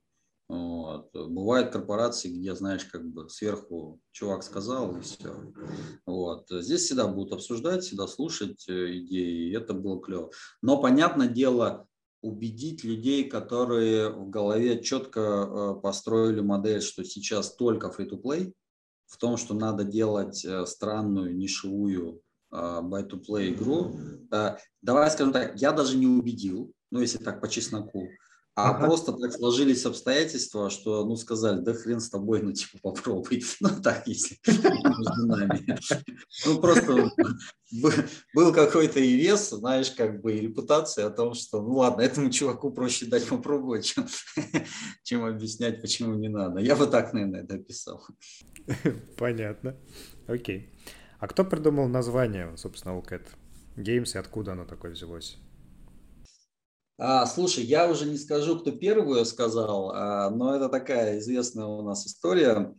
Вот. 0.50 1.12
Бывают 1.14 1.72
корпорации, 1.72 2.30
где, 2.30 2.56
знаешь, 2.56 2.86
как 2.86 3.06
бы 3.06 3.30
сверху 3.30 4.00
чувак 4.12 4.44
сказал 4.44 4.98
и 4.98 5.02
все. 5.02 5.34
Вот. 6.06 6.48
Здесь 6.50 6.82
всегда 6.82 7.08
будут 7.08 7.34
обсуждать, 7.34 7.84
всегда 7.84 8.08
слушать 8.08 8.68
э, 8.68 8.98
идеи, 8.98 9.50
и 9.50 9.54
это 9.54 9.74
было 9.74 10.02
клево. 10.02 10.32
Но, 10.62 10.82
понятное 10.82 11.30
дело, 11.30 11.88
убедить 12.22 12.84
людей, 12.84 13.30
которые 13.30 14.10
в 14.10 14.30
голове 14.30 14.82
четко 14.82 15.22
э, 15.22 15.82
построили 15.82 16.42
модель, 16.42 16.82
что 16.82 17.06
сейчас 17.06 17.56
только 17.56 17.88
free-to-play, 17.88 18.54
в 19.06 19.18
том, 19.18 19.38
что 19.38 19.54
надо 19.54 19.86
делать 19.86 20.46
странную 20.66 21.34
нишевую 21.34 22.22
buy-to-play 22.52 23.54
игру. 23.54 24.00
Давай 24.82 25.12
скажем 25.12 25.34
так, 25.34 25.60
я 25.60 25.72
даже 25.72 25.98
не 25.98 26.08
убедил, 26.08 26.72
ну 26.92 27.02
если 27.02 27.18
так 27.18 27.42
по 27.42 27.48
чесноку, 27.48 28.08
а 28.58 28.72
ага. 28.72 28.88
просто 28.88 29.14
так 29.14 29.32
сложились 29.34 29.86
обстоятельства, 29.86 30.72
что, 30.72 31.06
ну, 31.06 31.16
сказали, 31.16 31.62
да 31.62 31.76
хрен 31.76 32.00
с 32.00 32.10
тобой, 32.10 32.42
ну, 32.42 32.52
типа, 32.54 32.80
попробуй. 32.82 33.44
Ну, 33.60 33.70
так, 33.84 34.08
если 34.08 34.40
между 34.48 35.28
нами. 35.28 35.78
Ну, 36.44 36.60
просто 36.60 37.12
был 38.34 38.52
какой-то 38.52 39.00
и 39.00 39.16
вес, 39.16 39.52
знаешь, 39.52 39.92
как 39.92 40.24
бы, 40.24 40.34
и 40.34 40.42
репутация 40.42 41.06
о 41.06 41.12
том, 41.12 41.36
что, 41.36 41.62
ну, 41.62 41.76
ладно, 41.76 42.02
этому 42.02 42.32
чуваку 42.32 42.72
проще 42.72 43.06
дать 43.06 43.28
попробовать, 43.28 43.86
чем, 43.86 44.08
чем 45.04 45.24
объяснять, 45.24 45.80
почему 45.80 46.16
не 46.16 46.30
надо. 46.30 46.60
Я 46.60 46.76
бы 46.76 46.88
так, 46.88 47.14
наверное, 47.14 47.44
это 47.44 47.58
описал. 47.58 48.08
Понятно. 49.18 49.78
Окей. 50.26 50.74
А 51.20 51.28
кто 51.28 51.44
придумал 51.44 51.88
название, 51.88 52.56
собственно, 52.58 52.94
Allcat 52.94 53.26
Games 53.76 54.16
и 54.16 54.18
откуда 54.18 54.52
оно 54.52 54.66
такое 54.66 54.92
взялось? 54.92 55.38
А, 57.00 57.26
слушай, 57.26 57.64
я 57.64 57.90
уже 57.90 58.06
не 58.06 58.18
скажу, 58.18 58.60
кто 58.60 58.72
первую 58.72 59.24
сказал, 59.26 59.92
а, 59.94 60.30
но 60.30 60.56
это 60.56 60.70
такая 60.70 61.20
известная 61.20 61.66
у 61.66 61.84
нас 61.84 62.08
история. 62.08 62.76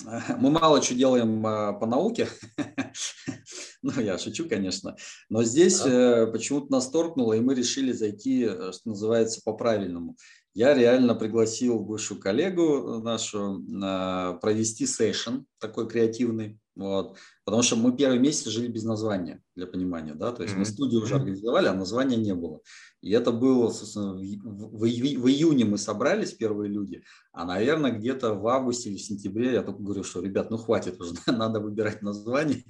Мы 0.38 0.50
мало 0.50 0.82
что 0.82 0.94
делаем 0.94 1.44
а, 1.46 1.72
по 1.72 1.86
науке, 1.86 2.28
ну 3.82 4.00
я 4.00 4.18
шучу, 4.18 4.48
конечно, 4.48 4.96
но 5.28 5.44
здесь 5.44 5.80
а. 5.84 6.26
почему-то 6.26 6.72
нас 6.72 6.88
торкнуло, 6.88 7.34
и 7.34 7.40
мы 7.40 7.54
решили 7.54 7.92
зайти, 7.92 8.44
э, 8.44 8.72
что 8.72 8.88
называется, 8.88 9.40
по-правильному. 9.44 10.16
Я 10.54 10.74
реально 10.74 11.14
пригласил 11.14 11.78
бывшую 11.80 12.20
коллегу 12.20 13.00
нашу 13.00 13.64
а, 13.82 14.34
провести 14.34 14.86
сейшн 14.86 15.44
такой 15.58 15.88
креативный, 15.88 16.58
вот. 16.74 17.18
Потому 17.44 17.62
что 17.62 17.76
мы 17.76 17.94
первый 17.96 18.18
месяц 18.18 18.46
жили 18.46 18.68
без 18.68 18.84
названия, 18.84 19.42
для 19.54 19.66
понимания, 19.66 20.14
да, 20.14 20.32
то 20.32 20.42
есть 20.42 20.54
mm-hmm. 20.54 20.58
мы 20.58 20.64
студию 20.64 21.02
уже 21.02 21.16
организовали, 21.16 21.66
а 21.66 21.74
названия 21.74 22.16
не 22.16 22.34
было. 22.34 22.60
И 23.02 23.10
это 23.10 23.32
было, 23.32 23.70
собственно, 23.70 24.14
в, 24.14 24.20
в, 24.20 24.80
в 24.80 25.28
июне 25.28 25.64
мы 25.64 25.76
собрались, 25.76 26.32
первые 26.32 26.70
люди, 26.70 27.02
а, 27.32 27.44
наверное, 27.44 27.90
где-то 27.90 28.34
в 28.34 28.46
августе 28.46 28.90
или 28.90 28.96
в 28.96 29.02
сентябре 29.02 29.54
я 29.54 29.62
только 29.62 29.82
говорю, 29.82 30.04
что, 30.04 30.20
ребят, 30.20 30.50
ну 30.50 30.56
хватит 30.56 31.00
уже, 31.00 31.14
надо 31.26 31.60
выбирать 31.60 32.00
название, 32.00 32.64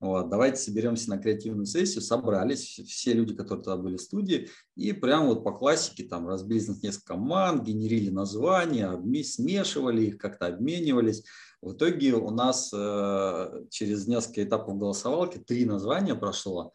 вот, 0.00 0.30
давайте 0.30 0.60
соберемся 0.60 1.10
на 1.10 1.18
креативную 1.18 1.66
сессию, 1.66 2.02
собрались, 2.02 2.80
все 2.86 3.12
люди, 3.12 3.34
которые 3.34 3.64
тогда 3.64 3.82
были 3.82 3.96
в 3.96 4.00
студии, 4.00 4.48
и 4.76 4.92
прямо 4.92 5.26
вот 5.26 5.44
по 5.44 5.52
классике 5.52 6.04
там 6.04 6.28
разбились 6.28 6.68
на 6.68 6.76
несколько 6.80 7.14
команд, 7.14 7.64
генерили 7.64 8.10
названия, 8.10 8.98
смешивали 9.24 10.04
их, 10.04 10.18
как-то 10.18 10.46
обменивались, 10.46 11.24
в 11.64 11.72
итоге 11.72 12.14
у 12.14 12.30
нас 12.30 12.70
э, 12.72 13.64
через 13.70 14.06
несколько 14.06 14.44
этапов 14.44 14.78
голосовалки 14.78 15.38
три 15.38 15.64
названия 15.64 16.14
прошло. 16.14 16.72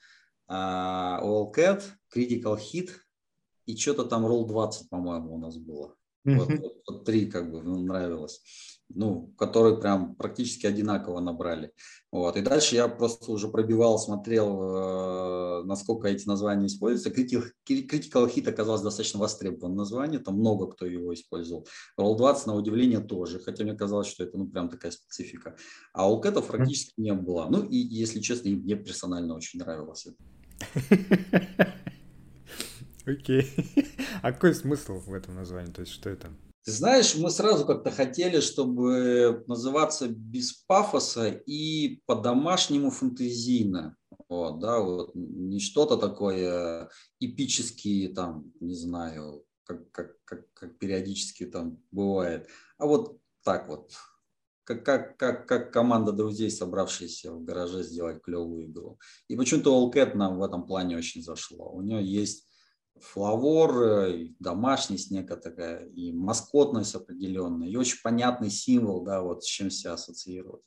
Э, 0.48 1.20
Wildcat, 1.22 1.84
Critical 2.14 2.58
Hit 2.58 2.90
и 3.66 3.78
что-то 3.78 4.06
там 4.06 4.26
Roll 4.26 4.48
20, 4.48 4.90
по-моему, 4.90 5.36
у 5.36 5.38
нас 5.38 5.58
было. 5.58 5.96
Mm-hmm. 6.26 6.36
Вот, 6.36 6.50
вот, 6.50 6.74
вот 6.88 7.06
три 7.06 7.28
как 7.28 7.52
бы 7.52 7.62
нравилось 7.62 8.42
ну, 8.90 9.34
которые 9.38 9.78
прям 9.80 10.16
практически 10.16 10.66
одинаково 10.66 11.20
набрали. 11.20 11.72
Вот. 12.12 12.36
И 12.38 12.42
дальше 12.42 12.76
я 12.76 12.88
просто 12.88 13.32
уже 13.32 13.48
пробивал, 13.48 14.00
смотрел, 14.00 15.62
э, 15.62 15.64
насколько 15.66 16.08
эти 16.08 16.28
названия 16.28 16.66
используются. 16.66 17.10
Critical, 17.10 17.44
Critical 17.68 18.34
Hit 18.34 18.50
оказалось 18.50 18.82
достаточно 18.82 19.20
востребованным 19.20 19.78
название, 19.78 20.20
там 20.20 20.36
много 20.36 20.68
кто 20.68 20.86
его 20.86 21.14
использовал. 21.14 21.68
Roll 22.00 22.18
20, 22.18 22.48
на 22.48 22.56
удивление, 22.56 23.00
тоже, 23.00 23.40
хотя 23.40 23.64
мне 23.64 23.74
казалось, 23.76 24.08
что 24.08 24.24
это 24.24 24.38
ну, 24.38 24.48
прям 24.48 24.70
такая 24.70 24.92
специфика. 24.92 25.56
А 25.94 26.12
у 26.12 26.20
Кэтов 26.20 26.48
практически 26.48 26.94
не 26.98 27.14
было. 27.14 27.48
Ну 27.50 27.64
и, 27.64 27.78
если 27.78 28.20
честно, 28.20 28.50
мне 28.50 28.76
персонально 28.76 29.36
очень 29.36 29.60
нравилось 29.60 30.08
это. 30.08 30.18
Окей. 33.06 33.48
А 34.22 34.34
какой 34.34 34.54
смысл 34.54 35.00
в 35.00 35.14
этом 35.14 35.36
названии? 35.36 35.72
То 35.72 35.80
есть 35.80 35.94
что 35.94 36.10
это? 36.10 36.30
Ты 36.66 36.72
знаешь, 36.72 37.16
мы 37.16 37.30
сразу 37.30 37.66
как-то 37.66 37.89
хотели, 37.89 38.41
чтобы 38.41 39.43
называться 39.47 40.07
без 40.10 40.53
пафоса 40.53 41.30
и 41.30 42.01
по-домашнему 42.05 42.91
фантазийно. 42.91 43.95
Вот, 44.28 44.60
да, 44.60 44.80
вот 44.80 45.12
не 45.16 45.60
что-то 45.60 45.97
такое 45.97 46.89
эпические, 47.20 48.10
там, 48.10 48.51
не 48.60 48.76
знаю, 48.76 49.45
как, 49.64 49.91
как, 49.91 50.18
как, 50.26 50.53
как 50.53 50.78
периодически 50.78 51.45
там 51.45 51.82
бывает, 51.91 52.49
а 52.78 52.86
вот 52.86 53.20
так 53.43 53.68
вот, 53.70 53.93
как, 54.64 54.84
как, 54.84 55.18
как, 55.18 55.47
как 55.47 55.74
команда 55.74 56.12
друзей, 56.12 56.51
собравшаяся 56.51 57.32
в 57.32 57.43
гараже 57.43 57.84
сделать 57.84 58.22
клевую 58.22 58.68
игру. 58.68 58.99
И 59.28 59.36
почему-то 59.36 59.74
Allcat 59.74 60.16
нам 60.16 60.38
в 60.38 60.43
этом 60.43 60.68
плане 60.68 60.97
очень 60.97 61.24
зашло. 61.24 61.72
У 61.72 61.82
нее 61.82 62.03
есть 62.03 62.49
флавор, 63.02 63.84
э, 63.84 64.28
домашность 64.39 65.12
некая 65.12 65.86
и 65.95 66.12
маскотность 66.14 66.95
определенная, 66.95 67.68
и 67.68 67.76
очень 67.76 68.00
понятный 68.04 68.50
символ, 68.50 69.04
да, 69.04 69.22
вот 69.22 69.43
с 69.43 69.47
чем 69.47 69.70
себя 69.70 69.93
ассоциировать. 69.93 70.64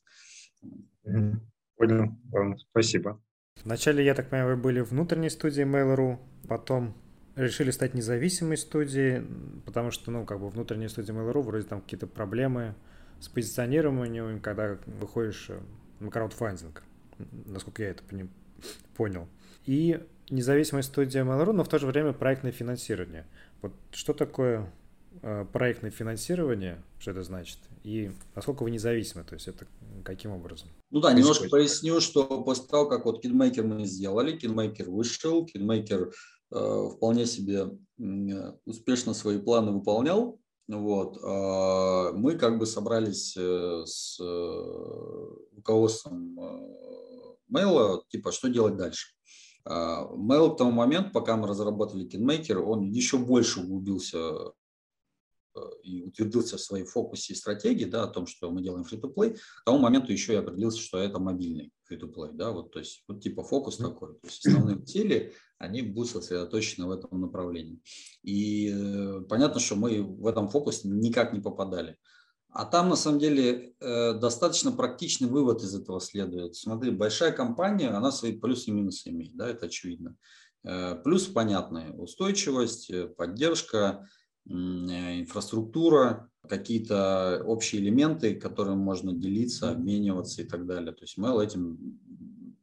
Понял, 1.76 2.16
спасибо. 2.70 3.20
Вначале, 3.64 4.04
я 4.04 4.14
так 4.14 4.30
понимаю, 4.30 4.56
вы 4.56 4.62
были 4.62 4.80
внутренней 4.80 5.30
студией 5.30 5.66
Mail.ru, 5.66 6.18
потом 6.48 6.94
решили 7.36 7.70
стать 7.70 7.94
независимой 7.94 8.56
студией, 8.56 9.24
потому 9.64 9.90
что, 9.90 10.10
ну, 10.10 10.24
как 10.24 10.40
бы 10.40 10.48
внутренняя 10.48 10.88
студия 10.88 11.14
Mail.ru, 11.14 11.42
вроде 11.42 11.66
там 11.66 11.80
какие-то 11.80 12.06
проблемы 12.06 12.74
с 13.20 13.28
позиционированием, 13.28 14.40
когда 14.40 14.78
выходишь 14.86 15.50
на 16.00 16.10
краудфандинг, 16.10 16.82
насколько 17.46 17.82
я 17.82 17.90
это 17.90 18.02
понял. 18.96 19.28
И 19.64 20.00
независимая 20.30 20.82
студия 20.82 21.24
Mail.ru, 21.24 21.52
но 21.52 21.64
в 21.64 21.68
то 21.68 21.78
же 21.78 21.86
время 21.86 22.12
проектное 22.12 22.52
финансирование. 22.52 23.26
Вот 23.60 23.72
что 23.92 24.12
такое 24.12 24.72
э, 25.22 25.44
проектное 25.52 25.90
финансирование, 25.90 26.82
что 26.98 27.10
это 27.10 27.22
значит, 27.22 27.58
и 27.84 28.10
насколько 28.34 28.62
вы 28.62 28.70
независимы, 28.70 29.24
то 29.24 29.34
есть 29.34 29.48
это 29.48 29.66
каким 30.04 30.32
образом? 30.32 30.68
Ну 30.90 31.00
да, 31.00 31.12
немножко 31.12 31.48
поясню, 31.48 32.00
что 32.00 32.24
после 32.42 32.66
того, 32.66 32.86
как 32.86 33.04
вот 33.04 33.24
KidMaker 33.24 33.62
мы 33.62 33.84
сделали, 33.84 34.38
KidMaker 34.38 34.90
вышел, 34.90 35.46
KidMaker 35.46 36.12
э, 36.52 36.88
вполне 36.94 37.26
себе 37.26 37.70
э, 37.98 38.52
успешно 38.64 39.14
свои 39.14 39.38
планы 39.38 39.72
выполнял, 39.72 40.38
вот, 40.68 41.18
э, 41.22 42.12
мы 42.16 42.36
как 42.38 42.58
бы 42.58 42.66
собрались 42.66 43.34
э, 43.36 43.82
с 43.84 44.18
э, 44.20 45.26
руководством 45.56 46.38
Mail, 47.52 48.02
типа, 48.08 48.32
что 48.32 48.48
делать 48.48 48.76
дальше. 48.76 49.14
Mail 49.66 50.54
к 50.54 50.58
тому 50.58 50.72
моменту, 50.72 51.10
пока 51.12 51.36
мы 51.36 51.46
разработали 51.46 52.06
KinMaker, 52.06 52.56
он 52.56 52.90
еще 52.90 53.18
больше 53.18 53.60
углубился 53.60 54.52
и 55.82 56.02
утвердился 56.02 56.56
в 56.56 56.60
своей 56.60 56.84
фокусе 56.84 57.32
и 57.32 57.36
стратегии, 57.36 57.84
да, 57.84 58.04
о 58.04 58.08
том, 58.08 58.26
что 58.26 58.50
мы 58.50 58.62
делаем 58.62 58.84
free-to-play, 58.84 59.34
к 59.34 59.64
тому 59.64 59.78
моменту 59.78 60.12
еще 60.12 60.34
и 60.34 60.36
определился, 60.36 60.80
что 60.80 60.98
это 60.98 61.18
мобильный 61.18 61.72
free-to-play, 61.90 62.32
да, 62.32 62.52
вот, 62.52 62.72
то 62.72 62.78
есть 62.78 63.04
вот 63.06 63.22
типа 63.22 63.42
фокус 63.42 63.76
такой, 63.76 64.14
то 64.14 64.26
есть 64.26 64.46
основные 64.46 64.78
цели, 64.84 65.34
они 65.58 65.82
будут 65.82 66.10
сосредоточены 66.10 66.86
в 66.86 66.90
этом 66.90 67.20
направлении. 67.20 67.80
И 68.22 68.72
э, 68.74 69.20
понятно, 69.28 69.60
что 69.60 69.76
мы 69.76 70.02
в 70.02 70.26
этом 70.26 70.48
фокус 70.48 70.84
никак 70.84 71.32
не 71.32 71.40
попадали. 71.40 71.98
А 72.52 72.66
там, 72.66 72.90
на 72.90 72.96
самом 72.96 73.18
деле, 73.18 73.72
э, 73.80 74.12
достаточно 74.12 74.72
практичный 74.72 75.28
вывод 75.28 75.62
из 75.62 75.74
этого 75.74 76.00
следует. 76.00 76.54
Смотри, 76.54 76.90
большая 76.90 77.32
компания, 77.32 77.88
она 77.88 78.12
свои 78.12 78.38
плюсы 78.38 78.68
и 78.70 78.72
минусы 78.72 79.08
имеет, 79.08 79.34
да, 79.34 79.48
это 79.48 79.66
очевидно. 79.66 80.16
Э, 80.62 81.00
плюс 81.02 81.26
понятные– 81.26 81.92
устойчивость, 81.94 82.90
э, 82.90 83.08
поддержка, 83.08 84.06
инфраструктура, 84.44 86.28
какие-то 86.48 87.44
общие 87.46 87.80
элементы, 87.80 88.34
которыми 88.34 88.74
можно 88.74 89.12
делиться, 89.12 89.70
обмениваться 89.70 90.42
и 90.42 90.44
так 90.44 90.66
далее. 90.66 90.92
То 90.92 91.04
есть 91.04 91.16
Mail 91.16 91.40
этим 91.44 92.00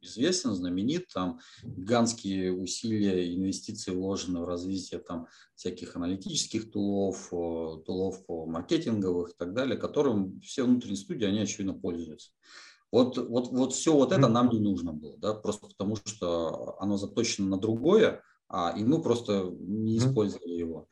известен, 0.02 0.54
знаменит, 0.54 1.08
там 1.12 1.40
гигантские 1.62 2.52
усилия, 2.52 3.34
инвестиции 3.34 3.92
вложены 3.92 4.40
в 4.40 4.44
развитие 4.44 5.00
там 5.00 5.26
всяких 5.54 5.96
аналитических 5.96 6.70
тулов, 6.70 7.28
тулов 7.30 8.24
по 8.26 8.46
маркетинговых 8.46 9.30
и 9.30 9.34
так 9.36 9.54
далее, 9.54 9.76
которым 9.76 10.40
все 10.40 10.64
внутренние 10.64 10.96
студии, 10.96 11.26
они 11.26 11.40
очевидно 11.40 11.74
пользуются. 11.74 12.30
Вот, 12.92 13.16
вот, 13.18 13.52
вот 13.52 13.72
все 13.72 13.94
вот 13.94 14.10
это 14.10 14.28
нам 14.28 14.50
не 14.50 14.58
нужно 14.58 14.92
было, 14.92 15.16
да, 15.16 15.34
просто 15.34 15.68
потому 15.68 15.96
что 15.96 16.76
оно 16.80 16.96
заточено 16.96 17.48
на 17.48 17.56
другое, 17.56 18.22
а, 18.48 18.74
и 18.76 18.82
мы 18.82 19.00
просто 19.00 19.54
не 19.60 19.98
использовали 19.98 20.54
его. 20.54 20.88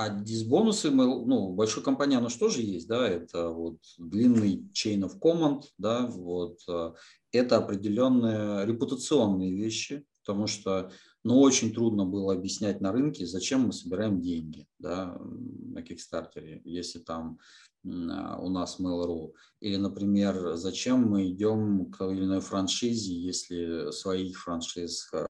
А 0.00 0.10
дисбонусы 0.10 0.92
мы, 0.92 1.06
ну, 1.06 1.52
большой 1.52 1.82
компании 1.82 2.16
оно 2.16 2.28
что 2.28 2.48
же 2.48 2.62
есть, 2.62 2.86
да, 2.86 3.08
это 3.08 3.48
вот 3.48 3.78
длинный 3.98 4.70
chain 4.72 5.00
of 5.00 5.18
command, 5.18 5.64
да, 5.76 6.06
вот, 6.06 6.60
э, 6.68 6.92
это 7.32 7.56
определенные 7.56 8.64
репутационные 8.64 9.56
вещи, 9.56 10.06
потому 10.20 10.46
что, 10.46 10.92
ну, 11.24 11.40
очень 11.40 11.74
трудно 11.74 12.04
было 12.04 12.32
объяснять 12.32 12.80
на 12.80 12.92
рынке, 12.92 13.26
зачем 13.26 13.62
мы 13.62 13.72
собираем 13.72 14.20
деньги, 14.20 14.68
да, 14.78 15.18
на 15.20 15.80
Kickstarter, 15.80 16.60
если 16.62 17.00
там 17.00 17.40
а, 17.84 18.38
у 18.38 18.50
нас 18.50 18.78
Mail.ru, 18.78 19.32
или, 19.58 19.78
например, 19.78 20.54
зачем 20.54 21.08
мы 21.08 21.28
идем 21.28 21.90
к 21.90 22.02
иной 22.02 22.38
франшизе, 22.38 23.14
если 23.14 23.90
своих 23.90 24.38
франшиз 24.38 25.10
э, 25.12 25.26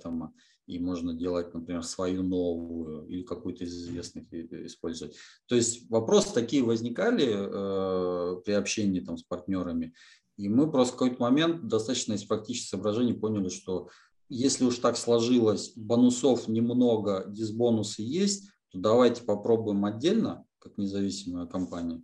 там, 0.00 0.34
и 0.66 0.78
можно 0.78 1.14
делать, 1.14 1.54
например, 1.54 1.82
свою 1.82 2.22
новую 2.22 3.06
или 3.06 3.22
какую-то 3.22 3.64
из 3.64 3.74
известных 3.74 4.32
использовать. 4.32 5.14
То 5.46 5.54
есть 5.54 5.88
вопросы 5.90 6.34
такие 6.34 6.62
возникали 6.62 7.26
э, 7.28 8.40
при 8.42 8.52
общении 8.52 9.00
там, 9.00 9.16
с 9.16 9.22
партнерами, 9.22 9.94
и 10.36 10.48
мы 10.48 10.70
просто 10.70 10.94
в 10.94 10.98
какой-то 10.98 11.22
момент 11.22 11.66
достаточно 11.66 12.14
из 12.14 12.24
практических 12.24 12.70
соображений 12.70 13.14
поняли, 13.14 13.48
что 13.48 13.88
если 14.28 14.64
уж 14.64 14.78
так 14.78 14.96
сложилось, 14.96 15.72
бонусов 15.76 16.48
немного, 16.48 17.24
дисбонусы 17.28 18.02
есть, 18.02 18.48
то 18.70 18.78
давайте 18.78 19.22
попробуем 19.22 19.84
отдельно, 19.84 20.44
как 20.58 20.76
независимая 20.78 21.46
компания, 21.46 22.02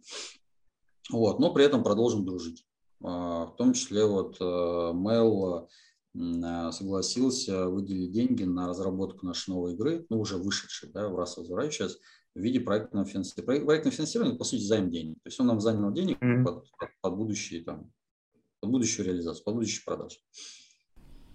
вот, 1.10 1.40
но 1.40 1.52
при 1.52 1.64
этом 1.64 1.82
продолжим 1.82 2.24
дружить. 2.24 2.64
А, 3.02 3.46
в 3.46 3.56
том 3.56 3.72
числе 3.72 4.04
вот 4.06 4.36
э, 4.40 4.44
Mail 4.44 5.66
согласился 6.14 7.68
выделить 7.68 8.12
деньги 8.12 8.44
на 8.44 8.68
разработку 8.68 9.26
нашей 9.26 9.50
новой 9.50 9.74
игры, 9.74 10.04
ну, 10.10 10.20
уже 10.20 10.36
вышедшей, 10.36 10.90
да, 10.92 11.08
в 11.08 11.16
раз 11.16 11.36
возвращаюсь 11.36 11.74
сейчас, 11.74 11.98
в 12.34 12.40
виде 12.40 12.60
проектного 12.60 13.06
финансирования. 13.06 13.64
Проектное 13.64 13.92
финансирование, 13.92 14.36
по 14.36 14.44
сути, 14.44 14.62
займ 14.62 14.90
денег. 14.90 15.16
То 15.22 15.28
есть 15.28 15.40
он 15.40 15.46
нам 15.46 15.60
занял 15.60 15.92
денег 15.92 16.22
mm-hmm. 16.22 16.44
под, 16.44 16.70
под, 16.78 16.88
под 17.00 17.16
будущие 17.16 17.62
там, 17.62 17.90
под 18.60 18.70
будущую 18.70 19.06
реализацию, 19.06 19.44
под 19.44 19.54
будущие 19.54 19.82
продажи. 19.84 20.18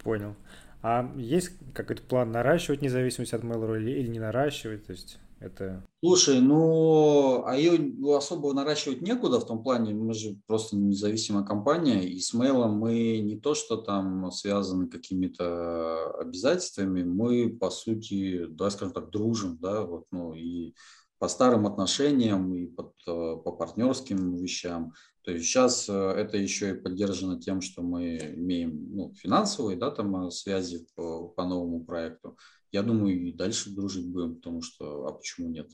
Понял. 0.04 0.36
А 0.82 1.12
есть 1.18 1.52
какой-то 1.74 2.04
план 2.04 2.32
наращивать 2.32 2.82
независимость 2.82 3.34
от 3.34 3.44
Mail.ru 3.44 3.78
или, 3.78 4.00
или 4.00 4.08
не 4.08 4.20
наращивать? 4.20 4.86
То 4.86 4.92
есть 4.92 5.20
это... 5.40 5.86
Слушай, 6.04 6.42
ну, 6.42 7.44
а 7.46 7.56
ее 7.56 8.16
особо 8.16 8.54
наращивать 8.54 9.02
некуда 9.02 9.40
в 9.40 9.46
том 9.46 9.64
плане, 9.64 9.94
мы 9.94 10.14
же 10.14 10.38
просто 10.48 10.76
независимая 10.76 11.44
компания, 11.44 12.04
и 12.04 12.20
с 12.20 12.34
Mail 12.34 12.68
мы 12.68 13.20
не 13.20 13.40
то, 13.40 13.56
что 13.56 13.78
там 13.78 14.32
связаны 14.32 14.88
какими-то 14.88 16.12
обязательствами, 16.20 17.04
мы, 17.04 17.50
по 17.50 17.70
сути, 17.70 18.46
да, 18.50 18.70
скажем 18.70 18.94
так, 18.94 19.10
дружим, 19.10 19.58
да, 19.60 19.84
вот, 19.84 20.06
ну, 20.12 20.34
и 20.34 20.74
по 21.20 21.28
старым 21.28 21.66
отношениям, 21.66 22.54
и 22.54 22.68
под, 22.68 22.94
э, 23.08 23.38
по 23.44 23.52
партнерским 23.52 24.36
вещам. 24.36 24.94
То 25.24 25.32
есть 25.32 25.46
сейчас 25.46 25.90
э, 25.90 25.94
это 25.94 26.38
еще 26.38 26.72
и 26.72 26.80
поддержано 26.80 27.40
тем, 27.40 27.62
что 27.62 27.82
мы 27.82 28.18
имеем 28.36 28.96
ну, 28.96 29.14
финансовые 29.16 29.78
да, 29.78 29.90
там, 29.92 30.30
связи 30.32 30.88
по, 30.96 31.28
по 31.30 31.46
новому 31.46 31.84
проекту 31.84 32.38
я 32.72 32.84
думаю, 32.84 33.20
и 33.20 33.32
дальше 33.32 33.70
дружить 33.70 34.12
будем, 34.12 34.36
потому 34.36 34.62
что, 34.62 35.06
а 35.06 35.14
почему 35.14 35.50
нет? 35.50 35.70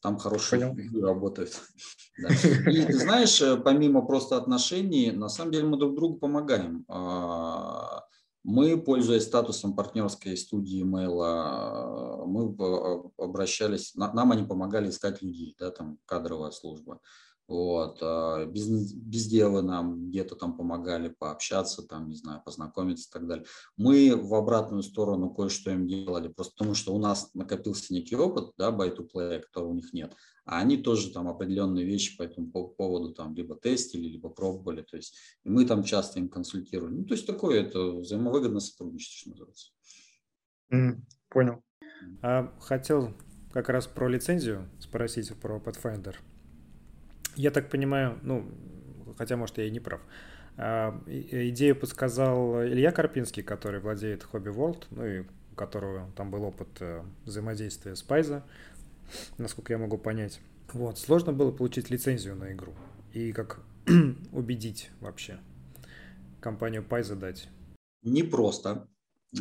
Там 0.00 0.18
хорошие 0.18 0.74
люди 0.74 0.98
работают. 0.98 1.60
Да. 2.18 2.28
И 2.28 2.84
ты 2.84 2.92
знаешь, 2.92 3.40
э, 3.40 3.56
помимо 3.56 4.04
просто 4.04 4.36
отношений, 4.36 5.12
на 5.12 5.30
самом 5.30 5.50
деле 5.50 5.64
мы 5.64 5.78
друг 5.78 5.94
другу 5.94 6.18
помогаем. 6.18 6.84
А, 6.86 8.02
мы, 8.44 8.76
пользуясь 8.76 9.24
статусом 9.24 9.74
партнерской 9.74 10.36
студии 10.36 10.82
имейла, 10.82 12.22
мы 12.26 12.54
обращались, 13.16 13.94
нам 13.94 14.30
они 14.30 14.44
помогали 14.44 14.90
искать 14.90 15.22
людей, 15.22 15.56
да, 15.58 15.70
там 15.70 15.98
кадровая 16.04 16.50
служба. 16.50 17.00
Вот. 17.52 17.98
А, 18.00 18.46
без, 18.46 18.94
без 18.94 19.26
дела 19.26 19.60
нам 19.60 20.08
где-то 20.08 20.36
там 20.36 20.56
помогали 20.56 21.10
пообщаться, 21.10 21.82
там, 21.82 22.08
не 22.08 22.16
знаю, 22.16 22.40
познакомиться 22.42 23.10
и 23.10 23.12
так 23.12 23.26
далее. 23.28 23.44
Мы 23.76 24.16
в 24.16 24.34
обратную 24.34 24.82
сторону 24.82 25.28
кое-что 25.28 25.70
им 25.70 25.86
делали, 25.86 26.28
просто 26.28 26.54
потому 26.56 26.74
что 26.74 26.94
у 26.94 26.98
нас 26.98 27.34
накопился 27.34 27.92
некий 27.92 28.16
опыт, 28.16 28.52
да, 28.56 28.70
by 28.70 28.96
to 28.96 29.06
play, 29.06 29.40
которого 29.40 29.72
у 29.72 29.74
них 29.74 29.92
нет. 29.92 30.16
А 30.46 30.60
они 30.60 30.78
тоже 30.78 31.12
там 31.12 31.28
определенные 31.28 31.84
вещи 31.84 32.16
по 32.16 32.22
этому 32.22 32.50
поводу 32.50 33.12
там 33.12 33.34
либо 33.34 33.54
тестили, 33.54 34.08
либо 34.08 34.30
пробовали. 34.30 34.80
То 34.80 34.96
есть 34.96 35.14
и 35.44 35.50
мы 35.50 35.66
там 35.66 35.84
часто 35.84 36.20
им 36.20 36.30
консультируем. 36.30 37.00
Ну, 37.00 37.04
то 37.04 37.12
есть 37.12 37.26
такое 37.26 37.60
это 37.60 37.78
взаимовыгодное 37.78 38.60
сотрудничество, 38.60 39.18
что 39.18 39.30
называется. 39.30 39.72
Mm, 40.72 41.02
понял. 41.28 41.62
А, 42.22 42.50
хотел 42.60 43.14
как 43.52 43.68
раз 43.68 43.88
про 43.88 44.08
лицензию 44.08 44.70
спросить 44.80 45.38
про 45.38 45.58
Pathfinder. 45.58 46.14
Я 47.36 47.50
так 47.50 47.70
понимаю, 47.70 48.18
ну, 48.22 48.46
хотя, 49.16 49.36
может, 49.36 49.58
я 49.58 49.64
и 49.64 49.70
не 49.70 49.80
прав. 49.80 50.00
А, 50.56 51.00
идею 51.06 51.76
подсказал 51.76 52.62
Илья 52.62 52.92
Карпинский, 52.92 53.42
который 53.42 53.80
владеет 53.80 54.26
Hobby 54.32 54.54
World, 54.54 54.84
ну 54.90 55.06
и 55.06 55.20
у 55.20 55.54
которого 55.54 56.10
там 56.16 56.30
был 56.30 56.44
опыт 56.44 56.68
э, 56.80 57.02
взаимодействия 57.24 57.94
с 57.94 58.02
Пайза, 58.02 58.42
насколько 59.38 59.72
я 59.72 59.78
могу 59.78 59.98
понять. 59.98 60.40
Вот, 60.72 60.98
сложно 60.98 61.32
было 61.32 61.50
получить 61.52 61.90
лицензию 61.90 62.36
на 62.36 62.52
игру. 62.52 62.74
И 63.12 63.32
как 63.32 63.60
убедить 64.32 64.90
вообще 65.00 65.38
компанию 66.40 66.82
Пайза 66.82 67.16
дать? 67.16 67.48
Непросто. 68.02 68.88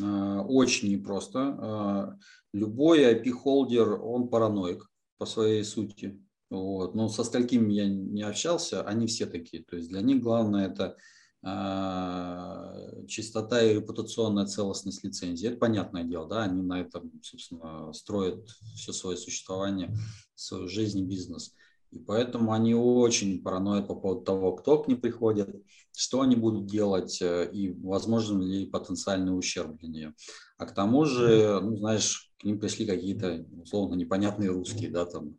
А, 0.01 0.41
очень 0.41 0.91
непросто. 0.91 1.57
А, 1.59 2.17
любой 2.53 3.03
IP-холдер, 3.13 3.99
он 4.01 4.29
параноик 4.29 4.89
по 5.17 5.25
своей 5.25 5.63
сути. 5.63 6.19
Вот. 6.51 6.95
Но 6.95 7.07
со 7.07 7.23
сколькими 7.23 7.73
я 7.73 7.87
не 7.87 8.23
общался, 8.23 8.83
они 8.83 9.07
все 9.07 9.25
такие. 9.25 9.63
То 9.63 9.77
есть 9.77 9.87
для 9.87 10.01
них 10.01 10.21
главное 10.21 10.67
это 10.67 10.97
э, 11.43 13.05
чистота 13.07 13.63
и 13.63 13.75
репутационная 13.75 14.45
целостность 14.45 15.01
лицензии. 15.05 15.47
Это 15.47 15.57
понятное 15.57 16.03
дело, 16.03 16.27
да, 16.27 16.43
они 16.43 16.61
на 16.61 16.81
этом, 16.81 17.09
собственно, 17.23 17.93
строят 17.93 18.49
все 18.75 18.91
свое 18.91 19.15
существование, 19.15 19.95
свою 20.35 20.67
жизнь 20.67 20.99
и 20.99 21.05
бизнес. 21.05 21.55
И 21.91 21.99
поэтому 21.99 22.53
они 22.53 22.73
очень 22.73 23.41
параноят 23.43 23.87
по 23.87 23.95
поводу 23.95 24.21
того, 24.21 24.53
кто 24.53 24.77
к 24.77 24.87
ним 24.87 24.99
приходит, 25.01 25.53
что 25.95 26.21
они 26.21 26.37
будут 26.37 26.65
делать 26.65 27.21
э, 27.21 27.49
и 27.51 27.69
возможен 27.69 28.41
ли 28.41 28.65
потенциальный 28.65 29.37
ущерб 29.37 29.77
для 29.77 29.89
нее. 29.89 30.13
А 30.57 30.65
к 30.65 30.73
тому 30.73 31.03
же, 31.05 31.59
ну, 31.61 31.75
знаешь, 31.75 32.31
к 32.39 32.45
ним 32.45 32.59
пришли 32.59 32.85
какие-то, 32.85 33.45
условно, 33.61 33.95
непонятные 33.95 34.51
русские, 34.51 34.89
да, 34.89 35.05
там, 35.05 35.35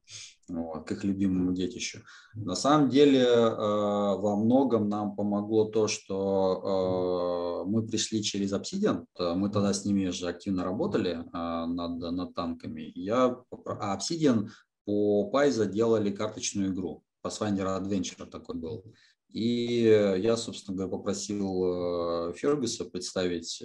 вот, 0.49 0.87
к 0.87 0.93
их 0.93 1.05
любимому 1.05 1.53
детищу. 1.53 2.01
На 2.35 2.55
самом 2.55 2.91
деле 2.91 3.21
э, 3.21 3.57
во 3.57 4.37
многом 4.37 4.91
нам 4.91 5.17
помогло 5.17 5.65
то, 5.65 5.89
что 5.89 7.63
э, 7.65 7.71
мы 7.71 7.87
пришли 7.87 8.23
через 8.23 8.53
Obsidian, 8.53 9.07
мы 9.19 9.49
тогда 9.49 9.73
с 9.73 9.87
ними 9.87 10.09
же 10.09 10.29
активно 10.29 10.65
работали 10.65 11.13
э, 11.13 11.67
над, 11.67 11.99
над 11.99 12.35
танками. 12.35 12.93
Я, 12.95 13.37
а 13.65 13.97
Obsidian 13.97 14.49
по 14.85 15.31
Paizo 15.33 15.67
делали 15.67 16.11
карточную 16.11 16.73
игру, 16.73 17.05
Pathfinder 17.25 17.81
Adventure 17.81 18.27
такой 18.27 18.57
был. 18.57 18.85
И 19.31 19.85
я, 20.19 20.37
собственно 20.37 20.77
говоря, 20.77 20.91
попросил 20.91 22.33
Фергюса 22.35 22.85
представить 22.85 23.63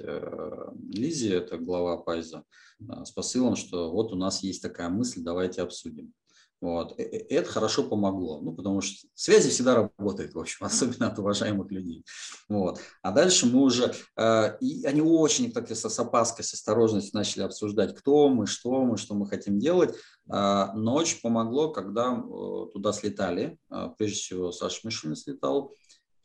Лизе, 0.93 1.35
это 1.35 1.57
глава 1.57 1.97
Пайза, 1.97 2.43
с 2.79 3.11
посылом, 3.11 3.55
что 3.57 3.91
вот 3.91 4.13
у 4.13 4.15
нас 4.15 4.43
есть 4.43 4.61
такая 4.61 4.87
мысль, 4.89 5.23
давайте 5.23 5.61
обсудим. 5.61 6.13
Вот. 6.59 6.95
Это 6.97 7.49
хорошо 7.49 7.83
помогло, 7.83 8.41
ну, 8.41 8.51
потому 8.51 8.81
что 8.81 9.07
связи 9.13 9.49
всегда 9.49 9.75
работают, 9.75 10.33
в 10.33 10.39
общем, 10.39 10.65
особенно 10.65 11.07
от 11.07 11.19
уважаемых 11.19 11.71
людей. 11.71 12.03
Вот. 12.49 12.79
А 13.01 13.11
дальше 13.11 13.45
мы 13.45 13.61
уже, 13.61 13.93
э, 14.15 14.57
и 14.59 14.85
они 14.85 15.01
очень 15.01 15.51
так 15.51 15.69
с 15.69 15.99
опаской, 15.99 16.43
с 16.43 16.53
осторожностью 16.53 17.17
начали 17.17 17.43
обсуждать, 17.43 17.95
кто 17.95 18.29
мы, 18.29 18.47
что 18.47 18.83
мы, 18.83 18.97
что 18.97 19.13
мы 19.13 19.27
хотим 19.27 19.59
делать. 19.59 19.95
Э, 20.31 20.67
но 20.73 20.95
очень 20.95 21.21
помогло, 21.21 21.69
когда 21.71 22.13
э, 22.13 22.65
туда 22.73 22.91
слетали, 22.91 23.59
э, 23.69 23.89
прежде 23.97 24.17
всего 24.17 24.51
Саша 24.51 24.79
Мишин 24.83 25.15
слетал, 25.15 25.73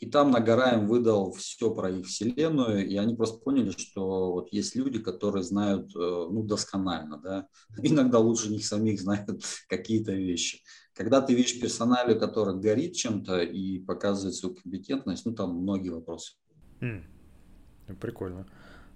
и 0.03 0.07
там 0.07 0.33
Нагораем 0.33 0.89
выдал 0.89 1.31
все 1.31 1.73
про 1.73 1.89
их 1.89 2.07
вселенную, 2.07 2.85
и 2.85 2.97
они 2.97 3.15
просто 3.15 3.39
поняли, 3.39 3.71
что 3.71 4.33
вот 4.33 4.53
есть 4.53 4.75
люди, 4.75 4.99
которые 4.99 5.45
знают 5.45 5.95
э, 5.95 5.99
ну, 6.01 6.43
досконально, 6.43 7.19
да, 7.19 7.47
иногда 7.85 8.19
лучше 8.19 8.51
них 8.51 8.67
самих 8.67 9.01
знают 9.01 9.45
какие-то 9.69 10.11
вещи. 10.11 10.61
Когда 10.93 11.21
ты 11.21 11.35
видишь 11.35 11.61
персоналию, 11.61 12.19
который 12.19 12.59
горит 12.59 12.97
чем-то 12.97 13.43
и 13.43 13.79
показывает 13.79 14.35
свою 14.35 14.57
компетентность, 14.57 15.25
ну 15.25 15.35
там 15.35 15.55
многие 15.55 15.91
вопросы. 15.91 16.35
Mm. 16.81 17.05
Прикольно. 18.01 18.49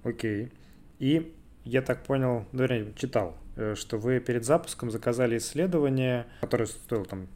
Окей. 0.02 0.50
И 0.98 1.36
я 1.62 1.82
так 1.82 2.02
понял, 2.02 2.46
ну, 2.50 2.66
читал, 2.96 3.36
э, 3.54 3.76
что 3.76 3.98
вы 3.98 4.18
перед 4.18 4.44
запуском 4.44 4.90
заказали 4.90 5.38
исследование, 5.38 6.26
которое 6.40 6.66
стоило 6.66 7.04
там 7.04 7.28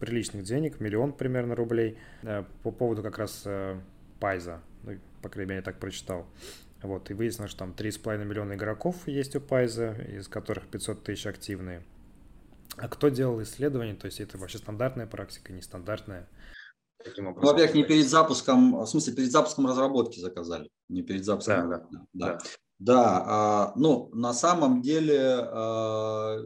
приличных 0.00 0.44
денег, 0.44 0.80
миллион 0.80 1.12
примерно 1.12 1.54
рублей, 1.54 1.98
э, 2.22 2.44
по 2.62 2.70
поводу 2.70 3.02
как 3.02 3.18
раз 3.18 3.42
э, 3.44 3.78
Пайза, 4.20 4.60
ну, 4.82 4.98
по 5.22 5.28
крайней 5.28 5.50
мере, 5.50 5.58
я 5.58 5.64
так 5.64 5.78
прочитал. 5.78 6.26
Вот, 6.82 7.10
и 7.10 7.14
выяснилось, 7.14 7.50
что 7.50 7.60
там 7.60 7.74
3,5 7.76 8.24
миллиона 8.24 8.52
игроков 8.54 9.08
есть 9.08 9.34
у 9.34 9.40
Пайза, 9.40 9.92
из 10.08 10.28
которых 10.28 10.66
500 10.68 11.02
тысяч 11.02 11.26
активные. 11.26 11.82
А 12.76 12.88
кто 12.88 13.08
делал 13.08 13.42
исследование? 13.42 13.94
То 13.94 14.06
есть 14.06 14.20
это 14.20 14.36
вообще 14.38 14.58
стандартная 14.58 15.06
практика, 15.06 15.52
нестандартная? 15.52 16.28
Ну, 17.16 17.32
во-первых, 17.34 17.74
не 17.74 17.84
перед 17.84 18.08
запуском, 18.08 18.80
в 18.80 18.86
смысле, 18.86 19.14
перед 19.14 19.30
запуском 19.30 19.66
разработки 19.66 20.18
заказали, 20.18 20.68
не 20.88 21.02
перед 21.02 21.24
запуском. 21.24 21.70
Да, 21.70 21.78
да. 21.78 21.88
да. 21.90 21.98
да. 22.12 22.38
да 22.78 23.24
а, 23.26 23.72
ну, 23.76 24.10
на 24.12 24.34
самом 24.34 24.82
деле 24.82 25.20
а, 25.20 26.38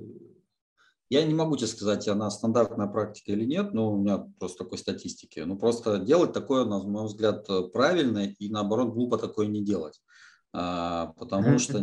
я 1.11 1.25
не 1.25 1.35
могу 1.35 1.57
тебе 1.57 1.67
сказать, 1.67 2.09
она 2.09 2.31
стандартная 2.31 2.87
практика 2.87 3.33
или 3.33 3.45
нет, 3.45 3.75
но 3.75 3.93
у 3.93 3.99
меня 3.99 4.19
просто 4.39 4.65
такой 4.65 4.79
статистики. 4.79 5.41
Ну, 5.41 5.59
просто 5.59 5.99
делать 5.99 6.33
такое, 6.33 6.65
на 6.65 6.79
мой 6.79 7.07
взгляд, 7.07 7.47
правильно 7.73 8.27
и, 8.27 8.49
наоборот, 8.49 8.95
глупо 8.95 9.19
такое 9.19 9.49
не 9.49 9.63
делать. 9.63 10.01
А, 10.53 11.13
потому 11.19 11.59
что, 11.59 11.79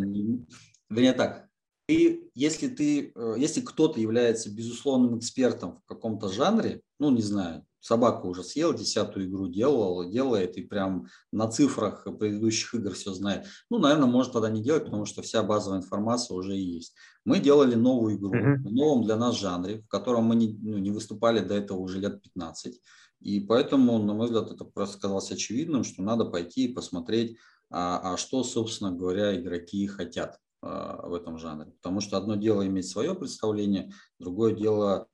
вернее 0.90 1.14
так, 1.14 1.48
и 1.88 2.30
если 2.36 2.68
ты, 2.68 3.12
э, 3.16 3.36
если 3.38 3.62
кто-то 3.62 4.00
является 4.00 4.54
безусловным 4.54 5.18
экспертом 5.18 5.80
в 5.80 5.86
каком-то 5.86 6.30
жанре, 6.30 6.82
ну, 7.00 7.12
не 7.12 7.22
знаю, 7.22 7.66
собаку 7.80 8.30
уже 8.30 8.44
съел, 8.44 8.74
десятую 8.74 9.28
игру 9.28 9.48
делал, 9.48 10.10
делает 10.10 10.58
и 10.58 10.62
прям 10.62 11.08
на 11.32 11.48
цифрах 11.48 12.06
предыдущих 12.20 12.74
игр 12.76 12.94
все 12.94 13.14
знает, 13.14 13.46
ну, 13.70 13.80
наверное, 13.80 14.08
может 14.08 14.34
тогда 14.34 14.50
не 14.50 14.62
делать, 14.62 14.86
потому 14.86 15.06
что 15.06 15.22
вся 15.22 15.44
базовая 15.44 15.80
информация 15.80 16.36
уже 16.36 16.56
есть. 16.56 16.96
Мы 17.26 17.40
делали 17.40 17.76
новую 17.76 18.18
игру 18.18 18.34
mm-hmm. 18.34 18.58
в 18.58 18.74
новом 18.74 19.04
для 19.04 19.16
нас 19.16 19.38
жанре, 19.38 19.82
в 19.82 19.88
котором 19.88 20.26
мы 20.26 20.36
не, 20.36 20.58
ну, 20.62 20.78
не 20.78 20.92
выступали 20.92 21.40
до 21.40 21.56
этого 21.56 21.78
уже 21.78 22.00
лет 22.00 22.22
15. 22.22 22.82
И 23.22 23.40
поэтому, 23.40 23.98
на 24.00 24.14
мой 24.14 24.28
взгляд, 24.28 24.52
это 24.52 24.64
просто 24.64 25.00
казалось 25.00 25.32
очевидным, 25.32 25.84
что 25.84 26.04
надо 26.04 26.26
пойти 26.26 26.66
и 26.66 26.74
посмотреть, 26.74 27.38
а, 27.70 28.14
а 28.14 28.18
что, 28.18 28.44
собственно 28.44 28.92
говоря, 28.92 29.36
игроки 29.40 29.88
хотят 29.88 30.40
а, 30.62 31.08
в 31.08 31.14
этом 31.14 31.38
жанре. 31.38 31.72
Потому 31.72 32.00
что 32.00 32.18
одно 32.18 32.36
дело 32.36 32.66
иметь 32.66 32.88
свое 32.88 33.16
представление, 33.16 33.92
другое 34.20 34.54
дело 34.54 35.08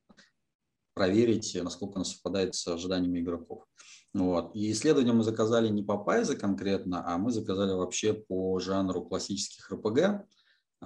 проверить, 0.94 1.56
насколько 1.62 1.96
оно 1.96 2.04
совпадает 2.04 2.54
с 2.54 2.66
ожиданиями 2.68 3.20
игроков. 3.20 3.64
Вот. 4.14 4.54
И 4.54 4.70
исследование 4.70 5.12
мы 5.12 5.24
заказали 5.24 5.68
не 5.68 5.82
по 5.82 5.98
Пайзе 5.98 6.36
конкретно, 6.36 7.02
а 7.06 7.18
мы 7.18 7.32
заказали 7.32 7.72
вообще 7.72 8.14
по 8.14 8.58
жанру 8.60 9.02
классических 9.02 9.70
РПГ. 9.72 10.24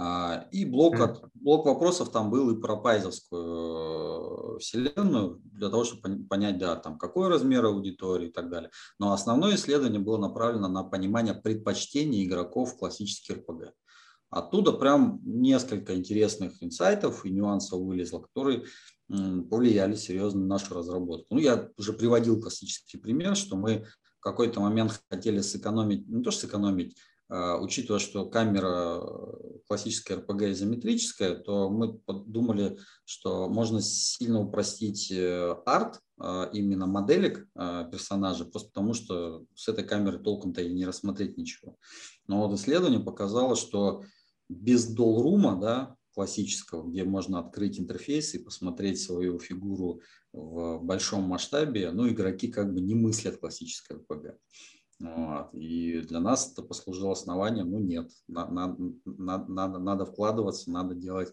А, 0.01 0.47
и 0.53 0.65
блок, 0.65 1.01
от, 1.01 1.25
блок 1.35 1.67
вопросов 1.67 2.13
там 2.13 2.31
был 2.31 2.51
и 2.51 2.61
про 2.61 2.77
пайзовскую 2.77 4.55
э, 4.55 4.59
вселенную, 4.61 5.41
для 5.43 5.71
того, 5.71 5.83
чтобы 5.83 6.25
понять, 6.25 6.59
да, 6.59 6.77
там, 6.77 6.99
какой 6.99 7.29
размер 7.29 7.65
аудитории 7.65 8.29
и 8.29 8.33
так 8.33 8.49
далее. 8.49 8.71
Но 9.01 9.13
основное 9.13 9.57
исследование 9.57 9.99
было 9.99 10.17
направлено 10.17 10.69
на 10.69 10.85
понимание 10.85 11.35
предпочтений 11.35 12.25
игроков 12.25 12.75
в 12.75 12.79
классических 12.79 13.39
РПГ. 13.39 13.73
Оттуда 14.31 14.73
прям 14.73 15.21
несколько 15.25 15.97
интересных 15.97 16.63
инсайтов 16.63 17.25
и 17.25 17.31
нюансов 17.31 17.81
вылезло, 17.81 18.21
которые 18.21 18.67
повлияли 19.09 19.95
серьезно 19.95 20.41
на 20.41 20.47
нашу 20.47 20.75
разработку. 20.75 21.35
Ну, 21.35 21.41
я 21.41 21.71
уже 21.77 21.93
приводил 21.93 22.41
классический 22.41 22.99
пример, 22.99 23.37
что 23.37 23.57
мы 23.57 23.87
в 24.19 24.21
какой-то 24.21 24.61
момент 24.61 25.01
хотели 25.11 25.41
сэкономить, 25.41 26.09
не 26.09 26.23
то 26.23 26.31
что 26.31 26.43
сэкономить, 26.43 26.97
а, 27.31 27.59
учитывая, 27.59 28.01
что 28.01 28.25
камера 28.27 29.01
э, 29.01 29.59
классическая 29.67 30.17
RPG 30.17 30.53
изометрическая, 30.53 31.35
то 31.37 31.69
мы 31.69 31.99
подумали, 31.99 32.79
что 33.05 33.49
можно 33.51 33.83
сильно 33.83 34.41
упростить 34.41 35.11
э, 35.13 35.55
арт, 35.67 36.01
а, 36.19 36.49
именно 36.55 36.87
моделек 36.87 37.47
а, 37.55 37.85
персонажа, 37.85 38.47
просто 38.47 38.71
потому 38.71 38.95
что 38.95 39.45
с 39.55 39.69
этой 39.69 39.85
камеры 39.85 40.19
толком-то 40.19 40.63
и 40.63 40.73
не 40.73 40.87
рассмотреть 40.87 41.37
ничего. 41.37 41.77
Но 42.27 42.47
вот 42.47 42.59
исследование 42.59 43.01
показало, 43.01 43.57
что 43.57 44.05
без 44.49 44.87
долрума, 44.87 45.61
да, 45.61 45.97
классического, 46.19 46.83
где 46.83 47.05
можно 47.05 47.39
открыть 47.39 47.79
интерфейс 47.79 48.35
и 48.35 48.43
посмотреть 48.43 49.01
свою 49.01 49.39
фигуру 49.39 50.01
в 50.33 50.81
большом 50.81 51.23
масштабе, 51.23 51.93
ну, 51.93 52.09
игроки 52.09 52.49
как 52.49 52.75
бы 52.75 52.81
не 52.81 52.97
мыслят 52.97 53.39
классическое 53.39 53.99
RPG. 53.99 54.35
Вот. 54.99 55.55
И 55.55 56.01
для 56.01 56.19
нас 56.19 56.51
это 56.51 56.63
послужило 56.63 57.13
основанием, 57.13 57.71
ну 57.71 57.79
нет, 57.79 58.11
надо, 58.27 58.77
надо, 59.07 59.79
надо 59.79 60.07
вкладываться, 60.07 60.73
надо 60.73 60.97
делать 60.97 61.33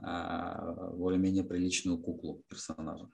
э, 0.00 0.92
более-менее 0.94 1.42
приличную 1.42 1.98
куклу 1.98 2.44
персонажа. 2.46 3.08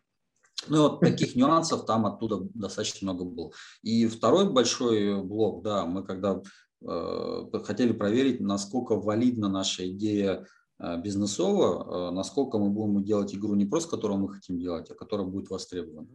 Ну 0.68 0.82
вот 0.82 1.00
таких 1.00 1.34
нюансов 1.34 1.86
там 1.86 2.04
оттуда 2.04 2.40
достаточно 2.52 3.10
много 3.10 3.24
было. 3.24 3.52
И 3.80 4.06
второй 4.06 4.52
большой 4.52 5.22
блок, 5.22 5.62
да, 5.62 5.86
мы 5.86 6.04
когда 6.04 6.42
э, 6.86 7.62
хотели 7.64 7.92
проверить, 7.92 8.40
насколько 8.40 8.96
валидна 8.96 9.48
наша 9.48 9.90
идея 9.90 10.46
бизнесово, 10.78 12.08
э, 12.08 12.10
насколько 12.12 12.58
мы 12.58 12.70
будем 12.70 13.02
делать 13.02 13.34
игру 13.34 13.54
не 13.54 13.64
просто, 13.64 13.90
которую 13.90 14.20
мы 14.20 14.28
хотим 14.28 14.58
делать, 14.58 14.90
а 14.90 14.94
которая 14.94 15.26
будет 15.26 15.48
востребована. 15.48 16.08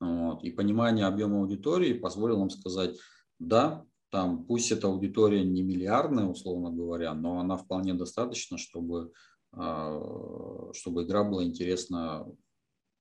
Вот. 0.00 0.42
И 0.44 0.50
понимание 0.50 1.06
объема 1.06 1.38
аудитории 1.38 1.94
позволило 1.94 2.38
нам 2.38 2.50
сказать, 2.50 2.98
да, 3.38 3.84
там 4.10 4.44
пусть 4.44 4.70
эта 4.72 4.88
аудитория 4.88 5.42
не 5.44 5.62
миллиардная, 5.62 6.26
условно 6.26 6.70
говоря, 6.70 7.14
но 7.14 7.40
она 7.40 7.56
вполне 7.56 7.94
достаточно, 7.94 8.58
чтобы, 8.58 9.12
а, 9.52 10.70
чтобы 10.74 11.04
игра 11.04 11.24
была 11.24 11.44
интересна 11.44 12.26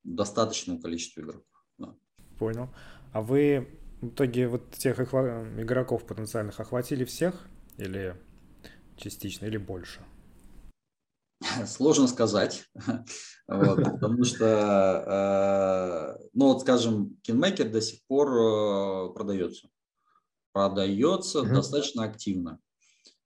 достаточному 0.03 0.80
количеству 0.80 1.22
игроков. 1.22 1.66
Да. 1.78 1.95
Понял. 2.39 2.70
А 3.12 3.22
вы 3.22 3.80
в 3.99 4.07
итоге 4.07 4.47
вот 4.47 4.72
тех 4.72 4.99
игроков 4.99 6.05
потенциальных 6.05 6.59
охватили 6.59 7.03
всех 7.03 7.45
или 7.78 8.16
частично, 8.95 9.47
или 9.47 9.57
больше? 9.57 10.01
Сложно 11.67 12.07
сказать, 12.07 12.65
вот, 13.47 13.83
потому 13.83 14.23
что, 14.23 16.17
э, 16.19 16.27
ну 16.33 16.53
вот, 16.53 16.61
скажем, 16.61 17.17
Кинмейкер 17.21 17.69
до 17.69 17.81
сих 17.81 18.05
пор 18.07 18.29
э, 18.29 19.13
продается 19.13 19.67
продается 20.53 21.39
mm-hmm. 21.39 21.53
достаточно 21.53 22.03
активно. 22.03 22.59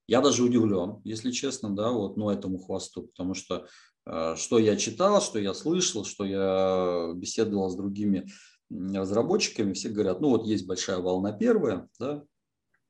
Я 0.08 0.22
даже 0.22 0.44
удивлен, 0.44 1.02
если 1.04 1.32
честно, 1.32 1.76
да, 1.76 1.90
вот, 1.92 2.16
ну, 2.18 2.30
этому 2.30 2.60
хвосту, 2.60 3.04
потому 3.04 3.34
что 3.34 3.68
э, 4.06 4.36
что 4.38 4.60
я 4.60 4.76
читал, 4.78 5.22
что 5.22 5.40
я 5.40 5.54
слышал, 5.54 6.06
что 6.06 6.26
я 6.26 7.12
беседовал 7.16 7.70
с 7.70 7.76
другими 7.76 8.28
разработчиками, 8.70 9.74
все 9.74 9.90
говорят, 9.90 10.22
ну, 10.22 10.30
вот 10.30 10.46
есть 10.46 10.68
большая 10.68 11.00
волна 11.00 11.32
первая, 11.32 11.88
да, 12.00 12.24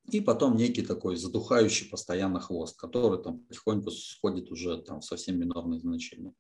и 0.07 0.21
потом 0.21 0.55
некий 0.55 0.81
такой 0.81 1.15
задухающий 1.15 1.89
постоянно 1.89 2.39
хвост, 2.39 2.77
который 2.77 3.21
там 3.21 3.39
потихоньку 3.39 3.91
сходит 3.91 4.51
уже 4.51 4.81
там 4.81 5.01
совсем 5.01 5.39
минорные 5.39 5.79
значения. 5.79 6.33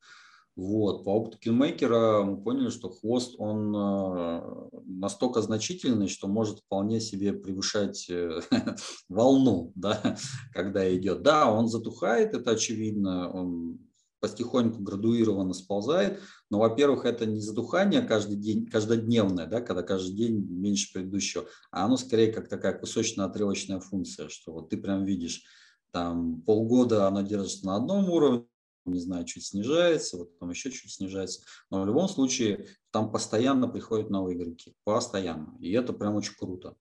Вот. 0.55 1.03
По 1.03 1.09
опыту 1.09 1.37
кинмейкера 1.37 2.23
мы 2.23 2.41
поняли, 2.41 2.69
что 2.69 2.89
хвост, 2.89 3.35
он 3.37 3.75
э, 3.75 4.69
настолько 4.85 5.41
значительный, 5.41 6.07
что 6.07 6.27
может 6.27 6.59
вполне 6.59 7.01
себе 7.01 7.33
превышать 7.33 8.09
э, 8.09 8.39
волну, 9.09 9.73
да, 9.75 10.17
когда 10.53 10.95
идет. 10.95 11.23
Да, 11.23 11.51
он 11.51 11.67
затухает, 11.67 12.33
это 12.33 12.51
очевидно, 12.51 13.29
он 13.31 13.79
потихоньку 14.21 14.81
градуированно 14.81 15.53
сползает, 15.53 16.21
но, 16.55 16.59
во-первых, 16.59 17.03
это 17.03 17.25
не 17.25 17.41
затухание 17.41 18.01
каждый 18.01 18.37
день, 18.37 18.65
каждодневное, 18.65 19.45
да, 19.45 19.59
когда 19.59 19.83
каждый 19.83 20.15
день 20.15 20.37
меньше 20.37 20.93
предыдущего, 20.93 21.49
а 21.69 21.83
оно 21.83 21.97
скорее 21.97 22.31
как 22.31 22.47
такая 22.47 22.79
кусочно-отрывочная 22.79 23.81
функция, 23.81 24.29
что 24.29 24.53
вот 24.53 24.69
ты 24.69 24.77
прям 24.77 25.03
видишь, 25.03 25.43
там 25.91 26.41
полгода 26.43 27.07
оно 27.07 27.23
держится 27.23 27.65
на 27.65 27.75
одном 27.75 28.09
уровне, 28.09 28.45
не 28.85 28.99
знаю, 29.01 29.25
чуть 29.25 29.45
снижается, 29.45 30.15
вот 30.15 30.39
там 30.39 30.49
еще 30.49 30.71
чуть 30.71 30.93
снижается. 30.93 31.41
Но 31.69 31.81
в 31.81 31.85
любом 31.85 32.07
случае 32.07 32.67
там 32.91 33.11
постоянно 33.11 33.67
приходят 33.67 34.09
новые 34.09 34.37
игроки, 34.37 34.77
постоянно. 34.85 35.57
И 35.59 35.73
это 35.73 35.91
прям 35.91 36.15
очень 36.15 36.35
круто. 36.35 36.77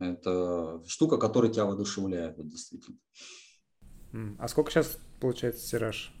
Это 0.00 0.82
штука, 0.88 1.18
которая 1.18 1.52
тебя 1.52 1.66
воодушевляет, 1.66 2.36
вот, 2.36 2.48
действительно. 2.48 2.98
А 4.40 4.48
сколько 4.48 4.72
сейчас 4.72 4.98
получается 5.20 5.68
тираж 5.68 6.12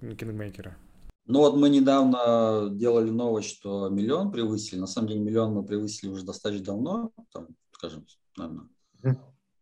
кингмейкера? 0.00 0.78
Ну 1.26 1.38
вот 1.38 1.56
мы 1.56 1.68
недавно 1.68 2.68
делали 2.70 3.10
новость, 3.10 3.50
что 3.50 3.88
миллион 3.88 4.32
превысили. 4.32 4.80
На 4.80 4.86
самом 4.86 5.08
деле 5.08 5.20
миллион 5.20 5.52
мы 5.54 5.64
превысили 5.64 6.10
уже 6.10 6.24
достаточно 6.24 6.66
давно, 6.66 7.12
там, 7.32 7.48
скажем, 7.70 8.06
наверное, 8.36 8.68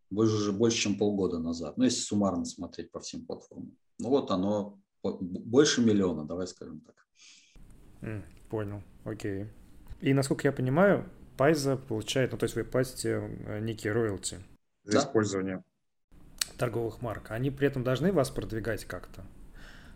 больше, 0.08 0.34
уже 0.34 0.52
больше, 0.52 0.78
чем 0.78 0.96
полгода 0.96 1.38
назад. 1.38 1.76
Ну, 1.76 1.84
если 1.84 2.00
суммарно 2.00 2.44
смотреть 2.44 2.90
по 2.90 3.00
всем 3.00 3.26
платформам. 3.26 3.76
Ну 3.98 4.08
вот 4.08 4.30
оно 4.30 4.80
больше 5.02 5.82
миллиона, 5.82 6.24
давай 6.24 6.46
скажем 6.46 6.80
так. 6.80 6.94
Mm, 8.00 8.22
понял, 8.48 8.82
окей. 9.04 9.46
И 10.00 10.14
насколько 10.14 10.48
я 10.48 10.52
понимаю, 10.52 11.10
Пайза 11.36 11.76
получает, 11.76 12.32
ну 12.32 12.38
то 12.38 12.44
есть 12.44 12.56
вы 12.56 12.64
платите 12.64 13.38
э, 13.46 13.60
некие 13.60 13.92
роялти. 13.92 14.40
За 14.84 14.92
да? 14.92 14.98
использование. 15.00 15.62
Торговых 16.56 17.02
марк. 17.02 17.30
Они 17.30 17.50
при 17.50 17.66
этом 17.66 17.84
должны 17.84 18.12
вас 18.12 18.30
продвигать 18.30 18.84
как-то 18.86 19.24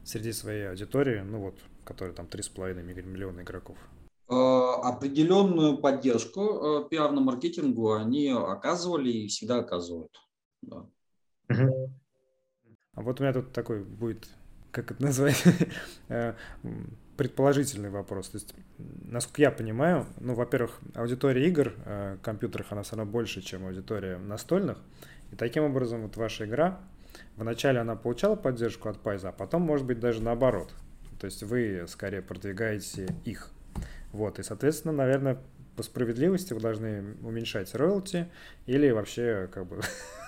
среди 0.05 0.33
своей 0.33 0.69
аудитории, 0.69 1.21
ну 1.21 1.41
вот, 1.41 1.55
которая 1.85 2.15
там 2.15 2.27
3,5 2.27 2.83
миллиона 2.83 3.41
игроков. 3.41 3.77
Э, 4.29 4.35
определенную 4.83 5.79
поддержку 5.79 6.41
э, 6.41 6.89
пиарному 6.89 7.27
маркетингу 7.27 7.93
они 7.93 8.31
оказывали 8.31 9.11
и 9.11 9.27
всегда 9.29 9.59
оказывают. 9.59 10.13
Да. 10.63 10.87
А 11.49 13.03
вот 13.03 13.21
у 13.21 13.23
меня 13.23 13.33
тут 13.33 13.53
такой 13.53 13.83
будет, 13.83 14.29
как 14.71 14.93
это 14.93 15.03
назвать, 15.03 15.43
э, 16.09 16.35
предположительный 17.17 17.91
вопрос. 17.91 18.31
То 18.31 18.39
есть, 18.39 18.55
насколько 18.79 19.43
я 19.43 19.51
понимаю, 19.51 20.07
ну, 20.21 20.35
во-первых, 20.35 20.81
аудитория 20.95 21.47
игр 21.47 21.75
э, 21.85 22.19
компьютерах, 22.23 22.73
она 22.73 22.83
все 22.83 22.97
равно 22.97 23.11
больше, 23.11 23.43
чем 23.43 23.67
аудитория 23.67 24.17
настольных. 24.19 24.79
И 25.33 25.37
таким 25.37 25.65
образом 25.65 26.03
вот 26.03 26.17
ваша 26.17 26.47
игра, 26.47 26.81
вначале 27.37 27.81
она 27.81 27.97
получала 27.97 28.37
поддержку 28.37 28.89
от 28.89 28.99
Пайза, 29.01 29.31
а 29.31 29.33
потом, 29.33 29.63
может 29.63 29.87
быть, 29.87 30.01
даже 30.01 30.23
наоборот. 30.23 30.73
То 31.21 31.27
есть 31.27 31.43
вы 31.43 31.85
скорее 31.89 32.23
продвигаете 32.23 33.09
их. 33.25 33.51
Вот, 34.13 34.39
и, 34.39 34.43
соответственно, 34.43 34.93
наверное, 34.93 35.39
по 35.77 35.83
справедливости 35.83 36.53
вы 36.53 36.61
должны 36.61 37.17
уменьшать 37.23 37.75
роялти 37.75 38.29
или 38.67 38.91
вообще 38.91 39.49
как 39.53 39.67
бы 39.67 39.81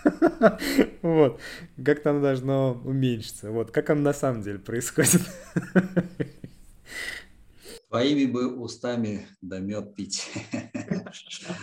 вот 1.02 1.40
как-то 1.84 2.10
оно 2.10 2.20
должно 2.20 2.80
уменьшиться. 2.84 3.50
Вот 3.50 3.70
как 3.70 3.90
оно 3.90 4.02
на 4.02 4.12
самом 4.12 4.42
деле 4.42 4.58
происходит. 4.58 5.22
Твоими 7.96 8.26
бы 8.26 8.54
устами 8.54 9.26
да 9.40 9.58
мед 9.58 9.94
пить. 9.94 10.28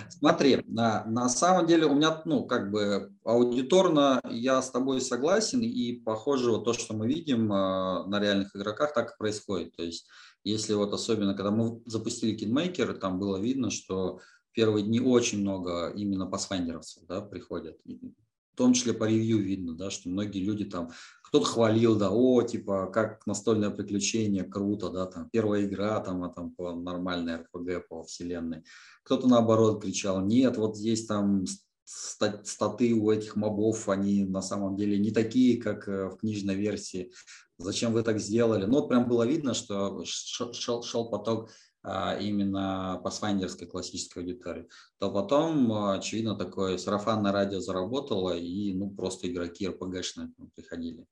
Смотри, 0.10 0.64
на, 0.66 1.06
на 1.06 1.30
самом 1.30 1.68
деле 1.68 1.86
у 1.86 1.94
меня, 1.94 2.24
ну, 2.26 2.48
как 2.48 2.72
бы 2.72 3.14
аудиторно 3.24 4.20
я 4.28 4.60
с 4.64 4.72
тобой 4.72 5.00
согласен, 5.00 5.62
и 5.62 5.92
похоже 5.92 6.50
вот 6.50 6.66
то, 6.66 6.74
что 6.74 6.96
мы 6.96 7.08
видим 7.08 7.54
э, 7.54 8.06
на 8.08 8.20
реальных 8.20 8.56
игроках, 8.56 8.96
так 8.96 9.12
и 9.12 9.18
происходит. 9.20 9.76
То 9.76 9.84
есть 9.84 10.08
если 10.44 10.74
вот 10.74 10.92
особенно, 10.92 11.36
когда 11.36 11.52
мы 11.52 11.84
запустили 11.86 12.36
KidMaker, 12.36 12.96
там 12.96 13.20
было 13.20 13.38
видно, 13.38 13.70
что 13.70 14.20
первые 14.54 14.84
дни 14.84 15.00
очень 15.00 15.42
много 15.42 15.92
именно 15.96 16.26
пасфайндеровцев 16.26 17.04
да, 17.06 17.22
приходят. 17.22 17.78
В 17.86 18.58
том 18.58 18.74
числе 18.74 18.94
по 18.94 19.04
ревью 19.04 19.38
видно, 19.38 19.76
да, 19.76 19.92
что 19.92 20.10
многие 20.10 20.44
люди 20.44 20.66
там, 20.66 20.90
кто-то 21.34 21.48
хвалил, 21.48 21.96
да, 21.96 22.12
о, 22.12 22.44
типа, 22.44 22.92
как 22.94 23.26
настольное 23.26 23.72
приключение, 23.72 24.44
круто, 24.44 24.92
да, 24.92 25.08
там, 25.08 25.32
первая 25.32 25.66
игра, 25.66 26.00
там, 26.00 26.24
а 26.24 26.30
там 26.30 26.52
по 26.52 26.76
нормальной 26.76 27.38
РПГ 27.38 27.88
по 27.90 28.04
вселенной. 28.04 28.64
Кто-то 29.04 29.28
наоборот 29.28 29.82
кричал, 29.82 30.24
нет, 30.24 30.58
вот 30.58 30.78
здесь 30.78 31.08
там 31.08 31.46
статы 31.86 32.94
у 32.94 33.10
этих 33.10 33.36
мобов, 33.36 33.90
они 33.90 34.26
на 34.26 34.44
самом 34.44 34.76
деле 34.76 35.00
не 35.00 35.10
такие, 35.10 35.60
как 35.60 35.88
э, 35.88 36.10
в 36.10 36.18
книжной 36.18 36.54
версии. 36.54 37.12
Зачем 37.58 37.94
вы 37.94 38.04
так 38.04 38.20
сделали? 38.20 38.66
Ну, 38.66 38.82
вот 38.82 38.90
прям 38.90 39.08
было 39.08 39.26
видно, 39.26 39.56
что 39.56 40.04
шел, 40.06 40.84
шел 40.84 41.10
поток 41.10 41.50
именно 41.86 43.02
по 43.04 43.12
свайндерской 43.12 43.68
классической 43.68 44.20
аудитории. 44.20 44.70
То 45.00 45.12
потом, 45.12 45.72
а, 45.74 45.96
очевидно, 45.96 46.36
такое 46.36 46.78
сарафанное 46.78 47.34
радио 47.34 47.60
заработало, 47.60 48.38
и 48.38 48.74
ну, 48.74 48.90
просто 48.90 49.30
игроки 49.30 49.68
РПГшные 49.68 50.32
приходили. 50.56 51.06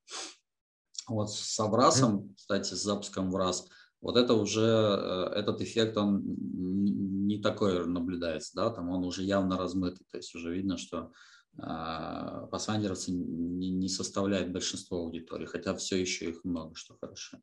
Вот 1.07 1.30
с 1.32 1.59
Абрасом, 1.59 2.34
кстати, 2.36 2.74
с 2.74 2.84
запуском 2.84 3.32
в 3.32 3.36
раз, 3.36 3.67
вот 3.99 4.15
это 4.15 4.34
уже, 4.34 4.61
э, 4.61 5.34
этот 5.36 5.61
эффект, 5.61 5.97
он 5.97 6.24
не 7.28 7.39
такой 7.41 7.86
наблюдается, 7.86 8.51
да, 8.55 8.69
там 8.69 8.89
он 8.89 9.03
уже 9.03 9.24
явно 9.24 9.57
размытый, 9.57 10.05
то 10.09 10.17
есть 10.17 10.34
уже 10.36 10.53
видно, 10.53 10.78
что 10.78 11.11
а, 11.59 12.47
пасвандеровцы 12.47 13.11
не, 13.11 13.69
не 13.69 13.89
составляют 13.89 14.51
большинство 14.51 14.99
аудитории, 14.99 15.45
хотя 15.45 15.76
все 15.76 15.99
еще 15.99 16.30
их 16.30 16.43
много, 16.43 16.76
что 16.76 16.95
хорошо. 16.99 17.39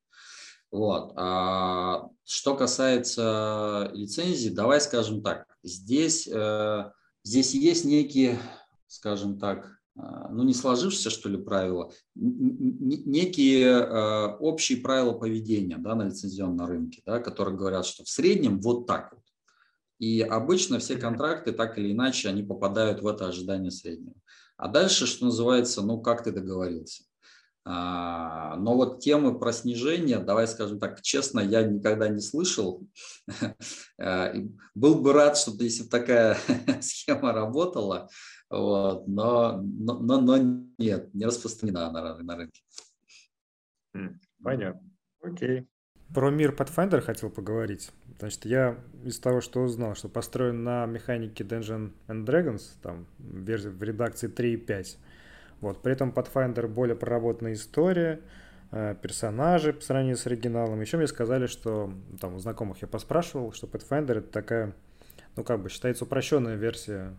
Вот. 0.70 1.12
А, 1.16 2.10
что 2.24 2.54
касается 2.54 3.90
лицензии, 3.94 4.50
давай 4.50 4.80
скажем 4.80 5.22
так, 5.22 5.46
здесь, 5.62 6.28
э, 6.28 6.90
здесь 7.24 7.54
есть 7.54 7.84
некие, 7.84 8.38
скажем 8.86 9.38
так, 9.38 9.78
а, 9.96 10.28
ну 10.28 10.44
не 10.44 10.52
сложившиеся 10.52 11.10
что 11.10 11.28
ли 11.30 11.38
правила, 11.38 11.90
некие 12.14 13.66
э, 13.66 14.36
общие 14.36 14.78
правила 14.78 15.12
поведения 15.12 15.78
да, 15.78 15.94
на 15.94 16.04
лицензионном 16.04 16.66
рынке, 16.66 17.02
да, 17.06 17.18
которые 17.18 17.56
говорят, 17.56 17.86
что 17.86 18.04
в 18.04 18.08
среднем 18.08 18.60
вот 18.60 18.86
так 18.86 19.12
вот. 19.12 19.22
И 19.98 20.20
обычно 20.20 20.78
все 20.78 20.96
контракты 20.96 21.52
так 21.52 21.78
или 21.78 21.92
иначе 21.92 22.28
они 22.28 22.42
попадают 22.42 23.02
в 23.02 23.06
это 23.06 23.26
ожидание 23.26 23.72
среднего. 23.72 24.14
А 24.56 24.68
дальше, 24.68 25.06
что 25.06 25.24
называется, 25.24 25.82
ну 25.82 26.00
как 26.00 26.22
ты 26.22 26.30
договорился. 26.30 27.04
А, 27.70 28.56
но 28.56 28.76
вот 28.76 29.00
темы 29.00 29.38
про 29.38 29.52
снижение, 29.52 30.20
давай 30.20 30.48
скажем 30.48 30.78
так, 30.78 31.02
честно, 31.02 31.40
я 31.40 31.62
никогда 31.62 32.08
не 32.08 32.20
слышал. 32.20 32.88
Э, 34.00 34.32
был 34.76 35.02
бы 35.02 35.12
рад, 35.12 35.36
чтобы 35.36 35.64
если 35.64 35.82
бы 35.82 35.88
такая 35.88 36.36
схема 36.80 37.32
работала, 37.32 38.08
вот, 38.48 39.08
но, 39.08 39.60
но, 39.60 39.98
но, 39.98 40.20
но 40.20 40.36
нет, 40.78 41.12
не 41.12 41.26
распространена 41.26 41.90
на, 41.90 42.16
на 42.16 42.36
рынке. 42.36 42.62
Понятно. 44.42 44.88
Окей. 45.20 45.68
Про 46.14 46.30
мир 46.30 46.54
Pathfinder 46.54 47.00
хотел 47.00 47.28
поговорить. 47.28 47.90
Значит, 48.20 48.44
я 48.44 48.78
из 49.04 49.18
того, 49.18 49.40
что 49.40 49.62
узнал, 49.62 49.96
что 49.96 50.08
построен 50.08 50.62
на 50.62 50.86
механике 50.86 51.42
Dungeon 51.42 51.92
and 52.06 52.24
Dragons, 52.24 52.62
там 52.82 53.06
в 53.18 53.82
редакции 53.82 54.32
3.5. 54.32 54.96
Вот, 55.60 55.82
при 55.82 55.92
этом 55.92 56.10
Pathfinder 56.10 56.66
более 56.68 56.96
проработанная 56.96 57.54
история, 57.54 58.20
э, 58.70 58.94
персонажи 59.00 59.72
по 59.72 59.82
сравнению 59.82 60.16
с 60.16 60.26
оригиналом. 60.26 60.80
Еще 60.80 60.96
мне 60.96 61.06
сказали, 61.06 61.46
что 61.46 61.92
там 62.20 62.34
у 62.34 62.38
знакомых 62.38 62.80
я 62.82 62.88
поспрашивал, 62.88 63.52
что 63.52 63.66
Pathfinder 63.66 64.18
это 64.18 64.28
такая, 64.28 64.74
ну 65.36 65.44
как 65.44 65.62
бы 65.62 65.68
считается 65.68 66.04
упрощенная 66.04 66.56
версия 66.56 67.14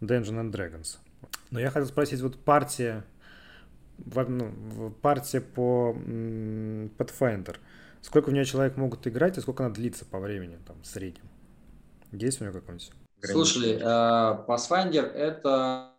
Dungeon 0.00 0.50
and 0.50 0.52
Dragons. 0.52 0.98
Но 1.50 1.60
я 1.60 1.70
хотел 1.70 1.88
спросить, 1.88 2.20
вот 2.20 2.38
партия, 2.38 3.04
ну, 3.98 4.90
партия 5.02 5.40
по 5.40 5.94
Pathfinder– 5.96 7.56
Сколько 8.00 8.30
в 8.30 8.32
нее 8.32 8.44
человек 8.44 8.76
могут 8.76 9.06
играть 9.06 9.38
и 9.38 9.40
сколько 9.40 9.64
она 9.64 9.74
длится 9.74 10.04
по 10.04 10.18
времени, 10.18 10.58
там, 10.66 10.80
в 10.82 10.86
среднем? 10.86 11.28
Есть 12.12 12.40
у 12.40 12.44
нее 12.44 12.52
какой-нибудь? 12.52 12.90
Слушай, 13.22 13.72
э, 13.72 13.80
Pathfinder 13.82 15.04
это 15.04 15.92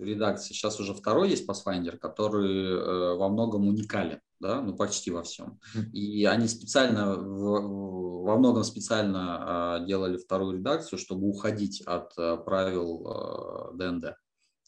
редакция. 0.00 0.54
Сейчас 0.54 0.80
уже 0.80 0.94
второй 0.94 1.30
есть 1.30 1.48
Pathfinder, 1.48 1.96
который 1.96 2.64
э, 2.64 3.16
во 3.16 3.28
многом 3.28 3.68
уникален, 3.68 4.20
да, 4.40 4.60
ну 4.60 4.76
почти 4.76 5.10
во 5.10 5.22
всем. 5.22 5.60
И 5.92 6.24
они 6.24 6.48
специально, 6.48 7.16
во 7.16 8.36
многом 8.36 8.64
специально 8.64 9.80
э, 9.82 9.86
делали 9.86 10.16
вторую 10.16 10.58
редакцию, 10.58 10.98
чтобы 10.98 11.28
уходить 11.28 11.82
от 11.82 12.14
правил 12.14 13.72
ДНД. 13.74 14.16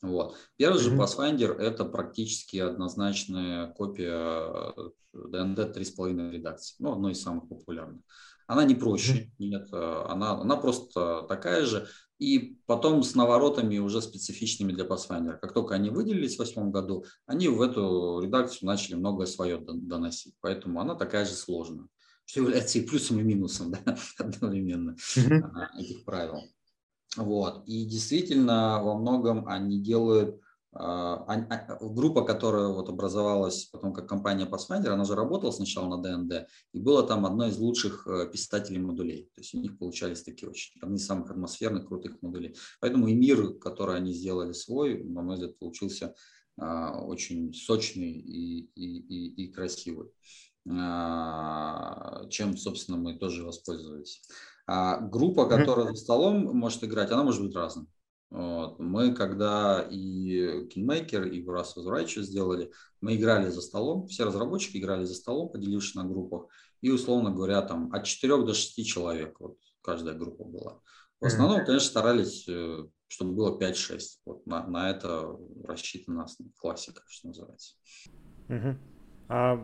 Вот. 0.02 0.36
Первый 0.56 0.78
mm-hmm. 0.78 0.82
же 0.82 0.96
Pathfinder– 0.96 1.56
это 1.58 1.84
практически 1.84 2.56
однозначная 2.56 3.68
копия 3.68 4.74
DND 5.14 5.72
3.5 5.72 6.30
редакции, 6.30 6.74
ну, 6.80 6.92
одной 6.92 7.12
из 7.12 7.22
самых 7.22 7.48
популярных. 7.48 8.02
Она 8.48 8.64
не 8.64 8.74
проще, 8.74 9.12
mm-hmm. 9.12 9.28
нет, 9.38 9.68
э, 9.72 10.04
она, 10.08 10.32
она 10.32 10.56
просто 10.56 11.22
такая 11.28 11.64
же. 11.64 11.86
И 12.22 12.56
потом 12.66 13.02
с 13.02 13.16
наворотами 13.16 13.78
уже 13.78 14.00
специфичными 14.00 14.70
для 14.70 14.84
Pathfinder. 14.84 15.38
Как 15.38 15.52
только 15.52 15.74
они 15.74 15.90
выделились 15.90 16.36
в 16.36 16.38
восьмом 16.38 16.70
году, 16.70 17.04
они 17.26 17.48
в 17.48 17.60
эту 17.60 18.20
редакцию 18.22 18.68
начали 18.68 18.94
многое 18.94 19.26
свое 19.26 19.58
доносить. 19.58 20.36
Поэтому 20.40 20.80
она 20.80 20.94
такая 20.94 21.24
же 21.24 21.32
сложная, 21.32 21.88
что 22.24 22.42
является 22.42 22.78
и 22.78 22.86
плюсом, 22.86 23.18
и 23.18 23.24
минусом 23.24 23.72
да, 23.84 23.98
одновременно 24.18 24.94
mm-hmm. 25.16 25.80
этих 25.80 26.04
правил. 26.04 26.42
Вот. 27.16 27.64
И 27.66 27.86
действительно, 27.86 28.80
во 28.84 28.96
многом 28.96 29.48
они 29.48 29.82
делают 29.82 30.36
а, 30.36 30.38
а, 30.38 30.51
группа, 30.74 32.24
которая 32.24 32.68
вот 32.68 32.88
образовалась 32.88 33.66
потом 33.66 33.92
как 33.92 34.08
компания 34.08 34.46
Pathfinder, 34.46 34.88
она 34.88 35.04
же 35.04 35.14
работала 35.14 35.50
сначала 35.50 35.96
на 35.96 36.02
ДНД, 36.02 36.48
и 36.72 36.80
было 36.80 37.06
там 37.06 37.26
одно 37.26 37.46
из 37.46 37.58
лучших 37.58 38.06
э, 38.06 38.30
писателей 38.30 38.78
модулей. 38.78 39.30
То 39.34 39.42
есть 39.42 39.54
у 39.54 39.58
них 39.58 39.78
получались 39.78 40.22
такие 40.22 40.48
очень, 40.48 40.72
одни 40.80 40.96
из 40.96 41.06
самых 41.06 41.30
атмосферных, 41.30 41.88
крутых 41.88 42.22
модулей. 42.22 42.56
Поэтому 42.80 43.06
и 43.08 43.14
мир, 43.14 43.58
который 43.58 43.96
они 43.96 44.14
сделали 44.14 44.52
свой, 44.52 45.04
на 45.04 45.20
мой 45.20 45.34
взгляд, 45.34 45.58
получился 45.58 46.14
а, 46.58 47.02
очень 47.02 47.52
сочный 47.52 48.12
и, 48.12 48.70
и, 48.74 48.98
и, 48.98 49.44
и 49.44 49.52
красивый, 49.52 50.10
чем, 50.64 52.56
собственно, 52.56 52.96
мы 52.96 53.18
тоже 53.18 53.44
воспользовались. 53.44 54.22
А 54.66 55.00
группа, 55.00 55.48
которая 55.48 55.88
за 55.88 55.96
столом 55.96 56.56
может 56.56 56.84
играть, 56.84 57.10
она 57.10 57.24
может 57.24 57.42
быть 57.42 57.54
разной. 57.54 57.86
Вот. 58.32 58.78
Мы, 58.78 59.14
когда 59.14 59.86
и 59.90 60.66
Kingmaker, 60.68 61.28
и 61.28 61.44
Wrath 61.44 61.76
of 61.76 61.86
Righteous 61.86 62.22
сделали, 62.22 62.72
мы 63.02 63.16
играли 63.16 63.50
за 63.50 63.60
столом, 63.60 64.06
все 64.06 64.24
разработчики 64.24 64.78
играли 64.78 65.04
за 65.04 65.14
столом, 65.14 65.50
поделившись 65.50 65.94
на 65.94 66.04
группах, 66.04 66.46
и, 66.80 66.90
условно 66.90 67.30
говоря, 67.30 67.60
там 67.60 67.92
от 67.92 68.04
4 68.04 68.38
до 68.38 68.54
6 68.54 68.86
человек 68.86 69.38
вот, 69.38 69.58
каждая 69.82 70.14
группа 70.14 70.44
была. 70.44 70.80
В 71.20 71.26
основном, 71.26 71.64
конечно, 71.64 71.88
старались, 71.88 72.48
э, 72.48 72.86
чтобы 73.06 73.32
было 73.32 73.58
5-6. 73.58 74.00
Вот 74.24 74.46
на, 74.46 74.66
на 74.66 74.90
это 74.90 75.36
рассчитана 75.64 76.26
классика, 76.56 77.02
что 77.08 77.28
называется. 77.28 77.76
Угу. 78.48 78.78
А 79.28 79.62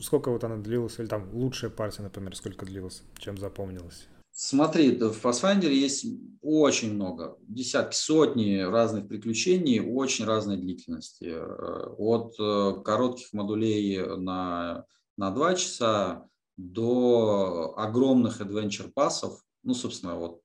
сколько 0.00 0.30
вот 0.30 0.44
она 0.44 0.58
длилась, 0.58 0.98
или 0.98 1.06
там 1.06 1.34
лучшая 1.34 1.70
партия, 1.70 2.02
например, 2.02 2.36
сколько 2.36 2.66
длилась, 2.66 3.02
чем 3.18 3.38
запомнилась? 3.38 4.08
Смотри, 4.42 4.96
в 4.96 5.22
Pathfinder 5.22 5.68
есть 5.68 6.06
очень 6.40 6.94
много, 6.94 7.36
десятки, 7.42 7.94
сотни 7.94 8.60
разных 8.60 9.06
приключений, 9.06 9.80
очень 9.80 10.24
разной 10.24 10.56
длительности. 10.56 11.24
Э, 11.24 11.88
от 11.98 12.36
э, 12.40 12.80
коротких 12.82 13.34
модулей 13.34 14.02
на, 14.16 14.86
на 15.18 15.30
2 15.30 15.54
часа 15.56 16.24
до 16.56 17.74
огромных 17.76 18.40
adventure 18.40 18.90
пассов, 18.90 19.42
ну, 19.62 19.74
собственно, 19.74 20.16
вот 20.16 20.40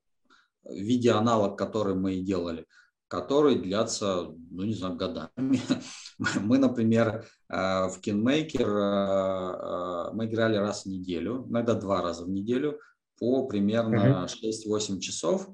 в 0.62 0.74
виде 0.74 1.12
аналог, 1.12 1.56
который 1.56 1.94
мы 1.94 2.16
и 2.16 2.22
делали, 2.22 2.66
которые 3.08 3.58
длятся, 3.58 4.26
ну, 4.50 4.64
не 4.64 4.74
знаю, 4.74 4.96
годами. 4.96 5.62
Мы, 6.42 6.58
например, 6.58 7.24
э, 7.48 7.88
в 7.88 7.98
Kingmaker 8.04 10.12
мы 10.12 10.26
играли 10.26 10.56
раз 10.56 10.84
в 10.84 10.86
неделю, 10.86 11.46
иногда 11.48 11.72
два 11.72 12.02
раза 12.02 12.26
в 12.26 12.28
неделю, 12.28 12.78
по 13.18 13.46
примерно 13.46 14.26
uh-huh. 14.26 14.68
6-8 14.68 15.00
часов. 15.00 15.48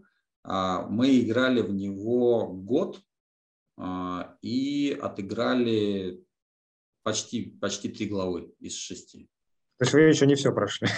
А, 0.44 0.86
мы 0.88 1.20
играли 1.20 1.60
в 1.60 1.72
него 1.72 2.48
год 2.48 3.00
а, 3.76 4.36
и 4.42 4.98
отыграли 5.00 6.24
почти, 7.02 7.42
почти 7.60 7.88
три 7.88 8.06
главы 8.06 8.52
из 8.60 8.76
шести. 8.76 9.28
То 9.78 9.84
есть 9.84 9.94
вы 9.94 10.00
еще 10.02 10.26
не 10.26 10.34
все 10.34 10.52
прошли? 10.52 10.88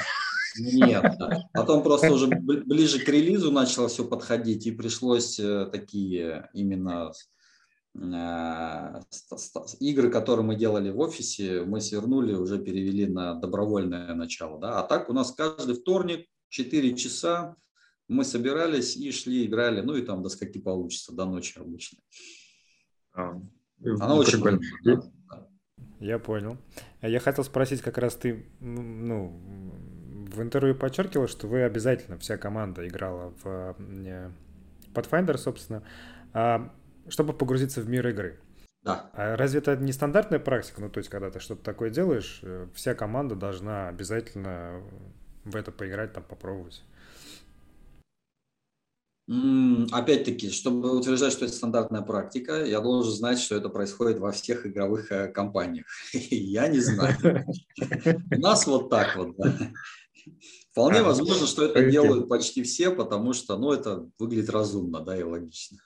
Нет, 0.58 1.04
потом 1.52 1.82
просто 1.82 2.12
уже 2.12 2.26
ближе 2.26 3.04
к 3.04 3.08
релизу 3.08 3.50
начало 3.50 3.88
все 3.88 4.04
подходить, 4.04 4.66
и 4.66 4.72
пришлось 4.72 5.38
э, 5.40 5.66
такие 5.72 6.48
именно 6.52 7.12
э, 7.94 9.00
игры, 9.80 10.10
которые 10.10 10.44
мы 10.44 10.54
делали 10.54 10.90
в 10.90 11.00
офисе, 11.00 11.62
мы 11.64 11.80
свернули, 11.80 12.34
уже 12.34 12.58
перевели 12.58 13.06
на 13.06 13.34
добровольное 13.34 14.14
начало. 14.14 14.60
Да? 14.60 14.80
А 14.80 14.82
так 14.84 15.08
у 15.08 15.12
нас 15.12 15.32
каждый 15.32 15.74
вторник 15.74 16.26
4 16.54 16.94
часа 16.94 17.56
мы 18.06 18.24
собирались 18.24 18.96
и 18.96 19.10
шли, 19.10 19.44
играли, 19.44 19.80
ну 19.80 19.96
и 19.96 20.02
там 20.02 20.22
до 20.22 20.28
скольки 20.28 20.58
получится, 20.58 21.12
до 21.12 21.24
ночи 21.24 21.58
обычно. 21.58 21.98
А, 23.12 23.30
Она 23.82 24.08
ну, 24.08 24.16
очень 24.16 24.40
прикольно. 24.40 24.60
Я 25.98 26.18
понял. 26.18 26.58
Я 27.02 27.18
хотел 27.18 27.42
спросить, 27.44 27.80
как 27.80 27.98
раз 27.98 28.14
ты, 28.14 28.46
ну, 28.60 29.40
в 30.28 30.40
интервью 30.42 30.76
подчеркивал, 30.76 31.26
что 31.26 31.48
вы 31.48 31.62
обязательно, 31.62 32.18
вся 32.18 32.36
команда 32.36 32.86
играла 32.86 33.34
в 33.42 33.76
Pathfinder, 34.92 35.36
собственно, 35.36 35.82
а, 36.32 36.72
чтобы 37.08 37.32
погрузиться 37.32 37.80
в 37.80 37.88
мир 37.88 38.06
игры. 38.06 38.38
Да. 38.82 39.10
А 39.14 39.36
разве 39.36 39.58
это 39.58 39.76
не 39.76 39.92
стандартная 39.92 40.38
практика? 40.38 40.82
Ну, 40.82 40.88
то 40.88 40.98
есть, 40.98 41.10
когда 41.10 41.30
ты 41.30 41.40
что-то 41.40 41.64
такое 41.64 41.90
делаешь, 41.90 42.40
э, 42.42 42.68
вся 42.74 42.94
команда 42.94 43.34
должна 43.34 43.88
обязательно 43.88 44.82
в 45.44 45.56
это 45.56 45.72
поиграть, 45.72 46.12
там 46.12 46.24
попробовать? 46.24 46.82
Опять-таки, 49.26 50.50
чтобы 50.50 50.98
утверждать, 50.98 51.32
что 51.32 51.46
это 51.46 51.54
стандартная 51.54 52.02
практика, 52.02 52.62
я 52.62 52.80
должен 52.80 53.10
знать, 53.10 53.38
что 53.38 53.56
это 53.56 53.70
происходит 53.70 54.18
во 54.18 54.32
всех 54.32 54.66
игровых 54.66 55.10
э, 55.10 55.28
компаниях. 55.28 55.86
Я 56.12 56.68
не 56.68 56.80
знаю. 56.80 57.16
У 58.30 58.38
нас 58.38 58.66
вот 58.66 58.90
так 58.90 59.16
вот. 59.16 59.34
Вполне 60.72 61.02
возможно, 61.02 61.46
что 61.46 61.64
это 61.64 61.90
делают 61.90 62.28
почти 62.28 62.62
все, 62.64 62.90
потому 62.90 63.32
что 63.32 63.56
ну, 63.56 63.72
это 63.72 64.06
выглядит 64.18 64.50
разумно 64.50 65.00
да, 65.00 65.16
и 65.16 65.22
логично. 65.22 65.78